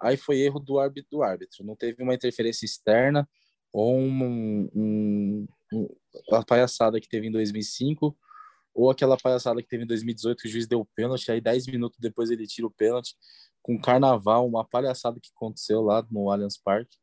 aí 0.00 0.16
foi 0.16 0.38
erro 0.40 0.58
do 0.60 0.78
árbitro, 0.78 1.10
do 1.10 1.22
árbitro. 1.22 1.64
Não 1.64 1.76
teve 1.76 2.02
uma 2.02 2.14
interferência 2.14 2.64
externa 2.64 3.28
ou 3.72 3.94
um, 3.96 4.68
um, 4.74 5.48
um- 5.72 5.88
a 6.32 6.44
palhaçada 6.44 7.00
que 7.00 7.08
teve 7.08 7.26
em 7.26 7.32
2005 7.32 8.16
ou 8.76 8.90
aquela 8.90 9.16
palhaçada 9.16 9.62
que 9.62 9.68
teve 9.68 9.84
em 9.84 9.86
2018 9.86 10.42
que 10.42 10.48
o 10.48 10.50
juiz 10.50 10.66
deu 10.66 10.80
o 10.80 10.86
pênalti, 10.94 11.30
aí 11.32 11.40
10 11.40 11.66
minutos 11.66 11.98
depois 11.98 12.30
ele 12.30 12.46
tira 12.46 12.66
o 12.66 12.70
pênalti 12.70 13.16
com 13.62 13.80
carnaval, 13.80 14.46
uma 14.46 14.64
palhaçada 14.64 15.18
que 15.18 15.30
aconteceu 15.34 15.80
lá 15.82 16.06
no 16.10 16.30
Allianz 16.30 16.58
Parque. 16.58 16.96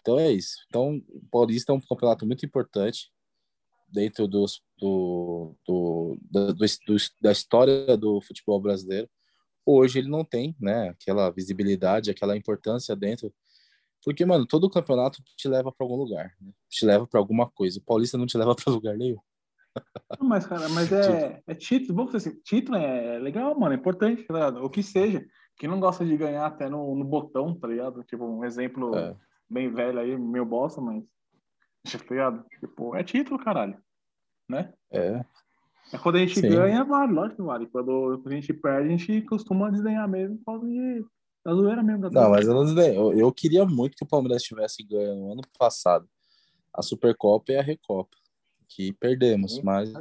Então 0.00 0.18
é 0.18 0.30
isso. 0.32 0.56
Então, 0.68 1.00
o 1.08 1.22
Paulista 1.30 1.72
é 1.72 1.74
um 1.74 1.80
campeonato 1.80 2.26
muito 2.26 2.44
importante 2.44 3.10
dentro 3.88 4.26
dos, 4.26 4.62
do, 4.78 5.54
do, 5.66 6.18
da, 6.30 6.46
do, 6.52 6.54
do- 6.54 6.96
da 7.20 7.32
história 7.32 7.96
do 7.96 8.20
futebol 8.20 8.60
brasileiro. 8.60 9.08
Hoje 9.64 10.00
ele 10.00 10.08
não 10.08 10.24
tem, 10.24 10.56
né, 10.60 10.88
aquela 10.90 11.30
visibilidade, 11.30 12.10
aquela 12.10 12.36
importância 12.36 12.96
dentro, 12.96 13.32
porque, 14.04 14.24
mano, 14.24 14.46
todo 14.46 14.70
campeonato 14.70 15.22
te 15.36 15.46
leva 15.46 15.70
para 15.70 15.84
algum 15.84 15.96
lugar, 15.96 16.34
né? 16.40 16.52
te 16.68 16.84
leva 16.86 17.06
para 17.06 17.20
alguma 17.20 17.50
coisa. 17.50 17.78
O 17.78 17.82
Paulista 17.82 18.16
não 18.16 18.26
te 18.26 18.36
leva 18.38 18.54
para 18.56 18.72
lugar 18.72 18.96
nenhum. 18.96 19.18
Não, 20.18 20.28
mas, 20.28 20.46
cara, 20.46 20.68
mas 20.68 20.90
é, 20.92 21.42
é 21.46 21.54
título. 21.54 21.94
Vamos 21.96 22.12
dizer 22.12 22.28
assim, 22.30 22.40
título 22.42 22.76
é 22.76 23.18
legal, 23.18 23.58
mano, 23.58 23.74
é 23.74 23.76
importante, 23.76 24.22
tá 24.24 24.34
ligado? 24.34 24.64
O 24.64 24.70
que 24.70 24.82
seja. 24.82 25.24
Quem 25.56 25.68
não 25.68 25.78
gosta 25.78 26.04
de 26.04 26.16
ganhar 26.16 26.46
até 26.46 26.68
no, 26.68 26.94
no 26.94 27.04
botão, 27.04 27.54
tá 27.54 27.68
ligado? 27.68 28.02
Tipo, 28.04 28.24
um 28.24 28.44
exemplo 28.44 28.96
É. 28.96 29.14
bem 29.48 29.72
velho 29.72 29.98
aí, 29.98 30.16
meu 30.16 30.44
bosta, 30.44 30.80
mas. 30.80 31.02
Tá 31.84 31.98
ligado? 32.10 32.44
Tipo, 32.58 32.94
é 32.96 33.02
título, 33.02 33.38
caralho. 33.38 33.78
Né? 34.48 34.72
É, 34.90 35.24
É 35.92 35.98
quando 35.98 36.16
a 36.16 36.18
gente 36.18 36.40
Sim. 36.40 36.48
ganha, 36.48 36.84
vale, 36.84 37.12
lógico 37.12 37.36
que 37.36 37.42
vale. 37.42 37.66
Quando 37.66 38.22
a 38.26 38.30
gente 38.30 38.52
perde, 38.52 38.88
a 38.88 38.96
gente 38.96 39.22
costuma 39.22 39.70
desdenhar 39.70 40.08
mesmo 40.08 40.36
por 40.38 40.44
causa 40.44 40.66
de, 40.66 41.04
da 41.44 41.54
zoeira 41.54 41.82
mesmo. 41.82 42.10
Da 42.10 42.22
não, 42.22 42.30
mas 42.30 42.46
eu 42.46 42.54
não 42.54 42.82
eu, 42.82 43.12
eu 43.12 43.32
queria 43.32 43.64
muito 43.64 43.96
que 43.96 44.04
o 44.04 44.08
Palmeiras 44.08 44.42
tivesse 44.42 44.82
ganho 44.82 45.16
no 45.16 45.32
ano 45.32 45.42
passado 45.58 46.08
a 46.72 46.82
Supercopa 46.82 47.52
e 47.52 47.56
a 47.56 47.62
Recopa, 47.62 48.16
que 48.70 48.92
perdemos, 48.94 49.60
mas. 49.60 49.92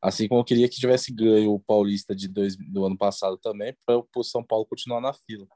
Assim 0.00 0.26
como 0.26 0.40
eu 0.40 0.44
queria 0.44 0.68
que 0.68 0.80
tivesse 0.80 1.12
ganho 1.12 1.52
o 1.52 1.60
Paulista 1.60 2.12
de 2.12 2.26
dois, 2.26 2.56
do 2.56 2.84
ano 2.84 2.98
passado 2.98 3.38
também, 3.38 3.76
para 3.86 4.02
o 4.16 4.24
São 4.24 4.42
Paulo 4.42 4.66
continuar 4.66 5.00
na 5.00 5.12
fila. 5.12 5.46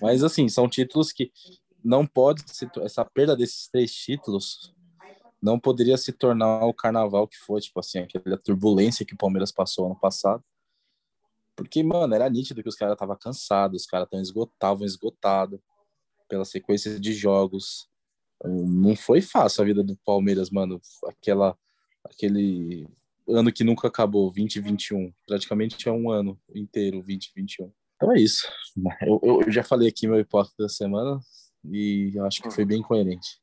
Mas, 0.00 0.24
assim, 0.24 0.48
são 0.48 0.66
títulos 0.66 1.12
que 1.12 1.30
não 1.84 2.06
pode 2.06 2.42
se, 2.46 2.66
essa 2.78 3.04
perda 3.04 3.36
desses 3.36 3.68
três 3.68 3.94
títulos 3.94 4.74
não 5.42 5.60
poderia 5.60 5.96
se 5.98 6.10
tornar 6.10 6.64
o 6.64 6.74
carnaval 6.74 7.28
que 7.28 7.36
foi, 7.36 7.60
tipo 7.60 7.78
assim, 7.78 7.98
aquela 7.98 8.38
turbulência 8.38 9.04
que 9.04 9.14
o 9.14 9.18
Palmeiras 9.18 9.52
passou 9.52 9.86
ano 9.86 9.98
passado. 9.98 10.42
Porque, 11.54 11.82
mano, 11.82 12.14
era 12.14 12.28
nítido 12.28 12.62
que 12.62 12.68
os 12.68 12.74
caras 12.74 12.94
estavam 12.94 13.16
cansados, 13.16 13.82
os 13.82 13.86
caras 13.86 14.08
estavam 14.08 14.84
esgotados 14.86 15.60
pela 16.28 16.44
sequência 16.44 16.98
de 16.98 17.12
jogos. 17.12 17.88
Não 18.44 18.94
foi 18.94 19.20
fácil 19.20 19.62
a 19.62 19.64
vida 19.64 19.82
do 19.82 19.96
Palmeiras, 20.04 20.50
mano. 20.50 20.80
Aquela, 21.06 21.56
aquele 22.04 22.86
ano 23.28 23.52
que 23.52 23.64
nunca 23.64 23.88
acabou, 23.88 24.30
2021. 24.32 25.12
Praticamente 25.26 25.88
é 25.88 25.92
um 25.92 26.10
ano 26.10 26.38
inteiro, 26.54 26.98
2021. 26.98 27.72
Então 27.96 28.12
é 28.12 28.20
isso. 28.20 28.46
Eu, 29.02 29.20
eu 29.42 29.50
já 29.50 29.62
falei 29.62 29.88
aqui 29.88 30.06
meu 30.06 30.20
hipótese 30.20 30.56
da 30.58 30.68
semana 30.68 31.18
e 31.64 32.12
acho 32.20 32.42
que 32.42 32.50
foi 32.50 32.64
bem 32.64 32.82
coerente. 32.82 33.40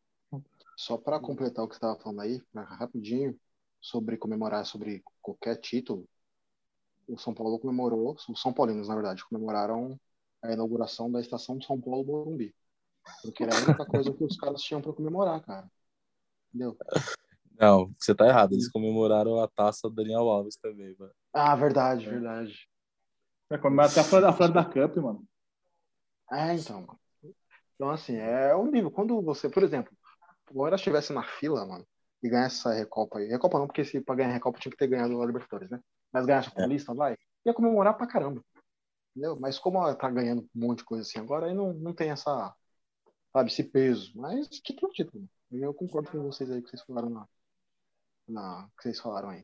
Só 0.78 0.98
para 0.98 1.20
completar 1.20 1.64
o 1.64 1.68
que 1.68 1.76
você 1.76 1.78
estava 1.78 2.00
falando 2.00 2.22
aí, 2.22 2.42
rapidinho, 2.54 3.38
sobre 3.82 4.18
comemorar 4.18 4.66
sobre 4.66 5.04
qualquer 5.22 5.58
título, 5.58 6.08
o 7.08 7.18
São 7.18 7.34
Paulo 7.34 7.60
comemorou, 7.60 8.16
os 8.30 8.42
São 8.42 8.54
Paulinos, 8.54 8.88
na 8.88 8.96
verdade, 8.96 9.26
comemoraram 9.26 10.00
a 10.42 10.52
inauguração 10.52 11.12
da 11.12 11.20
estação 11.20 11.62
São 11.62 11.80
Paulo 11.80 12.06
Morumbi. 12.06 12.56
Porque 13.22 13.44
era 13.44 13.56
a 13.56 13.60
única 13.60 13.86
coisa 13.86 14.14
que 14.14 14.24
os 14.24 14.38
caras 14.38 14.62
tinham 14.62 14.82
para 14.82 14.94
comemorar, 14.94 15.42
cara. 15.42 15.70
Entendeu? 16.50 16.78
Não, 17.60 17.94
você 17.98 18.14
tá 18.14 18.28
errado. 18.28 18.54
Eles 18.54 18.70
comemoraram 18.70 19.42
a 19.42 19.48
taça 19.48 19.90
do 19.90 19.96
Daniel 19.96 20.30
Alves 20.30 20.56
também, 20.56 20.96
mano. 20.98 21.14
Ah, 21.34 21.56
verdade, 21.56 22.10
verdade. 22.10 22.68
É, 23.52 23.56
até 23.56 24.00
a 24.00 24.04
Florida, 24.04 24.30
a 24.30 24.34
Florida 24.34 24.66
Cup, 24.66 24.98
mano. 24.98 25.24
É, 26.32 26.54
então. 26.54 26.88
Então, 27.76 27.90
assim, 27.90 28.16
é 28.16 28.56
o 28.56 28.66
nível. 28.66 28.90
Quando 28.90 29.22
você, 29.22 29.50
por 29.50 29.64
exemplo, 29.64 29.94
Palmeiras 30.46 30.80
estivesse 30.80 31.14
na 31.14 31.24
fila, 31.24 31.66
mano, 31.66 31.86
e 32.22 32.30
ganhasse 32.30 32.60
essa 32.60 32.74
Recopa 32.74 33.20
aí. 33.20 33.28
Recopa 33.28 33.60
não, 33.60 33.68
porque 33.68 33.84
se 33.84 34.00
pra 34.02 34.16
ganhar 34.16 34.30
a 34.30 34.34
Recopa 34.34 34.60
tinha 34.60 34.72
que 34.72 34.78
ter 34.78 34.88
ganhado 34.88 35.22
a 35.22 35.26
Libertadores, 35.26 35.70
né? 35.70 35.80
Mas 36.12 36.26
ganhasse 36.26 36.50
a 36.50 36.52
Paulista, 36.52 36.94
vai. 36.94 37.18
Ia 37.46 37.54
comemorar 37.54 37.96
pra 37.98 38.08
caramba. 38.08 38.44
Entendeu? 39.12 39.38
Mas 39.40 39.60
como 39.60 39.78
ela 39.78 39.96
tá 39.96 40.10
ganhando 40.10 40.42
um 40.56 40.68
monte 40.68 40.80
de 40.80 40.86
coisa 40.86 41.04
assim 41.04 41.20
agora, 41.20 41.48
aí 41.48 41.54
não, 41.54 41.74
não 41.74 41.94
tem 41.94 42.10
essa, 42.12 42.54
sabe, 43.34 43.52
esse 43.52 43.64
peso. 43.64 44.12
Mas 44.16 44.48
título 44.48 44.92
é 44.92 44.96
título. 44.96 45.30
Eu 45.52 45.74
concordo 45.74 46.10
com 46.10 46.24
vocês 46.24 46.50
aí 46.50 46.62
que 46.62 46.70
vocês 46.70 46.84
falaram 46.84 47.10
na, 47.10 47.28
na 48.28 48.70
que 48.78 48.84
vocês 48.84 49.00
falaram 49.00 49.30
aí. 49.30 49.44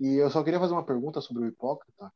E 0.00 0.14
eu 0.14 0.30
só 0.30 0.42
queria 0.42 0.60
fazer 0.60 0.72
uma 0.72 0.84
pergunta 0.84 1.20
sobre 1.20 1.44
o 1.44 1.46
hipócrita, 1.46 2.12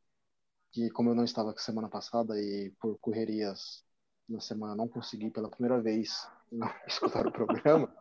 que 0.73 0.91
como 0.91 1.11
eu 1.11 1.15
não 1.15 1.25
estava 1.25 1.51
aqui 1.51 1.63
semana 1.63 1.89
passada 1.89 2.41
e 2.41 2.73
por 2.81 2.99
correrias 2.99 3.85
na 4.29 4.41
semana 4.41 4.75
não 4.75 4.89
consegui 4.89 5.31
pela 5.31 5.51
primeira 5.51 5.81
vez 5.81 6.29
escutar 6.87 7.27
o 7.27 7.33
programa, 7.33 7.93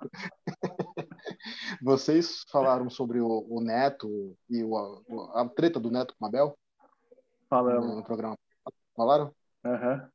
vocês 1.81 2.43
falaram 2.51 2.89
sobre 2.89 3.19
o, 3.19 3.45
o 3.49 3.59
Neto 3.61 4.37
e 4.49 4.63
o, 4.63 4.77
a, 4.77 5.41
a 5.41 5.49
treta 5.49 5.79
do 5.79 5.89
Neto 5.91 6.15
com 6.17 6.25
o 6.25 6.27
Abel 6.27 6.47
no, 6.47 6.57
Falamos. 7.49 7.95
no 7.95 8.03
programa. 8.03 8.37
Falaram? 8.95 9.33
Aham. 9.65 10.09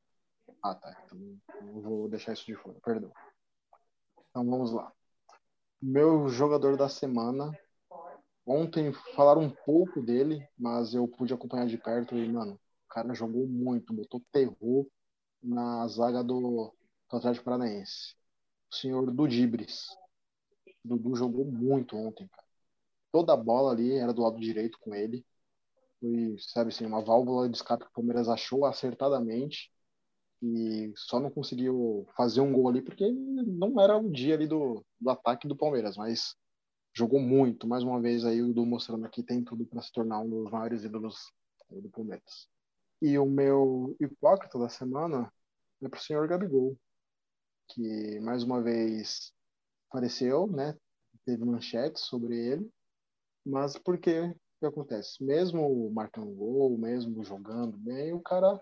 Ah, 0.63 0.75
tá. 0.75 1.05
Então 1.05 1.39
eu 1.61 1.81
vou 1.81 2.09
deixar 2.09 2.33
isso 2.33 2.47
de 2.47 2.55
fora, 2.55 2.79
perdão. 2.85 3.13
Então 4.31 4.45
vamos 4.45 4.73
lá. 4.73 4.93
Meu 5.81 6.29
jogador 6.29 6.77
da 6.77 6.89
semana. 6.89 7.53
Ontem 8.45 8.93
falaram 9.15 9.43
um 9.43 9.51
pouco 9.51 10.01
dele, 10.01 10.47
mas 10.57 10.95
eu 10.95 11.09
pude 11.09 11.35
acompanhar 11.35 11.67
de 11.67 11.77
perto 11.77 12.15
e, 12.15 12.29
mano, 12.31 12.55
o 12.55 12.89
cara 12.89 13.13
jogou 13.13 13.47
muito, 13.47 13.93
botou 13.93 14.23
terror 14.31 14.87
na 15.43 15.87
zaga 15.89 16.23
do, 16.23 16.73
do 17.11 17.17
Atlético 17.17 17.45
Paranaense. 17.45 18.15
O 18.71 18.75
senhor 18.75 19.11
Dudibres. 19.11 19.89
Dudu 20.85 21.17
jogou 21.17 21.45
muito 21.45 21.97
ontem, 21.97 22.29
cara. 22.29 22.47
Toda 23.11 23.33
a 23.33 23.37
bola 23.37 23.73
ali 23.73 23.93
era 23.93 24.13
do 24.13 24.23
lado 24.23 24.39
direito 24.39 24.79
com 24.79 24.95
ele. 24.95 25.27
Foi, 26.01 26.37
sabe 26.39 26.69
assim, 26.69 26.87
uma 26.87 27.03
válvula 27.03 27.49
de 27.49 27.57
escape 27.57 27.85
que 27.85 27.91
o 27.91 27.95
Palmeiras 27.95 28.29
achou 28.29 28.65
acertadamente 28.65 29.73
e 30.43 30.93
só 30.97 31.19
não 31.19 31.31
conseguiu 31.31 32.07
fazer 32.17 32.41
um 32.41 32.53
gol 32.53 32.69
ali 32.69 32.83
porque 32.83 33.11
não 33.11 33.81
era 33.81 33.97
o 33.97 34.11
dia 34.11 34.35
ali 34.35 34.47
do, 34.47 34.85
do 35.01 35.11
ataque 35.11 35.49
do 35.49 35.57
Palmeiras, 35.57 35.97
mas 35.97 36.35
jogou 36.95 37.21
muito. 37.21 37.67
Mais 37.67 37.83
uma 37.83 38.01
vez 38.01 38.25
aí 38.25 38.43
o 38.43 38.49
Dudu 38.49 38.67
mostrando 38.67 39.09
que 39.09 39.23
tem 39.23 39.43
tudo 39.43 39.67
para 39.67 39.83
se 39.83 39.93
tornar 39.93 40.21
um 40.21 40.29
dos 40.29 40.51
maiores 40.51 40.85
ídolos 40.85 41.33
do 41.71 41.91
Palmeiras. 41.91 42.49
E 43.01 43.19
o 43.19 43.27
meu 43.27 43.95
hipócrita 44.01 44.59
da 44.59 44.69
semana 44.69 45.31
é 45.83 45.89
pro 45.89 46.01
senhor 46.01 46.27
Gabigol, 46.27 46.77
que 47.69 48.19
mais 48.21 48.43
uma 48.43 48.63
vez 48.63 49.33
apareceu, 49.91 50.47
né? 50.47 50.77
Teve 51.25 51.45
manchetes 51.45 52.05
sobre 52.05 52.37
ele, 52.37 52.71
mas 53.45 53.77
porque 53.77 54.21
o 54.21 54.35
que 54.61 54.67
acontece? 54.67 55.23
Mesmo 55.23 55.91
marcando 55.91 56.33
gol, 56.33 56.79
mesmo 56.79 57.23
jogando 57.23 57.77
bem, 57.77 58.13
o 58.13 58.21
cara 58.21 58.61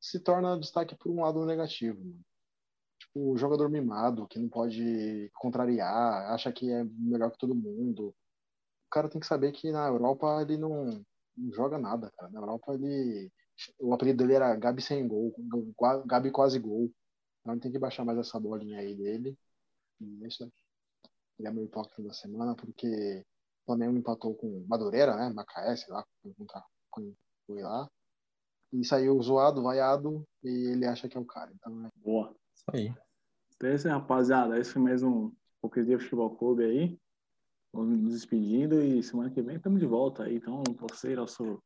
se 0.00 0.18
torna 0.20 0.58
destaque 0.58 0.96
por 0.96 1.10
um 1.12 1.22
lado 1.22 1.44
negativo. 1.44 2.00
Mano. 2.02 2.24
o 3.14 3.36
jogador 3.36 3.68
mimado, 3.70 4.26
que 4.28 4.38
não 4.38 4.48
pode 4.48 5.30
contrariar, 5.34 6.30
acha 6.32 6.52
que 6.52 6.70
é 6.70 6.84
melhor 6.84 7.30
que 7.30 7.38
todo 7.38 7.54
mundo. 7.54 8.08
O 8.08 8.90
cara 8.90 9.08
tem 9.08 9.20
que 9.20 9.26
saber 9.26 9.52
que 9.52 9.70
na 9.72 9.86
Europa 9.86 10.42
ele 10.42 10.56
não, 10.56 10.86
não 11.36 11.52
joga 11.52 11.78
nada, 11.78 12.10
cara. 12.16 12.30
Na 12.32 12.40
Europa 12.40 12.74
ele. 12.74 13.30
O 13.78 13.92
apelido 13.94 14.18
dele 14.18 14.34
era 14.34 14.56
Gabi 14.56 14.82
sem 14.82 15.06
gol, 15.06 15.34
Gabi 16.06 16.30
quase 16.30 16.58
gol. 16.58 16.90
Então 17.40 17.58
tem 17.58 17.72
que 17.72 17.78
baixar 17.78 18.04
mais 18.04 18.18
essa 18.18 18.40
bolinha 18.40 18.80
aí 18.80 18.94
dele. 18.96 19.36
E 20.00 20.26
isso 20.26 20.44
aí. 20.44 20.52
Ele 21.38 21.48
é 21.48 21.52
meu 21.52 21.64
hipócrita 21.64 22.02
da 22.02 22.12
semana, 22.12 22.54
porque 22.54 22.86
o 23.62 23.66
Flamengo 23.66 23.96
empatou 23.98 24.34
com 24.34 24.64
Madureira, 24.68 25.16
né? 25.16 25.30
Macaé, 25.34 25.76
sei 25.76 25.92
lá, 25.92 26.04
foi 27.46 27.62
lá. 27.62 27.88
E 28.72 28.84
saiu 28.84 29.20
zoado, 29.20 29.62
vaiado, 29.62 30.24
e 30.44 30.68
ele 30.68 30.86
acha 30.86 31.08
que 31.08 31.16
é 31.16 31.20
o 31.20 31.24
cara. 31.24 31.50
Então, 31.54 31.86
é... 31.86 31.90
Boa. 31.96 32.34
Isso 32.54 32.64
aí. 32.72 32.94
Então 33.56 33.68
é 33.68 33.74
isso 33.74 33.88
aí, 33.88 33.92
rapaziada. 33.92 34.58
Esse 34.58 34.72
foi 34.72 34.82
mais 34.82 35.02
um 35.02 35.32
Hipocrisia 35.58 35.98
Futebol 35.98 36.36
Clube 36.36 36.64
aí. 36.64 36.98
Vamos 37.72 37.98
nos 37.98 38.14
despedindo 38.14 38.80
e 38.82 39.02
semana 39.02 39.30
que 39.30 39.42
vem 39.42 39.56
estamos 39.56 39.80
de 39.80 39.86
volta 39.86 40.24
aí. 40.24 40.36
Então, 40.36 40.62
você, 40.78 41.14
nosso 41.16 41.60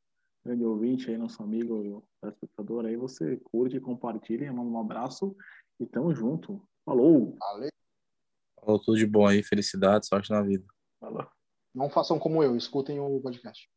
grande 0.45 0.65
ouvinte 0.65 1.11
aí, 1.11 1.17
nosso 1.17 1.43
amigo 1.43 2.03
espectador 2.25 2.87
aí, 2.87 2.97
você 2.97 3.37
curte, 3.37 3.81
compartilha, 3.81 4.53
manda 4.53 4.71
um 4.71 4.81
abraço 4.81 5.37
e 5.79 5.87
tamo 5.87 6.15
junto. 6.15 6.63
Falou! 6.85 7.37
Valeu. 7.39 7.71
Falou 8.61 8.79
tudo 8.81 8.99
de 8.99 9.07
bom 9.07 9.27
aí, 9.27 9.43
felicidade, 9.43 10.07
sorte 10.07 10.31
na 10.31 10.43
vida. 10.43 10.65
Falou! 11.01 11.27
Não 11.75 11.91
façam 11.91 12.19
como 12.19 12.43
eu, 12.43 12.57
escutem 12.57 13.01
o 13.01 13.21
podcast. 13.21 13.69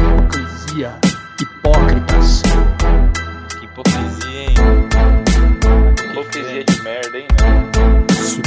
Hipocrisia, 0.00 1.00
hipócritas. 2.20 2.42
Que 3.58 3.64
hipocrisia, 3.64 4.42
hein? 4.42 4.54
Hipocrisia 6.10 6.64
de 6.64 6.82
merda, 6.82 7.18
hein, 7.18 7.26
meu? 7.40 8.06
Isso, 8.10 8.40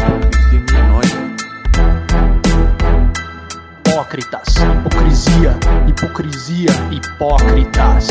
hipocrisia 0.52 0.60
menor. 0.72 1.04
Hipócritas, 3.88 4.56
hipocrisia, 4.58 5.60
hipocrisia, 5.88 6.72
hipócritas. 6.92 8.08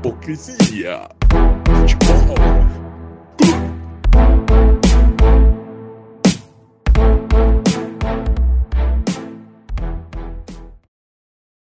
Hipocrisia. 0.00 1.08
Futebol. 1.64 2.38